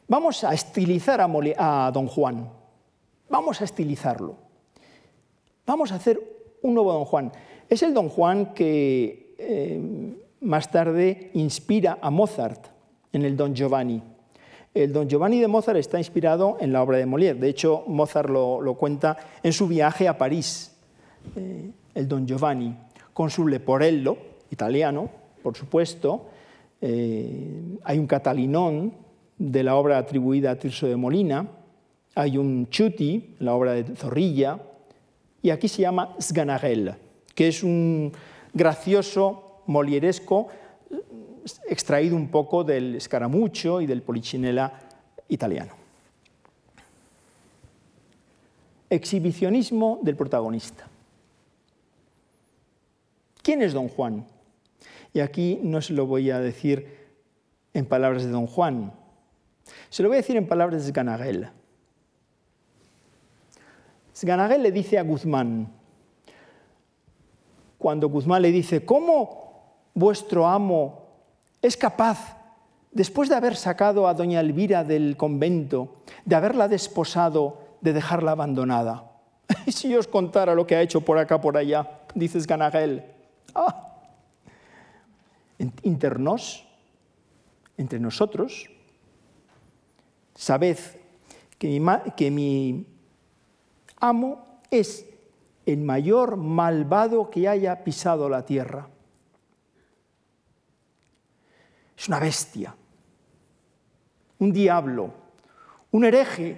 Vamos 0.08 0.44
a 0.44 0.54
estilizar 0.54 1.20
a, 1.20 1.90
Don 1.92 2.06
Juan, 2.06 2.50
vamos 3.28 3.60
a 3.60 3.64
estilizarlo. 3.64 4.36
Vamos 5.66 5.92
a 5.92 5.96
hacer 5.96 6.20
un 6.62 6.74
nuevo 6.74 6.92
Don 6.92 7.04
Juan. 7.04 7.32
Es 7.68 7.82
el 7.82 7.94
Don 7.94 8.08
Juan 8.08 8.54
que 8.54 9.34
eh, 9.38 10.14
más 10.40 10.70
tarde 10.70 11.30
inspira 11.34 11.98
a 12.00 12.10
Mozart 12.10 12.66
en 13.12 13.24
el 13.24 13.36
Don 13.36 13.54
Giovanni. 13.54 14.02
El 14.74 14.92
Don 14.92 15.08
Giovanni 15.08 15.40
de 15.40 15.46
Mozart 15.46 15.78
está 15.78 15.98
inspirado 15.98 16.56
en 16.60 16.72
la 16.72 16.82
obra 16.82 16.98
de 16.98 17.06
Molière. 17.06 17.38
De 17.38 17.48
hecho, 17.48 17.84
Mozart 17.86 18.28
lo, 18.28 18.74
cuenta 18.74 19.16
en 19.42 19.52
su 19.52 19.68
viaje 19.68 20.08
a 20.08 20.18
París, 20.18 20.76
eh, 21.36 21.70
el 21.94 22.08
Don 22.08 22.26
Giovanni, 22.26 22.76
con 23.12 23.30
su 23.30 23.46
Leporello, 23.46 24.18
italiano, 24.50 25.08
por 25.42 25.56
supuesto. 25.56 26.26
Eh, 26.80 27.78
hay 27.84 27.98
un 27.98 28.08
Catalinón, 28.08 29.04
de 29.38 29.62
la 29.62 29.76
obra 29.76 29.98
atribuida 29.98 30.52
a 30.52 30.56
Tirso 30.56 30.86
de 30.86 30.96
Molina, 30.96 31.48
hay 32.14 32.38
un 32.38 32.68
Chuti, 32.68 33.34
la 33.40 33.54
obra 33.54 33.72
de 33.72 33.96
Zorrilla, 33.96 34.60
y 35.42 35.50
aquí 35.50 35.68
se 35.68 35.82
llama 35.82 36.14
Sganarelle, 36.20 36.94
que 37.34 37.48
es 37.48 37.62
un 37.62 38.12
gracioso, 38.52 39.60
molieresco, 39.66 40.48
extraído 41.68 42.16
un 42.16 42.28
poco 42.28 42.64
del 42.64 43.00
Scaramuccio 43.00 43.80
y 43.80 43.86
del 43.86 44.02
Polichinella 44.02 44.72
italiano. 45.28 45.72
Exhibicionismo 48.90 50.00
del 50.02 50.16
protagonista. 50.16 50.88
¿Quién 53.42 53.62
es 53.62 53.72
don 53.72 53.88
Juan? 53.88 54.26
Y 55.12 55.20
aquí 55.20 55.60
no 55.62 55.80
se 55.82 55.92
lo 55.92 56.06
voy 56.06 56.30
a 56.30 56.40
decir 56.40 57.04
en 57.74 57.86
palabras 57.86 58.24
de 58.24 58.30
don 58.30 58.46
Juan, 58.46 58.92
se 59.90 60.02
lo 60.02 60.08
voy 60.08 60.16
a 60.16 60.20
decir 60.20 60.36
en 60.36 60.46
palabras 60.46 60.82
de 60.82 60.88
Sganagel. 60.90 61.48
Sganagel 64.16 64.62
le 64.62 64.70
dice 64.70 64.98
a 64.98 65.02
Guzmán, 65.02 65.72
cuando 67.78 68.08
Guzmán 68.08 68.42
le 68.42 68.52
dice, 68.52 68.84
¿cómo 68.84 69.62
vuestro 69.92 70.46
amo 70.46 71.03
es 71.64 71.78
capaz, 71.78 72.36
después 72.92 73.30
de 73.30 73.36
haber 73.36 73.56
sacado 73.56 74.06
a 74.06 74.12
doña 74.12 74.40
Elvira 74.40 74.84
del 74.84 75.16
convento, 75.16 75.96
de 76.26 76.36
haberla 76.36 76.68
desposado, 76.68 77.78
de 77.80 77.94
dejarla 77.94 78.32
abandonada? 78.32 79.10
Y 79.66 79.72
si 79.72 79.96
os 79.96 80.06
contara 80.06 80.54
lo 80.54 80.66
que 80.66 80.76
ha 80.76 80.82
hecho 80.82 81.00
por 81.00 81.16
acá, 81.16 81.40
por 81.40 81.56
allá, 81.56 82.02
dice 82.14 82.38
Ganagel, 82.46 83.02
ah, 83.54 83.94
internos, 85.82 86.66
entre 87.78 87.98
nosotros, 87.98 88.68
sabed 90.34 90.76
que 91.56 92.30
mi 92.30 92.86
amo 94.00 94.60
es 94.70 95.06
el 95.64 95.78
mayor 95.78 96.36
malvado 96.36 97.30
que 97.30 97.48
haya 97.48 97.84
pisado 97.84 98.28
la 98.28 98.44
tierra. 98.44 98.88
Es 101.96 102.08
una 102.08 102.18
bestia, 102.18 102.74
un 104.38 104.52
diablo, 104.52 105.10
un 105.92 106.04
hereje, 106.04 106.56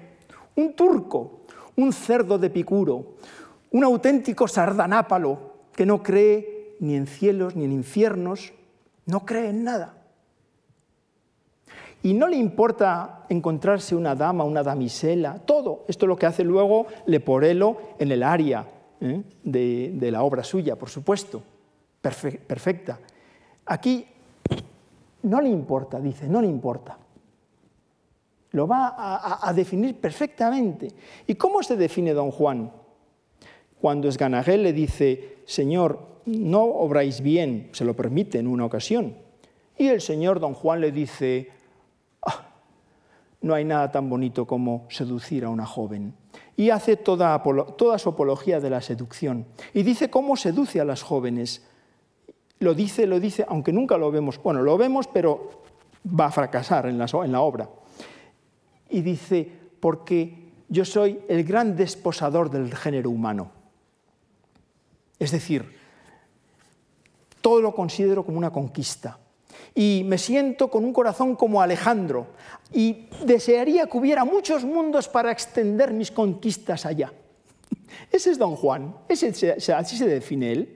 un 0.57 0.75
turco, 0.75 1.41
un 1.77 1.93
cerdo 1.93 2.39
de 2.39 2.51
picuro, 2.51 3.17
un 3.71 3.85
auténtico 3.85 4.49
sardanápalo 4.49 5.39
que 5.75 5.85
no 5.85 6.03
cree 6.03 6.77
ni 6.81 6.95
en 6.95 7.07
cielos 7.07 7.55
ni 7.55 7.65
en 7.65 7.73
infiernos, 7.73 8.53
no 9.05 9.25
cree 9.25 9.51
en 9.51 9.65
nada. 9.65 9.95
Y 12.03 12.15
no 12.15 12.29
le 12.29 12.37
importa 12.37 13.27
encontrarse 13.29 13.97
una 13.97 14.15
dama, 14.15 14.45
una 14.45 14.63
damisela, 14.63 15.41
todo. 15.45 15.85
Esto 15.89 16.07
es 16.07 16.09
lo 16.09 16.17
que 16.17 16.27
hace 16.27 16.45
luego 16.45 16.87
Leporello 17.07 17.79
en 17.99 18.13
el 18.13 18.23
área 18.23 18.67
¿eh? 19.01 19.23
de, 19.43 19.91
de, 19.95 20.11
la 20.11 20.23
obra 20.23 20.45
suya, 20.45 20.77
por 20.77 20.89
supuesto, 20.89 21.43
perfecta. 22.01 23.01
Aquí 23.65 24.07
no 25.27 25.41
le 25.41 25.49
importa, 25.49 26.01
dice, 26.01 26.29
no 26.29 26.41
le 26.41 26.47
importa. 26.47 26.97
Lo 28.53 28.67
va 28.67 28.95
a, 29.43 29.53
definir 29.53 30.01
perfectamente. 30.01 30.89
¿Y 31.27 31.35
cómo 31.35 31.63
se 31.63 31.77
define 31.77 32.15
don 32.15 32.31
Juan? 32.31 32.71
Cuando 33.81 34.09
Esganagel 34.09 34.63
le 34.63 34.73
dice, 34.73 35.39
Señor, 35.45 36.23
no 36.27 36.63
obráis 36.63 37.21
bien, 37.21 37.71
se 37.73 37.85
lo 37.85 37.95
permite 37.95 38.39
en 38.39 38.47
una 38.47 38.65
ocasión. 38.65 39.17
Y 39.77 39.89
el 39.89 40.01
Señor 40.01 40.39
don 40.39 40.55
Juan 40.55 40.81
le 40.81 40.93
dice, 40.93 41.51
ah, 42.23 42.47
no 43.43 43.53
hay 43.53 43.65
nada 43.65 43.91
tan 43.91 44.09
bonito 44.09 44.47
como 44.47 44.87
seducir 44.91 45.45
a 45.45 45.51
una 45.51 45.67
joven. 45.67 46.15
Y 46.57 46.71
hace 46.71 46.97
toda, 46.97 47.43
toda 47.77 47.99
su 47.99 48.11
apología 48.11 48.61
de 48.61 48.71
la 48.71 48.81
seducción. 48.81 49.45
Y 49.75 49.83
dice 49.83 50.09
cómo 50.09 50.37
seduce 50.37 50.81
a 50.81 50.85
las 50.85 51.03
jóvenes 51.03 51.67
lo 52.59 52.75
dice, 52.75 53.07
lo 53.07 53.21
dice, 53.21 53.45
aunque 53.49 53.73
nunca 53.73 53.99
lo 53.99 54.11
vemos. 54.11 54.43
Bueno, 54.43 54.63
lo 54.63 54.79
vemos, 54.79 55.07
pero 55.09 55.63
va 56.07 56.27
a 56.27 56.31
fracasar 56.31 56.87
en 56.87 56.99
la, 56.99 57.41
obra. 57.41 57.69
Y 58.89 59.03
dice, 59.03 59.51
porque 59.81 60.53
yo 60.69 60.85
soy 60.85 61.21
el 61.29 61.45
gran 61.45 61.77
desposador 61.77 62.51
del 62.51 62.75
género 62.75 63.11
humano. 63.11 63.51
Es 65.19 65.33
decir, 65.33 65.77
todo 67.41 67.61
lo 67.61 67.75
considero 67.75 68.25
como 68.25 68.39
una 68.39 68.51
conquista. 68.51 69.19
Y 69.75 70.03
me 70.07 70.17
siento 70.17 70.71
con 70.71 70.85
un 70.85 70.93
corazón 70.93 71.37
como 71.37 71.61
Alejandro. 71.61 72.29
Y 72.73 73.09
desearía 73.25 73.87
que 73.87 73.99
hubiera 73.99 74.25
muchos 74.25 74.65
mundos 74.65 75.09
para 75.09 75.31
extender 75.31 75.93
mis 75.93 76.11
conquistas 76.11 76.87
allá. 76.87 77.13
Ese 78.11 78.31
es 78.31 78.39
don 78.39 78.57
Juan, 78.57 78.95
ese, 79.09 79.55
así 79.75 79.97
se 79.97 80.07
define 80.07 80.53
él. 80.53 80.76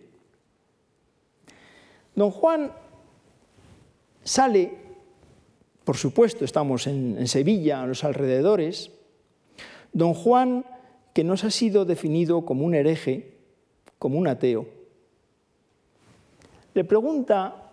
Don 2.21 2.33
Juan 2.33 2.71
sale, 4.23 4.77
por 5.85 5.97
supuesto, 5.97 6.45
estamos 6.45 6.87
en, 6.87 7.27
Sevilla, 7.27 7.81
a 7.81 7.87
los 7.87 8.05
alrededores. 8.05 8.91
Don 9.95 10.13
Juan, 10.13 10.67
que 11.15 11.25
nos 11.25 11.45
ha 11.45 11.51
sido 11.51 11.87
definido 11.87 12.45
como 12.45 12.67
un 12.67 12.75
hereje, 12.75 13.39
como 13.99 14.19
un 14.19 14.29
ateo, 14.29 14.69
le 16.75 16.85
pregunta 16.85 17.71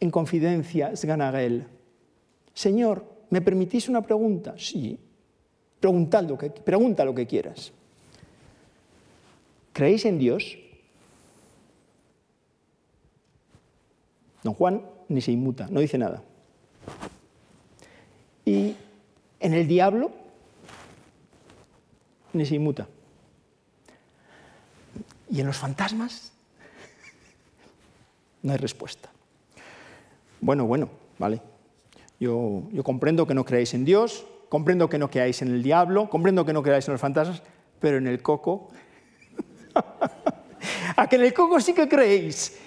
en 0.00 0.10
confidencia 0.10 0.96
Sganagel, 0.96 1.64
Señor, 2.54 3.04
¿me 3.30 3.40
permitís 3.40 3.88
una 3.88 4.02
pregunta? 4.02 4.56
Sí, 4.58 4.98
que, 5.78 6.50
pregunta 6.50 7.04
lo 7.04 7.14
que 7.14 7.26
quieras. 7.28 7.72
¿Creéis 9.72 10.06
en 10.06 10.18
Dios? 10.18 10.58
Don 14.42 14.54
Juan 14.54 14.82
ni 15.08 15.20
se 15.20 15.32
inmuta, 15.32 15.66
no 15.70 15.80
dice 15.80 15.98
nada. 15.98 16.22
Y 18.44 18.76
en 19.40 19.54
el 19.54 19.66
diablo 19.66 20.10
ni 22.32 22.46
se 22.46 22.54
inmuta. 22.54 22.86
Y 25.30 25.40
en 25.40 25.46
los 25.46 25.56
fantasmas 25.56 26.32
no 28.42 28.52
hay 28.52 28.58
respuesta. 28.58 29.10
Bueno, 30.40 30.66
bueno, 30.66 30.88
vale. 31.18 31.42
Yo, 32.20 32.62
yo, 32.72 32.82
comprendo 32.82 33.26
que 33.26 33.34
no 33.34 33.44
creáis 33.44 33.74
en 33.74 33.84
Dios, 33.84 34.26
comprendo 34.48 34.88
que 34.88 34.98
no 34.98 35.10
creáis 35.10 35.42
en 35.42 35.48
el 35.48 35.62
diablo, 35.62 36.08
comprendo 36.10 36.44
que 36.44 36.52
no 36.52 36.62
creáis 36.62 36.88
en 36.88 36.92
los 36.92 37.00
fantasmas, 37.00 37.42
pero 37.80 37.98
en 37.98 38.06
el 38.06 38.22
coco. 38.22 38.70
a 40.96 41.08
que 41.08 41.16
en 41.16 41.22
el 41.22 41.34
coco 41.34 41.60
sí 41.60 41.74
que 41.74 41.88
creéis. 41.88 42.58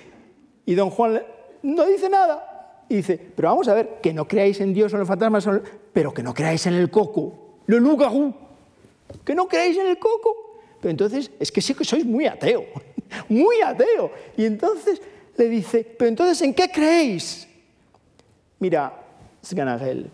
Y 0.65 0.75
don 0.75 0.89
Juan 0.89 1.21
no 1.63 1.85
dice 1.85 2.09
nada. 2.09 2.51
Y 2.91 2.95
dice, 2.95 3.17
pero 3.17 3.49
vamos 3.49 3.69
a 3.69 3.73
ver, 3.73 3.99
que 4.01 4.11
no 4.11 4.27
creáis 4.27 4.59
en 4.59 4.73
Dios 4.73 4.91
o 4.91 4.97
en 4.97 4.99
los 4.99 5.07
fantasmas, 5.07 5.47
pero 5.93 6.13
que 6.13 6.21
no 6.21 6.33
creáis 6.33 6.65
en 6.67 6.73
el 6.73 6.91
coco, 6.91 7.61
le 7.67 7.79
lugarú, 7.79 8.33
que 9.23 9.33
no 9.33 9.47
creáis 9.47 9.77
en 9.77 9.87
el 9.87 9.97
coco. 9.97 10.59
Pero 10.81 10.91
entonces, 10.91 11.31
es 11.39 11.51
que 11.51 11.61
sí 11.61 11.73
que 11.73 11.85
sois 11.85 12.03
muy 12.03 12.25
ateo, 12.25 12.65
muy 13.29 13.61
ateo. 13.61 14.11
Y 14.35 14.45
entonces 14.45 15.01
le 15.37 15.47
dice, 15.47 15.95
pero 15.97 16.09
entonces, 16.09 16.41
¿en 16.41 16.53
qué 16.53 16.69
creéis? 16.69 17.47
Mira, 18.59 18.93
Sganagel, 19.45 20.09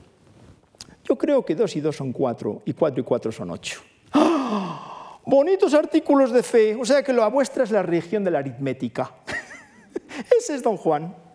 yo 1.04 1.18
creo 1.18 1.44
que 1.44 1.56
dos 1.56 1.76
y 1.76 1.82
dos 1.82 1.96
son 1.96 2.12
cuatro, 2.14 2.62
y 2.66 2.74
cuatro 2.74 3.02
y 3.02 3.04
cuatro 3.04 3.32
son 3.32 3.50
ocho. 3.50 3.82
¡Ah! 4.12 5.20
Bonitos 5.26 5.74
artículos 5.74 6.32
de 6.32 6.44
fe, 6.44 6.76
o 6.76 6.86
sea 6.86 7.02
que 7.02 7.12
lo 7.12 7.30
vuestra 7.32 7.64
es 7.64 7.72
la 7.72 7.82
religión 7.82 8.24
de 8.24 8.30
la 8.30 8.38
aritmética. 8.38 9.12
Ese 10.38 10.54
es 10.54 10.62
don 10.62 10.78
Juan 10.78 11.27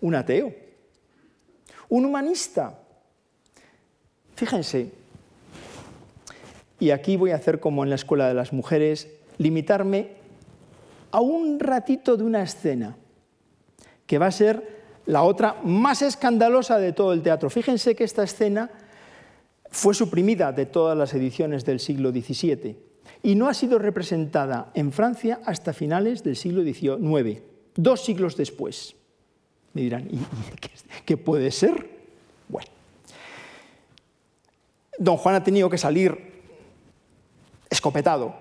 un 0.00 0.14
ateo, 0.14 0.54
un 1.88 2.04
humanista. 2.04 2.78
Fíjense, 4.34 4.92
y 6.78 6.90
aquí 6.90 7.16
voy 7.16 7.30
a 7.30 7.36
hacer 7.36 7.60
como 7.60 7.84
en 7.84 7.90
la 7.90 7.96
Escuela 7.96 8.28
de 8.28 8.34
las 8.34 8.52
Mujeres, 8.52 9.08
limitarme 9.38 10.10
a 11.10 11.20
un 11.20 11.58
ratito 11.58 12.16
de 12.16 12.24
una 12.24 12.42
escena, 12.42 12.96
que 14.06 14.18
va 14.18 14.26
a 14.26 14.32
ser 14.32 14.76
la 15.06 15.22
otra 15.22 15.56
más 15.64 16.02
escandalosa 16.02 16.78
de 16.78 16.92
todo 16.92 17.12
el 17.12 17.22
teatro. 17.22 17.48
Fíjense 17.48 17.94
que 17.94 18.04
esta 18.04 18.24
escena 18.24 18.70
fue 19.70 19.94
suprimida 19.94 20.52
de 20.52 20.66
todas 20.66 20.96
las 20.96 21.14
ediciones 21.14 21.64
del 21.64 21.80
siglo 21.80 22.10
XVII 22.10 22.76
y 23.22 23.34
no 23.34 23.48
ha 23.48 23.54
sido 23.54 23.78
representada 23.78 24.70
en 24.74 24.92
Francia 24.92 25.40
hasta 25.44 25.72
finales 25.72 26.22
del 26.22 26.36
siglo 26.36 26.62
XIX, 26.62 27.42
dos 27.74 28.04
siglos 28.04 28.36
después. 28.36 28.96
Me 29.76 29.82
dirán, 29.82 30.08
¿y, 30.10 30.18
qué 31.04 31.18
puede 31.18 31.50
ser? 31.50 31.86
Bueno, 32.48 32.70
don 34.98 35.18
Juan 35.18 35.34
ha 35.34 35.44
tenido 35.44 35.68
que 35.68 35.76
salir 35.76 36.16
escopetado, 37.68 38.34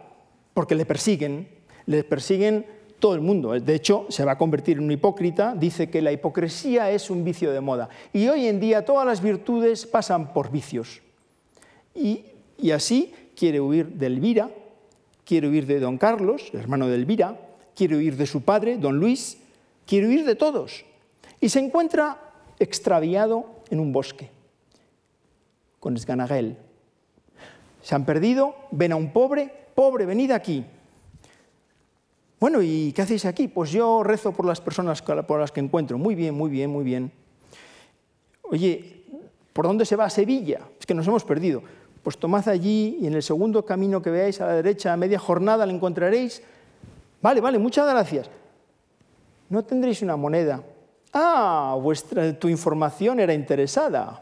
porque 0.54 0.76
le 0.76 0.86
persiguen, 0.86 1.50
le 1.88 2.06
persiguen 2.06 2.66
todo 3.00 3.16
el 3.16 3.20
mundo. 3.20 3.52
De 3.52 3.76
hecho, 3.76 4.06
se 4.08 4.24
va 4.24 4.32
a 4.32 4.38
convertir 4.38 4.78
en 4.78 4.86
un 4.86 4.92
hipócrita, 4.94 5.54
dice 5.54 5.90
que 5.90 6.02
la 6.02 6.14
hipocresía 6.14 6.90
es 6.90 7.10
un 7.10 7.26
vicio 7.26 7.52
de 7.52 7.60
moda. 7.60 7.90
Y 8.14 8.30
hoy 8.30 8.48
en 8.48 8.62
día 8.62 8.86
todas 8.86 9.06
las 9.06 9.22
virtudes 9.22 9.86
pasan 9.86 10.32
por 10.32 10.50
vicios. 10.50 11.02
Y, 11.94 12.28
y 12.58 12.72
así 12.72 13.14
quiere 13.36 13.60
huir 13.60 13.88
de 13.88 14.06
Elvira, 14.06 14.50
quiere 15.26 15.50
huir 15.50 15.66
de 15.66 15.82
don 15.82 15.98
Carlos, 15.98 16.50
el 16.54 16.62
hermano 16.62 16.88
de 16.88 16.96
Elvira, 16.96 17.38
quiere 17.76 17.98
huir 17.98 18.16
de 18.16 18.26
su 18.26 18.44
padre, 18.44 18.78
don 18.78 18.98
Luis, 18.98 19.38
quiere 19.86 20.08
huir 20.08 20.24
de 20.24 20.36
todos. 20.36 20.86
Y 21.46 21.50
se 21.50 21.60
encuentra 21.60 22.18
extraviado 22.58 23.46
en 23.70 23.80
un 23.80 23.94
bosque 23.94 24.32
con 25.80 25.96
Esganagel. 25.96 26.58
Se 27.84 27.94
han 27.94 28.04
perdido, 28.04 28.56
ven 28.72 28.94
a 28.94 28.96
un 28.96 29.14
pobre, 29.14 29.54
pobre, 29.76 30.08
venid 30.08 30.32
aquí. 30.32 30.66
Bueno, 32.40 32.64
¿y 32.64 32.92
qué 32.94 33.04
hacéis 33.04 33.26
aquí? 33.26 33.48
Pues 33.48 33.70
yo 33.70 34.02
rezo 34.02 34.32
por 34.32 34.48
las 34.48 34.60
personas 34.60 35.04
por 35.04 35.40
las 35.40 35.52
que 35.52 35.60
encuentro. 35.60 36.00
Muy 36.00 36.16
bien, 36.16 36.34
muy 36.34 36.50
bien, 36.50 36.72
muy 36.72 36.84
bien. 36.84 37.12
Oye, 38.42 39.04
¿por 39.54 39.68
dónde 39.68 39.86
se 39.86 39.96
va 39.96 40.06
a 40.06 40.10
Sevilla? 40.10 40.62
Es 40.80 40.88
que 40.88 40.96
nos 40.96 41.06
hemos 41.06 41.24
perdido. 41.24 41.62
Pues 42.02 42.18
tomad 42.18 42.50
allí 42.50 42.98
y 43.02 43.06
en 43.06 43.14
el 43.14 43.22
segundo 43.22 43.64
camino 43.64 44.02
que 44.02 44.10
veáis 44.10 44.42
a 44.42 44.48
la 44.48 44.54
derecha, 44.54 44.94
a 44.94 44.98
media 44.98 45.20
jornada, 45.20 45.68
le 45.68 45.76
encontraréis. 45.76 46.42
Vale, 47.22 47.40
vale, 47.40 47.60
muchas 47.60 47.88
gracias. 47.88 48.32
¿No 49.48 49.64
tendréis 49.64 50.02
una 50.02 50.16
moneda? 50.16 50.64
Ah, 51.18 51.78
vuestra, 51.82 52.38
tu 52.38 52.50
información 52.50 53.22
era 53.22 53.34
interesada. 53.34 54.22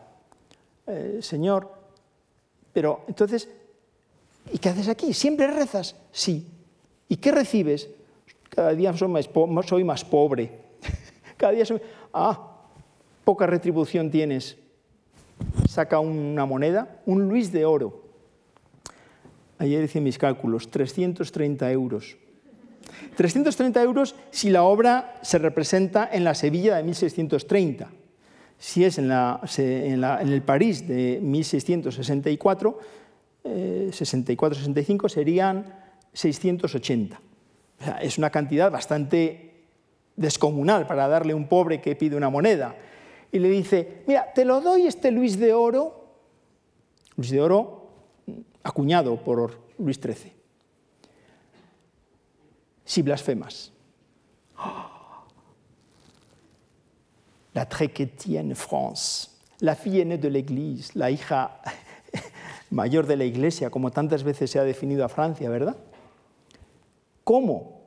Eh, 0.86 1.18
señor, 1.22 1.72
pero 2.72 3.02
entonces, 3.08 3.50
¿y 4.52 4.60
qué 4.60 4.70
haces 4.70 4.88
aquí? 4.88 5.12
¿Siempre 5.12 5.48
rezas? 5.48 5.96
Sí. 6.12 6.48
¿Y 7.10 7.16
qué 7.18 7.32
recibes? 7.32 7.90
Cada 8.48 8.76
día 8.76 8.94
soy 8.96 9.08
más, 9.84 10.06
pobre. 10.06 10.52
Cada 11.38 11.54
día 11.54 11.66
soy... 11.66 11.82
Ah, 12.14 12.58
poca 13.24 13.48
retribución 13.48 14.12
tienes. 14.12 14.56
Saca 15.68 15.98
una 15.98 16.46
moneda, 16.46 17.02
un 17.08 17.28
Luis 17.28 17.52
de 17.52 17.66
oro. 17.66 18.04
Ayer 19.58 19.84
hice 19.84 20.00
mis 20.00 20.20
cálculos, 20.20 20.70
330 20.70 21.72
euros. 21.72 22.18
330 23.16 23.82
euros 23.82 24.16
si 24.32 24.50
la 24.50 24.64
obra 24.64 25.20
se 25.22 25.38
representa 25.38 26.10
en 26.12 26.24
la 26.24 26.34
Sevilla 26.34 26.78
de 26.78 26.84
1630. 26.84 27.90
Si 28.58 28.84
es 28.84 28.98
en, 28.98 29.12
el 29.12 30.42
París 30.42 30.88
de 30.88 31.20
1664, 31.22 32.80
64-65 33.44 35.06
eh, 35.06 35.10
serían 35.10 35.66
680. 36.14 37.22
es 38.02 38.18
una 38.18 38.30
cantidad 38.30 38.72
bastante 38.72 39.52
descomunal 40.16 40.88
para 40.88 41.08
darle 41.08 41.34
a 41.34 41.36
un 41.36 41.48
pobre 41.48 41.82
que 41.82 41.96
pide 41.96 42.16
una 42.16 42.30
moneda. 42.30 42.76
Y 43.32 43.40
le 43.40 43.50
dice, 43.50 44.04
mira, 44.08 44.32
te 44.34 44.46
lo 44.46 44.62
doy 44.62 44.88
este 44.88 45.12
Luis 45.12 45.38
de 45.40 45.54
Oro, 45.54 46.06
Luis 47.18 47.32
de 47.32 47.42
Oro 47.42 47.90
acuñado 48.64 49.18
por 49.18 49.60
Luis 49.78 50.00
XIII 50.02 50.33
si 52.86 53.02
blasfemas. 53.02 53.72
La 57.54 57.66
très 57.66 57.90
chrétienne 57.90 58.56
France, 58.56 59.40
la 59.60 59.76
fille 59.76 60.02
aînée 60.02 60.18
de 60.18 60.28
l'Église, 60.28 60.96
la 60.96 61.12
hija 61.12 61.62
mayor 62.72 63.06
de 63.06 63.16
la 63.16 63.26
Iglesia, 63.26 63.70
como 63.70 63.92
tantas 63.92 64.24
veces 64.24 64.50
se 64.50 64.60
ha 64.60 64.64
definido 64.64 65.06
a 65.06 65.10
Francia, 65.10 65.50
¿verdad? 65.50 65.78
¿Cómo? 67.24 67.82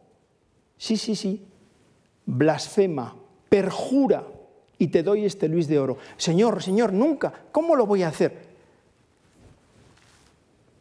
Sí, 0.79 0.97
sí, 0.97 1.17
sí. 1.17 1.45
Blasfema, 2.27 3.17
perjura 3.49 4.25
y 4.79 4.89
te 4.89 5.03
doy 5.03 5.25
este 5.25 5.49
Luis 5.49 5.69
de 5.69 5.79
oro. 5.79 5.99
Señor, 6.17 6.63
Señor, 6.63 6.93
nunca. 6.93 7.33
¿Cómo 7.53 7.77
lo 7.77 7.87
voy 7.87 8.03
a 8.03 8.09
hacer? 8.09 8.47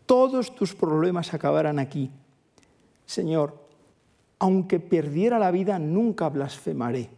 Todos 0.06 0.54
tus 0.54 0.76
problemas 0.76 1.34
acabarán 1.34 1.80
aquí. 1.80 2.12
Señor, 3.06 3.65
aunque 4.40 4.80
perdiera 4.80 5.40
la 5.40 5.52
vida, 5.52 5.80
nunca 5.80 6.30
blasfemaré. 6.30 7.10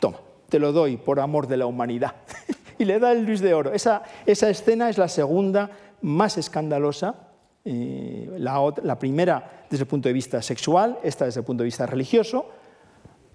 toma, 0.00 0.18
te 0.48 0.58
lo 0.58 0.72
doy 0.72 0.96
por 0.96 1.20
amor 1.20 1.46
de 1.46 1.56
la 1.56 1.66
humanidad. 1.66 2.14
y 2.78 2.84
le 2.84 2.98
da 2.98 3.12
el 3.12 3.24
Luis 3.24 3.40
de 3.40 3.54
Oro. 3.54 3.72
Esa, 3.72 4.02
escena 4.26 4.88
es 4.88 4.98
la 4.98 5.08
segunda 5.08 5.70
más 6.02 6.38
escandalosa. 6.38 7.30
Eh, 7.64 8.30
la, 8.38 8.98
primera 8.98 9.64
desde 9.70 9.84
el 9.84 9.88
punto 9.88 10.08
de 10.08 10.12
vista 10.12 10.42
sexual, 10.42 10.98
esta 11.02 11.24
desde 11.24 11.40
el 11.40 11.46
punto 11.46 11.62
de 11.62 11.66
vista 11.66 11.86
religioso, 11.86 12.46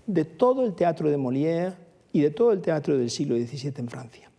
de 0.05 0.25
todo 0.25 0.65
el 0.65 0.75
teatro 0.75 1.09
de 1.09 1.17
Molière 1.17 1.73
y 2.13 2.21
de 2.21 2.29
todo 2.29 2.51
el 2.51 2.61
teatro 2.61 2.97
del 2.97 3.09
siglo 3.09 3.35
XVII 3.35 3.73
en 3.77 3.89
Francia. 3.89 4.29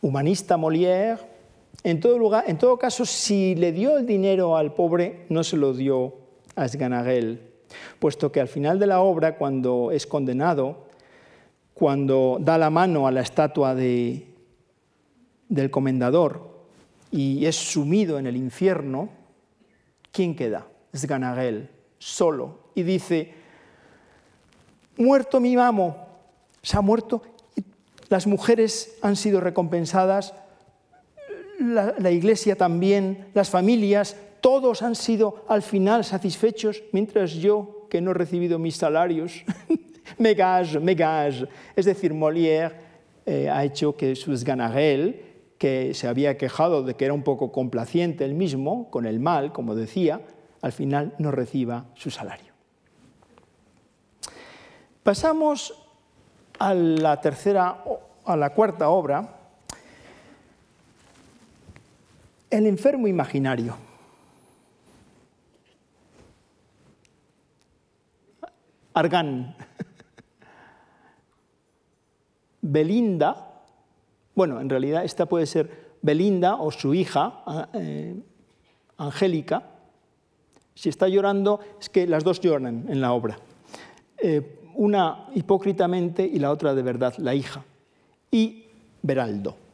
Humanista 0.00 0.56
Molière, 0.56 1.18
en 1.84 2.00
todo, 2.00 2.78
caso, 2.78 3.06
si 3.06 3.54
le 3.54 3.72
dio 3.72 3.98
el 3.98 4.06
dinero 4.06 4.56
al 4.56 4.74
pobre, 4.74 5.26
no 5.28 5.44
se 5.44 5.56
lo 5.56 5.72
dio 5.72 6.14
a 6.56 6.66
Sganagel, 6.66 7.40
puesto 7.98 8.32
que 8.32 8.40
al 8.40 8.48
final 8.48 8.78
de 8.78 8.86
la 8.86 9.00
obra, 9.00 9.36
cuando 9.36 9.90
es 9.92 10.06
condenado, 10.06 10.88
cuando 11.74 12.38
da 12.40 12.58
la 12.58 12.70
mano 12.70 13.06
a 13.06 13.12
la 13.12 13.20
estatua 13.20 13.74
de, 13.74 14.26
del 15.48 15.70
comendador 15.70 16.48
y 17.12 17.46
es 17.46 17.54
sumido 17.54 18.18
en 18.18 18.26
el 18.26 18.36
infierno, 18.36 19.10
¿quién 20.10 20.34
queda? 20.34 20.66
Sganagel, 20.96 21.70
solo, 21.98 22.58
y 22.74 22.82
dice, 22.82 23.34
muerto 24.96 25.38
mi 25.38 25.54
amo, 25.56 26.08
se 26.60 26.76
ha 26.76 26.80
muerto, 26.80 27.22
las 28.08 28.26
mujeres 28.26 28.98
han 29.02 29.14
sido 29.14 29.40
recompensadas 29.40 30.34
la, 31.58 32.10
iglesia 32.10 32.56
también, 32.56 33.26
las 33.34 33.50
familias, 33.50 34.16
todos 34.40 34.82
han 34.82 34.94
sido 34.94 35.44
al 35.48 35.62
final 35.62 36.04
satisfechos, 36.04 36.82
mientras 36.92 37.32
yo, 37.32 37.86
que 37.90 38.00
no 38.00 38.12
he 38.12 38.14
recibido 38.14 38.58
mis 38.58 38.76
salarios, 38.76 39.44
me 40.18 40.34
gage, 40.34 40.78
me 40.78 40.94
gage. 40.94 41.46
Es 41.74 41.86
decir, 41.86 42.14
Molière 42.14 42.72
eh, 43.26 43.48
ha 43.50 43.64
hecho 43.64 43.96
que 43.96 44.14
Ganarel, 44.44 45.24
que 45.58 45.92
se 45.94 46.06
había 46.06 46.38
quejado 46.38 46.82
de 46.82 46.94
que 46.94 47.04
era 47.04 47.14
un 47.14 47.24
poco 47.24 47.50
complaciente 47.50 48.24
él 48.24 48.34
mismo 48.34 48.90
con 48.90 49.06
el 49.06 49.18
mal, 49.18 49.52
como 49.52 49.74
decía, 49.74 50.20
al 50.62 50.72
final 50.72 51.14
no 51.18 51.30
reciba 51.30 51.86
su 51.94 52.10
salario. 52.10 52.52
Pasamos 55.02 55.74
a 56.58 56.74
la 56.74 57.20
tercera, 57.20 57.82
a 58.24 58.36
la 58.36 58.50
cuarta 58.50 58.88
obra, 58.90 59.37
El 62.50 62.66
enfermo 62.66 63.06
imaginario. 63.06 63.76
Argan. 68.94 69.54
Belinda, 72.60 73.62
bueno, 74.34 74.60
en 74.60 74.68
realidad 74.68 75.04
esta 75.04 75.26
puede 75.26 75.46
ser 75.46 75.96
Belinda 76.02 76.56
o 76.56 76.70
su 76.70 76.94
hija, 76.94 77.68
eh, 77.74 78.14
Angélica. 78.96 79.62
Si 80.74 80.88
está 80.88 81.08
llorando, 81.08 81.60
es 81.80 81.88
que 81.88 82.06
las 82.06 82.24
dos 82.24 82.40
lloran 82.40 82.86
en 82.88 83.00
la 83.00 83.12
obra. 83.12 83.38
Eh, 84.16 84.60
una 84.74 85.26
hipócritamente 85.34 86.24
y 86.24 86.38
la 86.38 86.50
otra 86.50 86.74
de 86.74 86.82
verdad, 86.82 87.14
la 87.18 87.34
hija. 87.34 87.64
Y 88.30 88.66
Beraldo. 89.02 89.67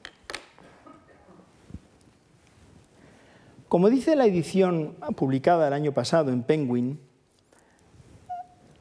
Como 3.75 3.91
dice 3.91 4.15
la 4.15 4.25
edición 4.25 4.95
publicada 5.17 5.67
el 5.67 5.73
año 5.73 5.91
pasado 5.91 6.31
en 6.31 6.45
Penguin, 6.45 7.01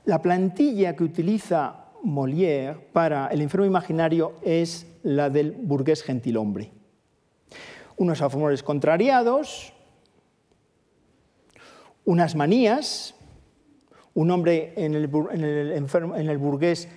la 0.05 0.21
plantilla 0.21 0.95
que 0.95 1.03
utiliza 1.03 1.85
Molière 2.03 2.77
para 2.93 3.25
el 3.29 3.41
enfermo 3.41 3.65
imaginario 3.65 4.33
es 4.43 4.85
la 5.01 5.31
del 5.31 5.53
burgués 5.53 6.03
gentilhombre. 6.03 6.69
Unos 7.97 8.21
amores 8.21 8.61
contrariados, 8.61 9.73
unas 12.05 12.35
manías, 12.35 13.15
un 14.13 14.29
hombre 14.29 14.75
en 14.75 14.93
el, 14.93 16.37
burgués 16.37 16.87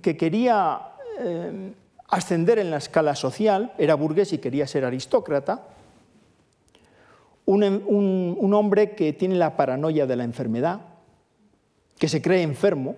que 0.00 0.16
quería 0.16 0.80
eh, 1.20 1.74
ascender 2.08 2.58
en 2.58 2.70
la 2.70 2.78
escala 2.78 3.14
social, 3.14 3.74
era 3.76 3.94
burgués 3.94 4.32
y 4.32 4.38
quería 4.38 4.66
ser 4.66 4.86
aristócrata, 4.86 5.75
un, 7.46 8.54
hombre 8.54 8.94
que 8.94 9.12
tiene 9.12 9.36
la 9.36 9.56
paranoia 9.56 10.06
de 10.06 10.16
la 10.16 10.24
enfermedad, 10.24 10.80
que 11.98 12.08
se 12.08 12.20
cree 12.20 12.42
enfermo, 12.42 12.96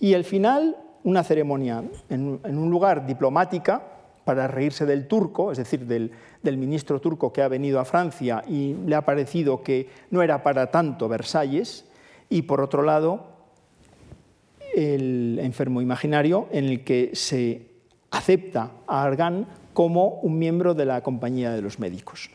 y 0.00 0.14
al 0.14 0.24
final 0.24 0.76
una 1.04 1.22
ceremonia 1.22 1.84
en, 2.08 2.40
un 2.44 2.70
lugar 2.70 3.06
diplomática 3.06 3.82
para 4.24 4.48
reírse 4.48 4.86
del 4.86 5.06
turco, 5.06 5.52
es 5.52 5.58
decir, 5.58 5.86
del, 5.86 6.10
ministro 6.56 7.00
turco 7.00 7.32
que 7.32 7.42
ha 7.42 7.48
venido 7.48 7.78
a 7.78 7.84
Francia 7.84 8.42
y 8.48 8.74
le 8.86 8.96
ha 8.96 9.04
parecido 9.04 9.62
que 9.62 9.88
no 10.10 10.22
era 10.22 10.42
para 10.42 10.70
tanto 10.70 11.08
Versalles, 11.08 11.84
y 12.30 12.42
por 12.42 12.60
otro 12.60 12.82
lado 12.82 13.34
el 14.74 15.38
enfermo 15.40 15.80
imaginario 15.82 16.48
en 16.50 16.64
el 16.64 16.82
que 16.82 17.10
se 17.12 17.68
acepta 18.10 18.72
a 18.86 19.04
Argan 19.04 19.46
como 19.72 20.20
un 20.20 20.38
miembro 20.38 20.74
de 20.74 20.86
la 20.86 21.02
compañía 21.02 21.52
de 21.52 21.62
los 21.62 21.78
médicos. 21.78 22.30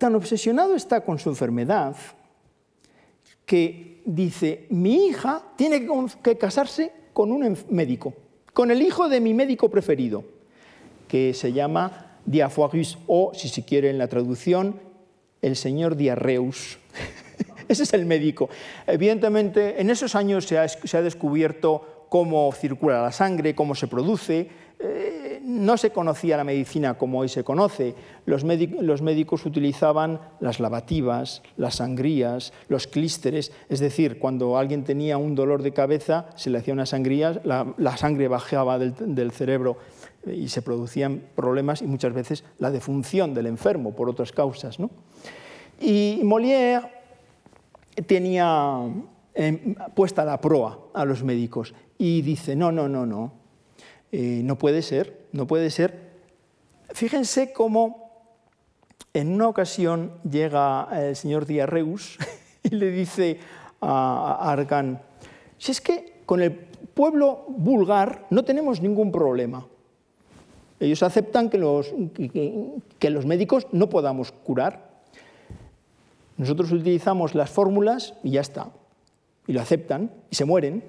Tan 0.00 0.14
obsesionado 0.14 0.76
está 0.76 1.02
con 1.02 1.18
su 1.18 1.28
enfermedad 1.28 1.94
que 3.44 4.00
dice, 4.06 4.64
mi 4.70 5.08
hija 5.08 5.42
tiene 5.56 5.86
que 6.22 6.38
casarse 6.38 6.90
con 7.12 7.30
un 7.30 7.54
médico, 7.68 8.14
con 8.54 8.70
el 8.70 8.80
hijo 8.80 9.10
de 9.10 9.20
mi 9.20 9.34
médico 9.34 9.68
preferido, 9.68 10.24
que 11.06 11.34
se 11.34 11.52
llama 11.52 12.16
Diafoirus 12.24 12.96
o, 13.08 13.32
si 13.34 13.50
se 13.50 13.62
quiere 13.62 13.90
en 13.90 13.98
la 13.98 14.08
traducción, 14.08 14.80
el 15.42 15.54
señor 15.54 15.96
Diarreus. 15.96 16.78
Ese 17.68 17.82
es 17.82 17.92
el 17.92 18.06
médico. 18.06 18.48
Evidentemente, 18.86 19.82
en 19.82 19.90
esos 19.90 20.14
años 20.14 20.46
se 20.46 20.56
ha, 20.56 21.02
descubierto 21.02 22.06
cómo 22.08 22.50
circula 22.52 23.02
la 23.02 23.12
sangre, 23.12 23.54
cómo 23.54 23.74
se 23.74 23.86
produce, 23.86 24.48
eh, 24.78 25.19
no 25.50 25.76
se 25.76 25.90
conocía 25.90 26.36
la 26.36 26.44
medicina 26.44 26.96
como 26.96 27.18
hoy 27.20 27.28
se 27.28 27.44
conoce. 27.44 27.94
Los, 28.26 28.44
médicos 28.44 29.44
utilizaban 29.46 30.20
las 30.40 30.60
lavativas, 30.60 31.42
las 31.56 31.76
sangrías, 31.76 32.52
los 32.68 32.86
clísteres, 32.86 33.52
es 33.68 33.80
decir, 33.80 34.18
cuando 34.18 34.56
alguien 34.56 34.84
tenía 34.84 35.18
un 35.18 35.34
dolor 35.34 35.62
de 35.62 35.72
cabeza, 35.72 36.26
se 36.36 36.50
le 36.50 36.58
hacía 36.58 36.74
una 36.74 36.86
sangría, 36.86 37.40
la, 37.44 37.96
sangre 37.96 38.28
bajaba 38.28 38.78
del, 38.78 39.30
cerebro 39.32 39.78
y 40.26 40.48
se 40.48 40.62
producían 40.62 41.22
problemas 41.34 41.82
y 41.82 41.86
muchas 41.86 42.12
veces 42.12 42.44
la 42.58 42.70
defunción 42.70 43.34
del 43.34 43.46
enfermo 43.46 43.94
por 43.94 44.08
otras 44.08 44.32
causas. 44.32 44.78
Y 45.80 46.20
Molière 46.22 46.88
tenía 48.06 48.80
eh, 49.34 49.74
puesta 49.94 50.24
la 50.24 50.40
proa 50.40 50.78
a 50.94 51.04
los 51.04 51.24
médicos 51.24 51.74
y 51.98 52.22
dice, 52.22 52.56
no, 52.56 52.70
no, 52.72 52.88
no, 52.88 53.06
no, 53.06 53.39
eh, 54.12 54.40
no 54.44 54.58
puede 54.58 54.82
ser, 54.82 55.26
no 55.32 55.46
puede 55.46 55.70
ser. 55.70 56.10
Fíjense 56.92 57.52
cómo 57.52 58.10
en 59.14 59.32
una 59.32 59.48
ocasión 59.48 60.12
llega 60.28 60.88
el 60.92 61.16
señor 61.16 61.46
Diarreus 61.46 62.18
y 62.62 62.70
le 62.70 62.90
dice 62.90 63.38
a 63.80 64.50
Argan, 64.50 65.00
si 65.58 65.72
es 65.72 65.80
que 65.80 66.22
con 66.26 66.42
el 66.42 66.52
pueblo 66.52 67.44
vulgar 67.48 68.26
no 68.30 68.44
tenemos 68.44 68.80
ningún 68.80 69.10
problema. 69.10 69.66
Ellos 70.78 71.02
aceptan 71.02 71.50
que 71.50 71.58
los, 71.58 71.92
que 72.98 73.10
los 73.10 73.26
médicos 73.26 73.66
no 73.72 73.90
podamos 73.90 74.32
curar. 74.32 74.90
Nosotros 76.38 76.72
utilizamos 76.72 77.34
las 77.34 77.50
fórmulas 77.50 78.14
y 78.24 78.30
ya 78.30 78.40
está. 78.40 78.70
Y 79.46 79.52
lo 79.52 79.60
aceptan 79.60 80.10
y 80.30 80.36
se 80.36 80.46
mueren. 80.46 80.82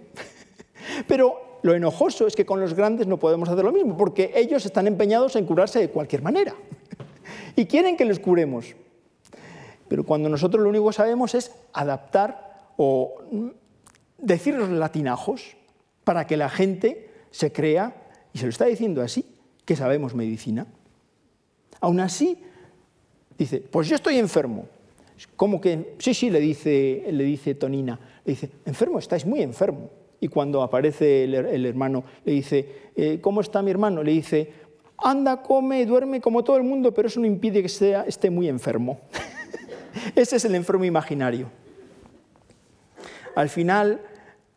Pero 1.08 1.51
lo 1.64 1.74
enojoso 1.74 2.28
es 2.28 2.36
que 2.36 2.46
con 2.46 2.60
los 2.60 2.74
grandes 2.74 3.08
no 3.08 3.18
podemos 3.18 3.48
hacer 3.50 3.64
lo 3.64 3.72
mismo, 3.72 3.96
porque 3.96 4.32
ellos 4.36 4.66
están 4.66 4.88
empeñados 4.88 5.36
en 5.36 5.46
curarse 5.46 5.80
de 5.80 5.90
cualquier 5.90 6.22
manera 6.22 6.56
y 7.56 7.66
quieren 7.66 7.98
que 7.98 8.06
les 8.06 8.20
curemos. 8.20 8.76
Pero 9.88 10.06
cuando 10.06 10.30
nosotros 10.30 10.64
lo 10.64 10.70
único 10.70 10.88
que 10.88 10.94
sabemos 10.94 11.36
es 11.36 11.52
adaptar 11.74 12.70
o 12.78 13.16
decir 14.18 14.56
los 14.56 14.70
latinajos 14.70 15.56
para 16.04 16.26
que 16.26 16.38
la 16.38 16.50
gente 16.50 17.10
se 17.30 17.52
crea, 17.52 17.96
y 18.34 18.40
se 18.40 18.46
lo 18.46 18.50
está 18.50 18.66
diciendo 18.66 19.02
así, 19.02 19.26
que 19.66 19.76
sabemos 19.76 20.16
medicina. 20.16 20.66
Aún 21.80 22.00
así, 22.00 22.42
dice, 23.38 23.60
pues 23.60 23.88
yo 23.88 23.96
estoy 23.96 24.18
enfermo. 24.18 24.66
¿Cómo 25.36 25.62
que? 25.62 25.96
Sí, 26.00 26.14
sí, 26.14 26.30
le 26.30 26.40
dice, 26.40 27.06
le 27.12 27.24
dice 27.24 27.54
Tonina. 27.54 28.00
Le 28.26 28.34
dice, 28.34 28.50
enfermo, 28.66 28.98
estáis 28.98 29.26
muy 29.26 29.42
enfermo 29.42 29.90
y 30.24 30.28
cuando 30.28 30.62
aparece 30.62 31.24
el, 31.24 31.66
hermano 31.66 32.04
le 32.24 32.32
dice, 32.32 32.92
eh, 32.96 33.20
¿cómo 33.20 33.42
está 33.42 33.64
mi 33.64 33.72
hermano? 33.72 34.04
Le 34.04 34.12
dice, 34.12 34.54
anda, 35.00 35.42
come, 35.42 35.84
duerme 35.84 36.22
como 36.22 36.44
todo 36.44 36.58
el 36.58 36.64
mundo, 36.64 36.94
pero 36.94 37.08
eso 37.08 37.20
no 37.20 37.26
impide 37.26 37.64
que 37.64 37.70
sea, 37.70 38.04
esté 38.04 38.30
muy 38.30 38.48
enfermo. 38.48 39.00
Ese 40.16 40.36
es 40.36 40.46
el 40.46 40.54
enfermo 40.54 40.86
imaginario. 40.86 41.50
Al 43.36 43.50
final, 43.50 44.02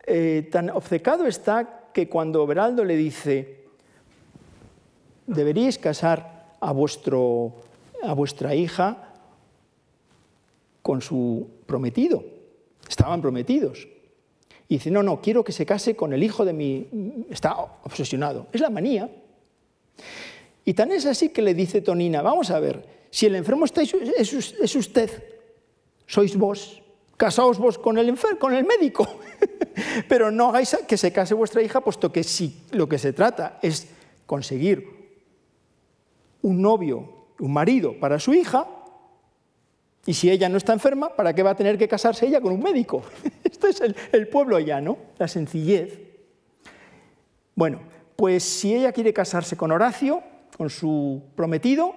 eh, 0.06 0.46
tan 0.52 0.68
obcecado 0.68 1.26
está 1.26 1.88
que 1.94 2.10
cuando 2.10 2.46
Beraldo 2.46 2.84
le 2.84 2.96
dice, 2.96 3.64
deberíais 5.26 5.78
casar 5.78 6.56
a, 6.60 6.72
vuestro, 6.72 7.54
a 8.02 8.12
vuestra 8.12 8.54
hija 8.54 9.14
con 10.82 11.00
su 11.00 11.48
prometido. 11.64 12.22
Estaban 12.86 13.22
prometidos. 13.22 13.93
Y 14.68 14.76
dice, 14.76 14.90
no, 14.90 15.02
no, 15.02 15.20
quiero 15.20 15.44
que 15.44 15.52
se 15.52 15.66
case 15.66 15.94
con 15.94 16.12
el 16.12 16.22
hijo 16.22 16.44
de 16.44 16.52
mi... 16.52 16.88
Está 17.30 17.54
obsesionado. 17.82 18.46
Es 18.52 18.60
la 18.60 18.70
manía. 18.70 19.10
Y 20.64 20.74
tan 20.74 20.92
es 20.92 21.04
así 21.06 21.28
que 21.28 21.42
le 21.42 21.54
dice 21.54 21.82
Tonina, 21.82 22.22
vamos 22.22 22.50
a 22.50 22.58
ver, 22.58 22.86
si 23.10 23.26
el 23.26 23.34
enfermo 23.36 23.66
está, 23.66 23.82
es, 23.82 24.74
usted, 24.74 25.10
sois 26.06 26.36
vos, 26.36 26.82
casaos 27.16 27.58
vos 27.58 27.78
con 27.78 27.98
el, 27.98 28.08
enfermo, 28.08 28.38
con 28.38 28.54
el 28.54 28.64
médico, 28.64 29.06
pero 30.08 30.30
no 30.30 30.48
hagáis 30.48 30.76
que 30.88 30.96
se 30.96 31.12
case 31.12 31.34
vuestra 31.34 31.62
hija, 31.62 31.82
puesto 31.82 32.10
que 32.10 32.24
si 32.24 32.62
lo 32.72 32.88
que 32.88 32.98
se 32.98 33.12
trata 33.12 33.58
es 33.62 33.88
conseguir 34.26 34.88
un 36.42 36.62
novio, 36.62 37.26
un 37.40 37.52
marido 37.52 37.98
para 38.00 38.18
su 38.18 38.32
hija, 38.32 38.66
y 40.06 40.14
si 40.14 40.30
ella 40.30 40.48
no 40.48 40.58
está 40.58 40.72
enferma, 40.72 41.10
¿para 41.10 41.32
qué 41.32 41.42
va 41.42 41.50
a 41.50 41.56
tener 41.56 41.78
que 41.78 41.88
casarse 41.88 42.26
ella 42.26 42.40
con 42.40 42.52
un 42.52 42.62
médico? 42.62 43.02
Esto 43.44 43.68
es 43.68 43.80
el, 43.80 44.28
pueblo 44.28 44.58
llano, 44.58 44.98
la 45.18 45.28
sencillez. 45.28 45.98
Bueno, 47.54 47.80
pues 48.16 48.42
si 48.42 48.74
ella 48.74 48.92
quiere 48.92 49.12
casarse 49.12 49.56
con 49.56 49.72
Horacio, 49.72 50.22
con 50.56 50.68
su 50.68 51.22
prometido, 51.34 51.94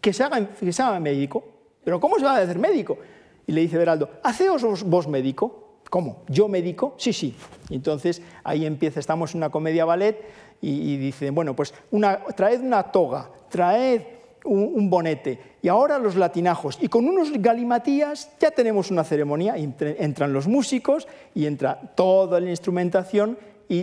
que 0.00 0.12
se 0.12 0.22
haga, 0.22 0.48
que 0.48 0.72
se 0.72 1.00
médico. 1.00 1.44
Pero 1.84 2.00
¿cómo 2.00 2.18
se 2.18 2.24
va 2.24 2.36
a 2.36 2.38
hacer 2.38 2.58
médico? 2.58 2.98
Y 3.46 3.52
le 3.52 3.60
dice 3.60 3.76
Beraldo, 3.76 4.10
haceos 4.22 4.82
vos 4.84 5.06
médico. 5.06 5.62
¿Cómo? 5.90 6.24
¿Yo 6.28 6.48
médico? 6.48 6.94
Sí, 6.96 7.12
sí. 7.12 7.36
Entonces 7.70 8.20
ahí 8.42 8.66
empieza, 8.66 8.98
estamos 8.98 9.34
en 9.34 9.38
una 9.38 9.50
comedia 9.50 9.84
ballet 9.84 10.20
y, 10.60 10.94
y 10.94 10.96
dicen, 10.96 11.34
bueno, 11.34 11.54
pues 11.54 11.74
una, 11.92 12.24
traed 12.24 12.60
una 12.60 12.82
toga, 12.84 13.30
traed 13.48 14.15
un, 14.46 14.88
bonete. 14.88 15.38
Y 15.62 15.68
ahora 15.68 15.98
los 15.98 16.16
latinajos. 16.16 16.78
Y 16.80 16.88
con 16.88 17.06
unos 17.06 17.32
galimatías 17.32 18.30
ya 18.40 18.50
tenemos 18.50 18.90
una 18.90 19.04
ceremonia. 19.04 19.56
Entran 19.56 20.32
los 20.32 20.46
músicos 20.46 21.06
y 21.34 21.46
entra 21.46 21.92
toda 21.94 22.40
la 22.40 22.50
instrumentación 22.50 23.38
y 23.68 23.82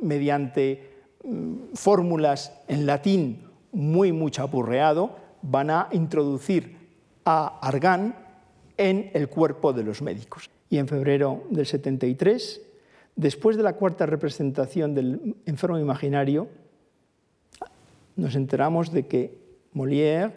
mediante 0.00 0.90
mm, 1.24 1.74
fórmulas 1.74 2.52
en 2.68 2.86
latín 2.86 3.42
muy, 3.72 4.12
muy 4.12 4.30
chapurreado, 4.30 5.16
van 5.42 5.70
a 5.70 5.88
introducir 5.92 6.76
a 7.24 7.58
Argan 7.60 8.14
en 8.76 9.10
el 9.12 9.28
cuerpo 9.28 9.72
de 9.72 9.82
los 9.82 10.02
médicos. 10.02 10.50
Y 10.70 10.78
en 10.78 10.88
febrero 10.88 11.44
del 11.50 11.66
73, 11.66 12.60
después 13.14 13.56
de 13.56 13.62
la 13.62 13.74
cuarta 13.74 14.06
representación 14.06 14.94
del 14.94 15.36
enfermo 15.46 15.78
imaginario, 15.78 16.48
nos 18.16 18.34
enteramos 18.34 18.92
de 18.92 19.06
que 19.06 19.45
Molière 19.76 20.32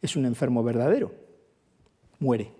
es 0.00 0.14
un 0.14 0.24
enfermo 0.24 0.62
verdadero, 0.62 1.10
muere. 2.20 2.52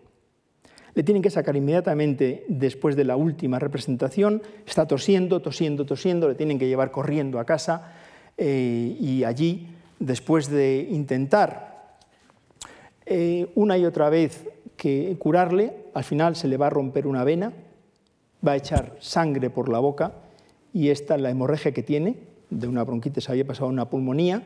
Le 0.94 1.04
tienen 1.04 1.22
que 1.22 1.30
sacar 1.30 1.54
inmediatamente 1.54 2.44
después 2.48 2.96
de 2.96 3.04
la 3.04 3.14
última 3.14 3.60
representación, 3.60 4.42
está 4.66 4.88
tosiendo, 4.88 5.40
tosiendo, 5.40 5.86
tosiendo, 5.86 6.28
le 6.28 6.34
tienen 6.34 6.58
que 6.58 6.66
llevar 6.66 6.90
corriendo 6.90 7.38
a 7.38 7.44
casa 7.44 7.92
eh, 8.36 8.96
y 8.98 9.22
allí, 9.22 9.68
después 10.00 10.50
de 10.50 10.88
intentar 10.90 11.96
eh, 13.06 13.52
una 13.54 13.78
y 13.78 13.84
otra 13.84 14.10
vez 14.10 14.44
que 14.76 15.14
curarle, 15.20 15.72
al 15.94 16.02
final 16.02 16.34
se 16.34 16.48
le 16.48 16.56
va 16.56 16.66
a 16.66 16.70
romper 16.70 17.06
una 17.06 17.22
vena, 17.22 17.52
va 18.46 18.52
a 18.52 18.56
echar 18.56 18.96
sangre 18.98 19.50
por 19.50 19.68
la 19.68 19.78
boca 19.78 20.14
y 20.72 20.88
esta 20.88 21.14
es 21.14 21.20
la 21.20 21.30
hemorragia 21.30 21.70
que 21.70 21.84
tiene, 21.84 22.16
de 22.50 22.66
una 22.66 22.82
bronquitis 22.82 23.30
había 23.30 23.46
pasado 23.46 23.68
una 23.68 23.88
pulmonía, 23.88 24.42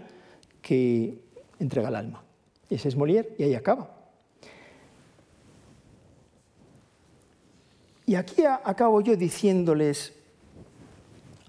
que 0.61 1.32
entrega 1.63 1.89
el 1.89 1.97
alma. 1.97 2.23
Ese 2.69 2.89
es 2.89 2.97
Molière 2.97 3.35
y 3.39 3.45
ahí 3.45 3.55
acaba. 3.55 3.91
Y 8.07 8.15
aquí 8.15 8.43
acabo 8.45 9.01
yo 9.01 9.17
diciéndoles 9.17 10.13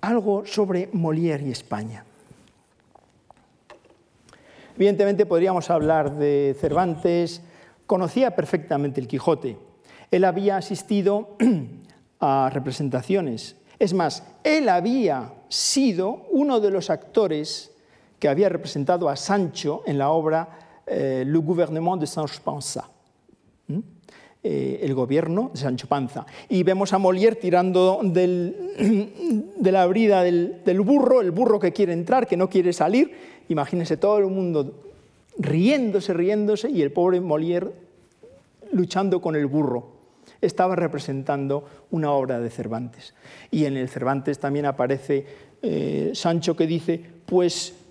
algo 0.02 0.46
sobre 0.46 0.92
Molière 0.92 1.44
y 1.44 1.52
España. 1.52 2.06
Evidentemente 4.76 5.26
podríamos 5.26 5.70
hablar 5.70 6.16
de 6.16 6.56
Cervantes, 6.60 7.42
conocía 7.86 8.36
perfectamente 8.36 9.00
el 9.00 9.08
Quijote. 9.08 9.58
Él 10.10 10.26
había 10.26 10.58
asistido 10.58 11.36
a 12.20 12.50
representaciones. 12.52 13.56
Es 13.80 13.94
más, 13.94 14.24
él 14.44 14.70
había 14.70 15.34
sido 15.50 16.28
uno 16.32 16.60
de 16.60 16.72
los 16.72 16.90
actores 16.90 17.73
que 18.24 18.30
había 18.30 18.48
representado 18.48 19.10
a 19.10 19.18
Sancho 19.18 19.84
en 19.86 19.98
la 19.98 20.12
obra 20.12 20.48
eh, 20.88 21.26
Le 21.28 21.38
gouvernement 21.40 22.00
de 22.00 22.08
Sancho 22.08 22.40
Panza. 22.42 22.90
Eh, 24.42 24.80
el 24.82 24.94
gobierno 24.94 25.52
de 25.54 25.60
Sancho 25.60 25.90
Panza. 25.90 26.26
Y 26.48 26.64
vemos 26.64 26.94
a 26.94 27.00
Molière 27.00 27.36
tirando 27.36 28.00
de 28.06 29.72
la 29.74 29.86
brida 29.88 30.24
del, 30.24 30.62
del, 30.64 30.80
burro, 30.80 31.20
el 31.20 31.32
burro 31.32 31.60
que 31.60 31.74
quiere 31.74 31.92
entrar, 31.92 32.26
que 32.26 32.38
no 32.38 32.50
quiere 32.50 32.72
salir. 32.72 33.12
Imagínense 33.50 33.98
todo 33.98 34.20
el 34.20 34.28
mundo 34.28 34.72
riéndose, 35.38 36.14
riéndose, 36.14 36.70
y 36.70 36.82
el 36.82 36.94
pobre 36.94 37.20
Molière 37.20 37.72
luchando 38.72 39.20
con 39.20 39.36
el 39.36 39.48
burro. 39.48 39.90
Estaba 40.40 40.78
representando 40.78 41.66
una 41.92 42.14
obra 42.14 42.40
de 42.40 42.50
Cervantes. 42.50 43.16
Y 43.52 43.66
en 43.66 43.76
el 43.76 43.90
Cervantes 43.90 44.40
también 44.40 44.66
aparece 44.66 45.26
eh, 45.62 46.12
Sancho 46.14 46.56
que 46.56 46.68
dice, 46.68 47.04
pues 47.26 47.83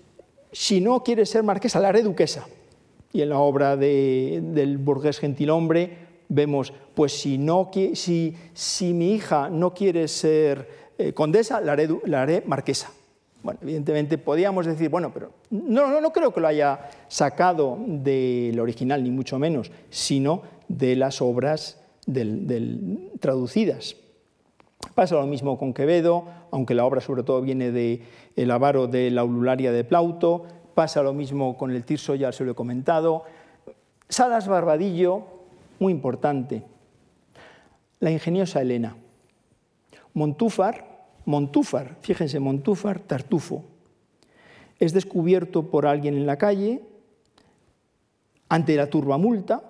si 0.53 0.79
no 0.79 1.03
quiere 1.03 1.25
ser 1.25 1.43
marquesa, 1.43 1.81
la 1.81 1.89
haré 1.89 2.01
duquesa. 2.01 2.47
Y 3.11 3.21
en 3.21 3.29
la 3.29 3.39
obra 3.39 3.75
del 3.75 4.77
burgués 4.77 5.19
gentilhombre 5.19 5.97
vemos, 6.29 6.73
pues 6.95 7.11
si, 7.11 7.37
no, 7.37 7.69
si, 7.93 8.35
si 8.53 8.93
mi 8.93 9.13
hija 9.13 9.49
no 9.49 9.73
quiere 9.73 10.07
ser 10.07 10.93
eh, 10.97 11.13
condesa, 11.13 11.59
la 11.59 11.73
haré, 11.73 11.89
la 12.05 12.21
haré 12.21 12.43
marquesa. 12.45 12.91
Bueno, 13.43 13.59
evidentemente 13.61 14.17
podíamos 14.17 14.65
decir, 14.65 14.89
bueno, 14.89 15.11
pero 15.13 15.31
no, 15.49 15.89
no, 15.89 15.99
no 15.99 16.13
creo 16.13 16.33
que 16.33 16.39
lo 16.39 16.47
haya 16.47 16.89
sacado 17.09 17.77
del 17.85 18.57
original, 18.59 19.03
ni 19.03 19.11
mucho 19.11 19.37
menos, 19.37 19.69
sino 19.89 20.43
de 20.69 20.95
las 20.95 21.21
obras 21.21 21.83
del, 22.05 23.11
traducidas. 23.19 23.97
Pasa 24.95 25.15
lo 25.15 25.25
mismo 25.25 25.57
con 25.57 25.73
Quevedo, 25.73 26.25
aunque 26.53 26.75
la 26.75 26.85
obra 26.85 27.01
sobre 27.01 27.23
todo 27.23 27.41
viene 27.41 27.71
de 27.71 28.03
avaro 28.51 28.85
de 28.85 29.09
la 29.09 29.23
ulularia 29.23 29.71
de 29.71 29.83
Plauto, 29.83 30.45
pasa 30.75 31.01
lo 31.01 31.11
mismo 31.11 31.57
con 31.57 31.71
el 31.71 31.83
Tirso, 31.83 32.13
ya 32.13 32.31
se 32.31 32.45
lo 32.45 32.51
he 32.51 32.55
comentado. 32.55 33.23
Salas 34.07 34.47
Barbadillo, 34.47 35.23
muy 35.79 35.91
importante. 35.91 36.63
La 37.99 38.11
ingeniosa 38.11 38.61
Elena. 38.61 38.95
Montúfar, 40.13 41.07
Montúfar, 41.25 41.97
fíjense, 42.01 42.39
Montúfar 42.39 42.99
Tartufo. 42.99 43.63
Es 44.79 44.93
descubierto 44.93 45.71
por 45.71 45.87
alguien 45.87 46.13
en 46.13 46.27
la 46.27 46.37
calle 46.37 46.83
ante 48.47 48.75
la 48.75 48.91
turbamulta 48.91 49.63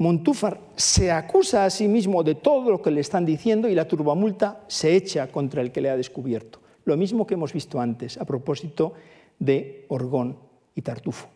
Montúfar 0.00 0.60
se 0.76 1.12
acusa 1.12 1.66
a 1.66 1.68
sí 1.68 1.86
mismo 1.86 2.22
de 2.22 2.34
todo 2.34 2.70
lo 2.70 2.80
que 2.80 2.90
le 2.90 3.02
están 3.02 3.26
diciendo 3.26 3.68
y 3.68 3.74
la 3.74 3.86
turbamulta 3.86 4.64
se 4.66 4.96
echa 4.96 5.26
contra 5.26 5.60
el 5.60 5.72
que 5.72 5.82
le 5.82 5.90
ha 5.90 5.96
descubierto. 5.96 6.58
Lo 6.86 6.96
mismo 6.96 7.26
que 7.26 7.34
hemos 7.34 7.52
visto 7.52 7.78
antes 7.78 8.16
a 8.16 8.24
propósito 8.24 8.94
de 9.38 9.84
Orgón 9.88 10.38
y 10.74 10.80
Tartufo. 10.80 11.28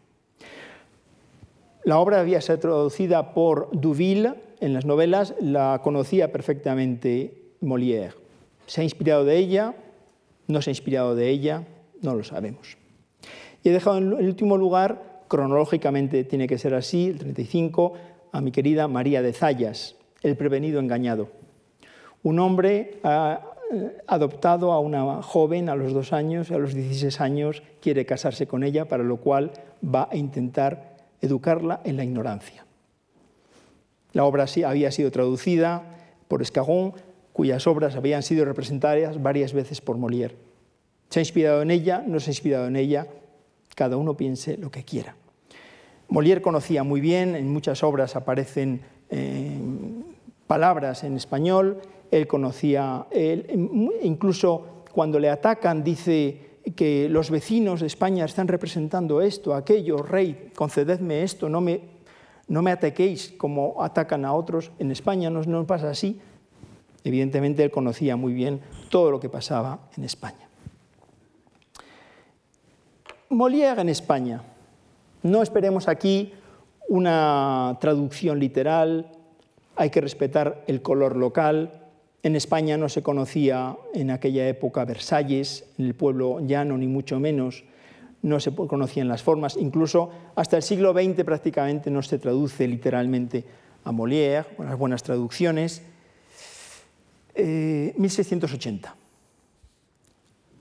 La 1.85 1.99
obra 1.99 2.21
había 2.21 2.41
sido 2.41 2.59
traducida 2.59 3.35
por 3.35 3.69
Duville 3.71 4.33
en 4.61 4.73
las 4.73 4.87
novelas, 4.87 5.35
la 5.43 5.83
conocía 5.85 6.33
perfectamente 6.33 7.53
Molière. 7.61 8.15
¿Se 8.65 8.81
ha 8.81 8.85
inspirado 8.85 9.27
de 9.27 9.37
ella? 9.37 9.75
¿No 10.49 10.63
se 10.63 10.71
ha 10.71 10.73
inspirado 10.73 11.15
de 11.15 11.29
ella? 11.29 11.65
No 12.01 12.15
lo 12.15 12.25
sabemos. 12.25 12.79
Y 13.63 13.69
he 13.69 13.73
dejado 13.73 13.99
en 13.99 14.15
último 14.15 14.57
lugar, 14.57 15.23
cronológicamente 15.29 16.25
tiene 16.25 16.47
que 16.47 16.57
ser 16.57 16.73
así, 16.73 17.09
el 17.09 17.19
35, 17.19 17.93
a 18.35 18.41
mi 18.41 18.51
querida 18.51 18.89
María 18.89 19.23
de 19.23 19.33
Zayas, 19.33 19.95
el 20.23 20.37
prevenido 20.37 20.81
engañado. 20.81 21.29
Un 22.25 22.41
hombre 22.41 22.99
ha 23.05 23.43
eh, 23.73 23.97
adoptado 24.09 24.73
a 24.73 24.81
una 24.81 25.23
joven 25.23 25.69
a 25.69 25.77
los 25.77 25.93
dos 25.93 26.13
años, 26.13 26.51
a 26.51 26.59
los 26.59 26.75
16 26.75 27.21
años 27.21 27.63
quiere 27.81 28.05
casarse 28.05 28.49
con 28.49 28.65
ella, 28.65 28.89
para 28.89 29.05
lo 29.05 29.19
cual 29.19 29.53
va 29.85 30.09
a 30.11 30.17
intentar 30.17 30.97
educarla 31.21 31.81
en 31.85 31.97
la 31.97 32.03
ignorancia. 32.03 32.67
La 34.13 34.25
obra 34.25 34.47
había 34.67 34.91
sido 34.91 35.13
traducida 35.13 35.83
por 36.27 36.43
Escagón, 36.43 36.95
cuyas 37.33 37.69
obras 37.69 37.95
habían 37.95 38.25
sido 38.25 38.45
representadas 38.45 39.23
varias 39.23 39.53
veces 39.53 39.81
por 39.81 39.97
Molière. 39.97 40.35
¿Se 41.09 41.21
ha 41.21 41.23
inspirado 41.23 41.63
en 41.63 41.71
ella? 41.71 42.03
¿No 42.05 42.19
se 42.19 42.31
ha 42.31 42.33
inspirado 42.33 42.67
en 42.67 42.75
ella? 42.75 43.07
Cada 43.77 43.97
uno 43.97 44.17
piense 44.17 44.57
lo 44.57 44.73
que 44.73 44.83
quiera. 44.83 45.15
Molière 46.09 46.43
conocía 46.43 46.85
muy 46.85 47.01
bien, 47.01 47.35
en 47.35 47.53
muchas 47.53 47.83
obras 47.83 48.17
aparecen 48.17 48.83
eh, 49.11 49.59
palabras 50.47 51.05
en 51.05 51.17
español, 51.17 51.81
él 52.11 52.27
conocía, 52.27 53.07
incluso 54.03 54.85
cuando 54.93 55.19
le 55.19 55.29
atacan 55.29 55.83
dice 55.83 56.61
que 56.77 57.09
los 57.09 57.31
vecinos 57.31 57.81
de 57.81 57.89
España 57.89 58.25
están 58.25 58.49
representando 58.49 59.21
esto, 59.21 59.55
aquello, 59.55 59.99
rey, 59.99 60.51
concededme 60.55 61.23
esto, 61.23 61.49
no 61.49 61.61
me, 61.61 61.81
no 62.49 62.63
me 62.63 62.71
ataquéis 62.71 63.35
como 63.37 63.83
atacan 63.83 64.25
a 64.25 64.33
otros. 64.33 64.71
En 64.79 64.91
España 64.91 65.31
no, 65.31 65.43
no 65.43 65.67
pasa 65.67 65.91
así. 65.91 66.21
Evidentemente 67.03 67.63
él 67.63 67.71
conocía 67.71 68.17
muy 68.17 68.33
bien 68.33 68.61
todo 68.89 69.11
lo 69.11 69.21
que 69.21 69.29
pasaba 69.29 69.91
en 69.97 70.05
España. 70.05 70.49
Molière 73.29 73.81
en 73.81 73.89
España. 73.89 74.43
No 75.25 75.43
esperemos 75.43 75.89
aquí 75.89 76.35
una 76.87 77.79
traducción 77.81 78.39
literal, 78.39 79.11
hay 79.75 79.89
que 79.89 80.03
respetar 80.03 80.63
el 80.67 80.83
color 80.83 81.17
local. 81.17 81.81
En 82.23 82.37
España 82.37 82.77
no 82.77 82.91
se 82.91 83.03
conocía 83.03 83.75
en 83.95 84.11
aquella 84.11 84.47
época 84.47 84.85
Versalles, 84.85 85.65
en 85.79 85.87
el 85.87 85.95
pueblo 85.95 86.41
llano 86.41 86.77
ni 86.77 86.89
mucho 86.89 87.19
menos, 87.21 87.65
no 88.21 88.39
se 88.39 88.55
conocían 88.55 89.09
las 89.09 89.23
formas. 89.23 89.57
Incluso 89.57 90.11
hasta 90.35 90.59
el 90.59 90.63
siglo 90.63 90.93
XX 90.93 91.25
prácticamente 91.25 91.91
no 91.91 92.03
se 92.03 92.19
traduce 92.19 92.69
literalmente 92.69 93.47
a 93.85 93.93
Molière, 93.93 94.45
con 94.55 94.67
las 94.67 94.77
buenas 94.77 95.03
traducciones. 95.03 95.83
1680. 97.35 98.89
Eh, 98.89 98.93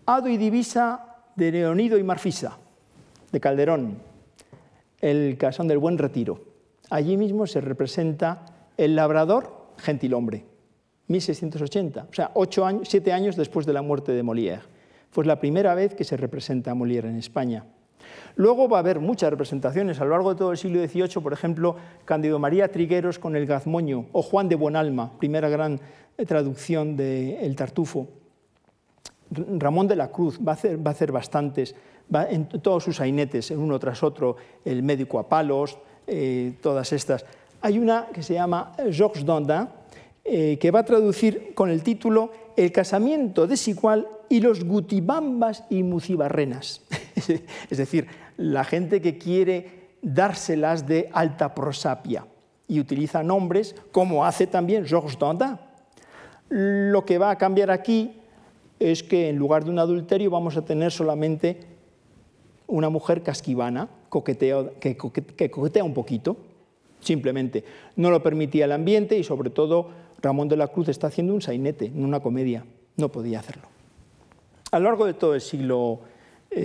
Ado 0.06 0.30
y 0.30 0.38
divisa 0.38 1.18
de 1.36 1.52
Leonido 1.52 1.98
y 1.98 2.04
Marfisa, 2.04 2.58
de 3.30 3.40
Calderón, 3.42 4.13
el 5.04 5.38
casón 5.38 5.68
del 5.68 5.80
Buen 5.80 5.98
Retiro. 5.98 6.40
Allí 6.90 7.18
mismo 7.18 7.46
se 7.46 7.60
representa 7.60 8.46
el 8.78 8.96
labrador 8.96 9.74
gentilhombre, 9.78 10.46
1680, 11.08 12.08
o 12.10 12.14
sea, 12.14 12.32
siete 12.84 13.12
años 13.12 13.36
después 13.36 13.66
de 13.66 13.74
la 13.74 13.82
muerte 13.82 14.14
de 14.14 14.24
Molière. 14.24 14.62
Fue 15.12 15.26
la 15.26 15.42
primera 15.42 15.76
vez 15.76 15.94
que 15.94 16.06
se 16.06 16.16
representa 16.16 16.72
a 16.72 16.74
Molière 16.74 17.10
en 17.10 17.18
España. 17.18 17.66
Luego 18.36 18.70
va 18.70 18.78
a 18.78 18.80
haber 18.80 19.02
muchas 19.02 19.30
representaciones 19.30 20.00
a 20.00 20.06
lo 20.06 20.12
largo 20.12 20.34
de 20.34 20.40
todo 20.40 20.52
el 20.52 20.58
siglo 20.58 20.82
XVIII, 20.82 21.22
por 21.22 21.34
ejemplo, 21.34 21.76
Cándido 22.06 22.40
María 22.40 22.72
Trigueros 22.72 23.20
con 23.20 23.36
el 23.36 23.46
Gazmoño 23.46 24.06
o 24.14 24.22
Juan 24.22 24.48
de 24.48 24.56
Buenalma, 24.56 25.18
primera 25.20 25.50
gran 25.50 25.82
eh, 26.18 26.26
traducción 26.26 26.96
de 26.96 27.46
El 27.46 27.58
Tartufo. 27.58 28.08
Ramón 29.32 29.88
de 29.88 29.98
la 29.98 30.10
Cruz 30.10 30.40
va 30.40 30.54
a 30.54 30.56
hacer, 30.56 30.78
va 30.78 30.92
a 30.92 30.94
hacer 30.94 31.12
bastantes 31.12 31.76
en 32.30 32.48
todos 32.48 32.84
sus 32.84 32.98
sainetes, 32.98 33.52
uno 33.52 33.80
tras 33.80 34.04
otro, 34.04 34.36
el 34.66 34.84
médico 34.84 35.20
a 35.20 35.28
palos, 35.28 35.78
eh, 36.08 36.54
todas 36.62 36.92
estas. 36.94 37.26
Hay 37.62 37.80
una 37.80 38.08
que 38.14 38.22
se 38.22 38.34
llama 38.34 38.74
Georges 38.92 39.26
Dandin, 39.26 39.68
eh, 40.26 40.58
que 40.60 40.72
va 40.72 40.80
a 40.80 40.86
traducir 40.86 41.54
con 41.54 41.70
el 41.70 41.84
título 41.84 42.32
El 42.56 42.72
casamiento 42.72 43.48
desigual 43.48 44.08
y 44.30 44.40
los 44.40 44.64
gutibambas 44.64 45.64
y 45.70 45.84
mucibarrenas. 45.84 46.82
es 47.70 47.78
decir, 47.78 48.08
la 48.38 48.64
gente 48.64 49.02
que 49.02 49.18
quiere 49.18 49.84
dárselas 50.02 50.88
de 50.88 51.10
alta 51.14 51.54
prosapia 51.54 52.26
y 52.68 52.80
utiliza 52.80 53.24
nombres 53.24 53.76
como 53.92 54.26
hace 54.26 54.48
también 54.48 54.86
Georges 54.86 55.18
Dandin. 55.18 55.58
Lo 56.50 57.06
que 57.06 57.18
va 57.18 57.32
a 57.32 57.38
cambiar 57.38 57.72
aquí 57.72 58.20
es 58.80 59.04
que 59.04 59.30
en 59.30 59.38
lugar 59.38 59.64
de 59.64 59.72
un 59.72 59.80
adulterio 59.80 60.30
vamos 60.30 60.58
a 60.58 60.66
tener 60.66 60.92
solamente 60.92 61.73
una 62.68 62.90
mujer 62.90 63.24
casquivana, 63.24 63.90
que, 64.10 64.98
coquetea 64.98 65.84
un 65.84 65.94
poquito, 65.94 66.38
simplemente. 67.00 67.64
No 67.96 68.10
lo 68.12 68.22
permitía 68.24 68.66
el 68.66 68.72
ambiente 68.72 69.18
y 69.18 69.24
sobre 69.24 69.50
todo 69.50 69.90
Ramón 70.22 70.48
de 70.48 70.58
la 70.58 70.68
Cruz 70.68 70.90
está 70.90 71.08
haciendo 71.08 71.34
un 71.34 71.42
sainete, 71.42 71.92
no 71.94 72.06
una 72.06 72.22
comedia, 72.22 72.66
no 72.98 73.10
podía 73.10 73.40
hacerlo. 73.40 73.64
A 74.72 74.80
lo 74.80 74.86
largo 74.86 75.06
de 75.06 75.14
todo 75.14 75.36
el 75.36 75.42
siglo 75.42 76.02
XIX, 76.50 76.64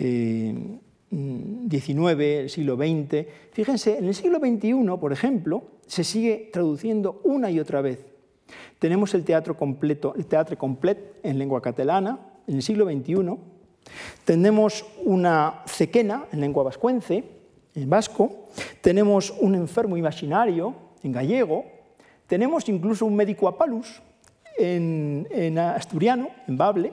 eh, 1.11 2.42
el 2.42 2.51
siglo 2.51 2.76
XX, 2.76 3.26
fíjense, 3.53 3.99
en 3.99 4.07
el 4.07 4.14
siglo 4.14 4.38
XXI, 4.38 4.72
por 5.01 5.12
ejemplo, 5.12 5.64
se 5.86 6.05
sigue 6.05 6.51
traduciendo 6.53 7.20
una 7.24 7.51
y 7.51 7.61
otra 7.61 7.80
vez. 7.80 8.05
Tenemos 8.78 9.14
el 9.14 9.24
teatro 9.24 9.57
completo, 9.57 10.14
el 10.16 10.26
teatro 10.26 10.57
complet 10.57 11.16
en 11.22 11.38
lengua 11.38 11.61
catalana, 11.61 12.18
en 12.46 12.57
el 12.57 12.62
siglo 12.62 12.86
XXI, 12.86 13.36
tenemos 14.24 14.85
una 15.05 15.62
cequena 15.66 16.26
en 16.33 16.41
lengua 16.41 16.64
vascuence, 16.64 17.24
en 17.74 17.91
vasco, 17.91 18.49
tenemos 18.81 19.31
un 19.41 19.55
enfermo 19.55 19.97
imaginario 19.97 20.74
en 21.03 21.12
gallego, 21.12 21.64
tenemos 22.26 22.68
incluso 22.68 23.07
un 23.07 23.16
médico 23.16 23.49
apalus 23.49 24.03
en, 24.59 25.26
en 25.31 25.59
asturiano, 25.59 26.29
en 26.47 26.59
bable. 26.59 26.93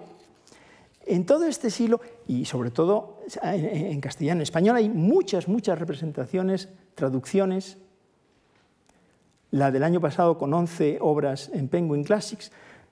En 1.08 1.26
todo 1.26 1.46
este 1.46 1.70
siglo, 1.70 2.02
y 2.28 2.46
sobre 2.46 2.72
todo 2.72 3.20
en 3.44 4.02
castellano, 4.02 4.40
en 4.40 4.44
español, 4.44 4.76
hay 4.76 4.90
muchas, 4.90 5.48
muchas 5.48 5.78
representaciones, 5.78 6.70
traducciones. 6.96 7.78
la 9.52 9.72
del 9.72 9.84
año 9.84 10.02
pasado 10.02 10.38
con 10.38 10.54
11 10.54 10.98
obras 11.02 11.50
en 11.54 11.68
Penguin 11.70 12.04
Classics, 12.04 12.52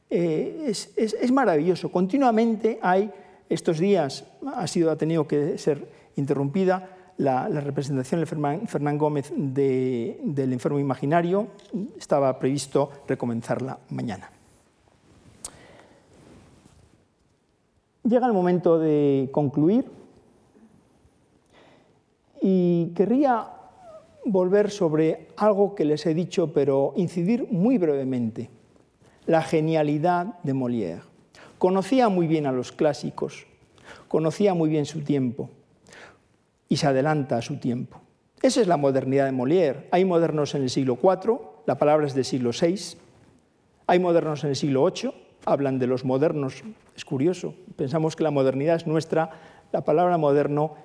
eh, 0.09 0.65
es, 0.67 1.31
maravilloso. 1.31 1.91
Continuamente 1.91 2.77
hay, 2.83 3.11
estos 3.53 3.79
días 3.79 4.25
ha, 4.55 4.67
sido, 4.67 4.91
ha 4.91 4.97
tenido 4.97 5.27
que 5.27 5.57
ser 5.57 5.87
interrumpida 6.15 6.89
la, 7.17 7.47
representación 7.47 8.21
de 8.21 8.25
Fernán, 8.25 8.97
Gómez 8.97 9.31
del 9.35 10.53
enfermo 10.53 10.79
imaginario. 10.79 11.47
Estaba 11.97 12.37
previsto 12.39 12.89
recomenzarla 13.07 13.77
mañana. 13.89 14.29
Llega 18.03 18.27
el 18.27 18.33
momento 18.33 18.79
de 18.79 19.29
concluir 19.31 19.85
y 22.41 22.91
querría 22.95 23.47
volver 24.25 24.69
sobre 24.71 25.27
algo 25.37 25.73
que 25.73 25.85
les 25.85 26.05
he 26.05 26.13
dicho, 26.13 26.51
pero 26.51 26.93
incidir 26.97 27.47
muy 27.49 27.77
brevemente. 27.77 28.49
La 29.25 29.41
genialidad 29.41 30.39
de 30.43 30.53
Molière. 30.53 31.12
Conocía 31.63 32.09
muy 32.09 32.27
bien 32.27 32.45
a 32.45 32.51
los 32.51 32.73
clásicos, 32.73 33.45
conocía 34.09 34.53
muy 34.53 34.67
bien 34.67 34.85
su 34.85 34.99
tiempo 34.99 35.49
y 36.67 36.75
se 36.75 36.87
adelanta 36.87 37.37
a 37.37 37.41
su 37.41 37.55
tiempo. 37.55 38.01
Esa 38.41 38.59
es 38.59 38.67
la 38.67 38.75
modernidad 38.75 39.27
de 39.27 39.31
Molière. 39.31 39.85
Hay 39.91 40.03
modernos 40.03 40.55
en 40.55 40.63
el 40.63 40.69
siglo 40.69 40.99
IV, 41.01 41.39
la 41.65 41.77
palabra 41.77 42.05
es 42.05 42.15
del 42.15 42.25
siglo 42.25 42.49
VI. 42.51 42.97
Hay 43.87 43.97
modernos 43.97 44.43
en 44.43 44.49
el 44.49 44.57
siglo 44.57 44.91
VIII, 44.91 45.13
hablan 45.45 45.79
de 45.79 45.87
los 45.87 46.03
modernos. 46.03 46.65
Es 46.97 47.05
curioso, 47.05 47.55
pensamos 47.77 48.17
que 48.17 48.25
la 48.25 48.31
modernidad 48.31 48.75
es 48.75 48.85
nuestra. 48.85 49.29
La 49.71 49.85
palabra 49.85 50.17
moderno 50.17 50.75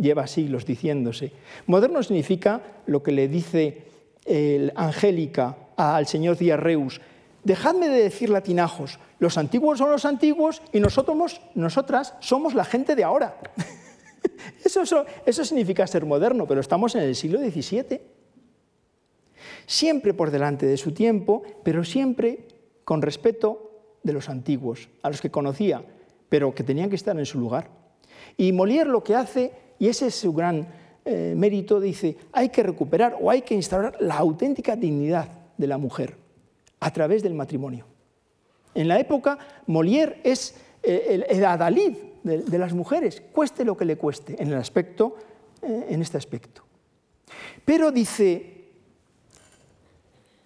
lleva 0.00 0.26
siglos 0.26 0.64
diciéndose. 0.64 1.30
Moderno 1.66 2.02
significa 2.02 2.62
lo 2.86 3.02
que 3.02 3.12
le 3.12 3.28
dice 3.28 3.82
el 4.24 4.72
Angélica 4.76 5.58
al 5.76 6.06
señor 6.06 6.38
Diarreus, 6.38 7.02
dejadme 7.44 7.90
de 7.90 8.02
decir 8.02 8.30
latinajos, 8.30 8.98
los 9.24 9.38
antiguos 9.38 9.78
son 9.78 9.90
los 9.90 10.04
antiguos 10.04 10.60
y 10.70 10.80
nosotros, 10.80 11.40
nosotras 11.54 12.12
somos 12.20 12.52
la 12.54 12.66
gente 12.66 12.94
de 12.94 13.04
ahora. 13.04 13.38
Eso, 14.64 14.82
eso 15.26 15.44
significa 15.44 15.86
ser 15.86 16.04
moderno, 16.04 16.46
pero 16.46 16.60
estamos 16.60 16.94
en 16.94 17.02
el 17.02 17.14
siglo 17.14 17.38
XVII. 17.38 18.00
Siempre 19.66 20.12
por 20.12 20.30
delante 20.30 20.66
de 20.66 20.76
su 20.76 20.92
tiempo, 20.92 21.42
pero 21.62 21.84
siempre 21.84 22.48
con 22.84 23.00
respeto 23.00 23.98
de 24.02 24.12
los 24.12 24.28
antiguos, 24.28 24.88
a 25.02 25.08
los 25.08 25.20
que 25.20 25.30
conocía, 25.30 25.84
pero 26.28 26.54
que 26.54 26.64
tenían 26.64 26.90
que 26.90 26.96
estar 26.96 27.18
en 27.18 27.26
su 27.26 27.38
lugar. 27.38 27.70
Y 28.36 28.52
Molière 28.52 28.90
lo 28.90 29.04
que 29.04 29.14
hace 29.14 29.52
y 29.78 29.88
ese 29.88 30.08
es 30.08 30.14
su 30.14 30.32
gran 30.32 30.66
eh, 31.04 31.34
mérito, 31.36 31.80
dice, 31.80 32.16
hay 32.32 32.48
que 32.48 32.62
recuperar 32.62 33.16
o 33.20 33.30
hay 33.30 33.42
que 33.42 33.54
instaurar 33.54 33.96
la 34.00 34.16
auténtica 34.16 34.76
dignidad 34.76 35.28
de 35.56 35.66
la 35.66 35.78
mujer 35.78 36.16
a 36.80 36.90
través 36.90 37.22
del 37.22 37.34
matrimonio. 37.34 37.93
En 38.74 38.88
la 38.88 38.98
época, 38.98 39.38
Molière 39.66 40.20
es 40.24 40.54
eh, 40.82 41.24
el, 41.28 41.44
adalid 41.44 41.96
de, 42.22 42.58
las 42.58 42.72
mujeres, 42.72 43.22
cueste 43.32 43.64
lo 43.64 43.76
que 43.76 43.84
le 43.84 43.96
cueste, 43.96 44.40
en, 44.42 44.48
el 44.48 44.54
aspecto, 44.54 45.16
eh, 45.62 45.86
en 45.90 46.02
este 46.02 46.16
aspecto. 46.16 46.62
Pero 47.64 47.90
dice, 47.90 48.64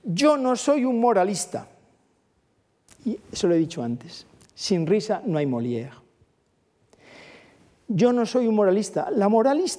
yo 0.04 0.36
no 0.36 0.56
soy 0.56 0.84
un 0.84 1.00
moralista. 1.00 1.68
Y 3.04 3.18
eso 3.32 3.48
lo 3.48 3.54
he 3.54 3.58
dicho 3.58 3.82
antes. 3.82 4.26
Sin 4.54 4.86
risa 4.86 5.22
no 5.24 5.38
hay 5.38 5.46
Molière 5.46 6.08
yo 7.88 8.12
no 8.12 8.26
soy 8.26 8.46
un 8.46 8.54
moralista. 8.54 9.10
La, 9.10 9.28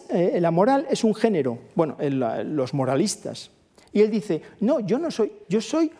eh, 0.10 0.42
la 0.42 0.52
moral 0.52 0.88
es 0.90 1.04
un 1.04 1.14
género, 1.14 1.60
bueno, 1.76 1.96
los 2.00 2.74
moralistas. 2.74 3.52
Y 3.94 4.02
él 4.02 4.10
dice, 4.10 4.42
no, 4.60 4.80
yo 4.80 5.00
no 5.00 5.12
soy, 5.12 5.32
yo 5.48 5.62
soy 5.62 5.92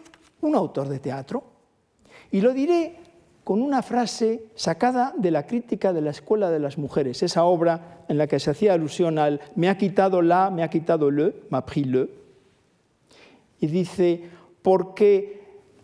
un 0.42 0.56
autor 0.56 0.90
de 0.90 1.00
teatro. 1.00 1.44
Y 2.32 2.42
lo 2.42 2.54
diré 2.54 2.96
con 3.44 3.62
una 3.62 3.82
frase 3.82 4.44
sacada 4.54 5.14
de 5.18 5.32
la 5.32 5.48
crítica 5.48 5.92
de 5.92 6.02
la 6.02 6.12
Escuela 6.12 6.52
de 6.52 6.60
las 6.60 6.78
Mujeres, 6.78 7.24
esa 7.24 7.46
obra 7.46 8.04
en 8.08 8.18
la 8.18 8.28
que 8.28 8.40
se 8.40 8.52
hacía 8.52 8.74
alusión 8.74 9.18
al 9.18 9.42
me 9.56 9.70
ha 9.70 9.78
quitado 9.78 10.22
la, 10.22 10.52
me 10.52 10.62
ha 10.62 10.70
quitado 10.70 11.10
le, 11.10 11.34
m'a 11.50 11.66
pris 11.66 11.88
le. 11.88 12.10
Y 13.60 13.68
dice, 13.68 14.22
porque 14.62 15.42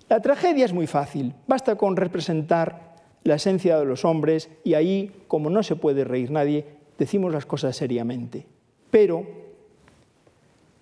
la 0.08 0.22
tragedia 0.22 0.66
es 0.66 0.74
muy 0.74 0.86
fácil, 0.86 1.34
basta 1.48 1.76
con 1.76 1.98
representar 1.98 2.98
la 3.24 3.36
esencia 3.36 3.80
de 3.80 3.86
los 3.86 4.06
hombres 4.06 4.50
y 4.64 4.76
ahí, 4.76 5.12
como 5.28 5.50
no 5.50 5.64
se 5.64 5.76
puede 5.76 6.04
reír 6.04 6.30
nadie, 6.30 6.66
decimos 7.00 7.34
las 7.34 7.48
cosas 7.48 7.76
seriamente. 7.76 8.46
Pero 8.92 9.26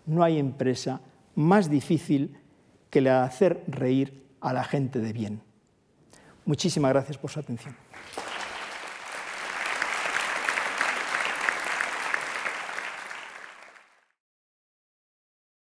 no 0.06 0.22
hay 0.22 0.38
empresa 0.38 1.00
más 1.36 1.70
difícil 1.70 2.36
que 2.90 3.00
la 3.00 3.22
de 3.22 3.26
hacer 3.26 3.64
reír 3.68 4.22
a 4.42 4.52
la 4.52 4.66
gente 4.66 5.00
de 5.00 5.14
bien. 5.14 5.53
Muchísimas 6.46 6.92
gracias 6.92 7.18
por 7.18 7.32
su 7.32 7.40
atención. 7.40 7.76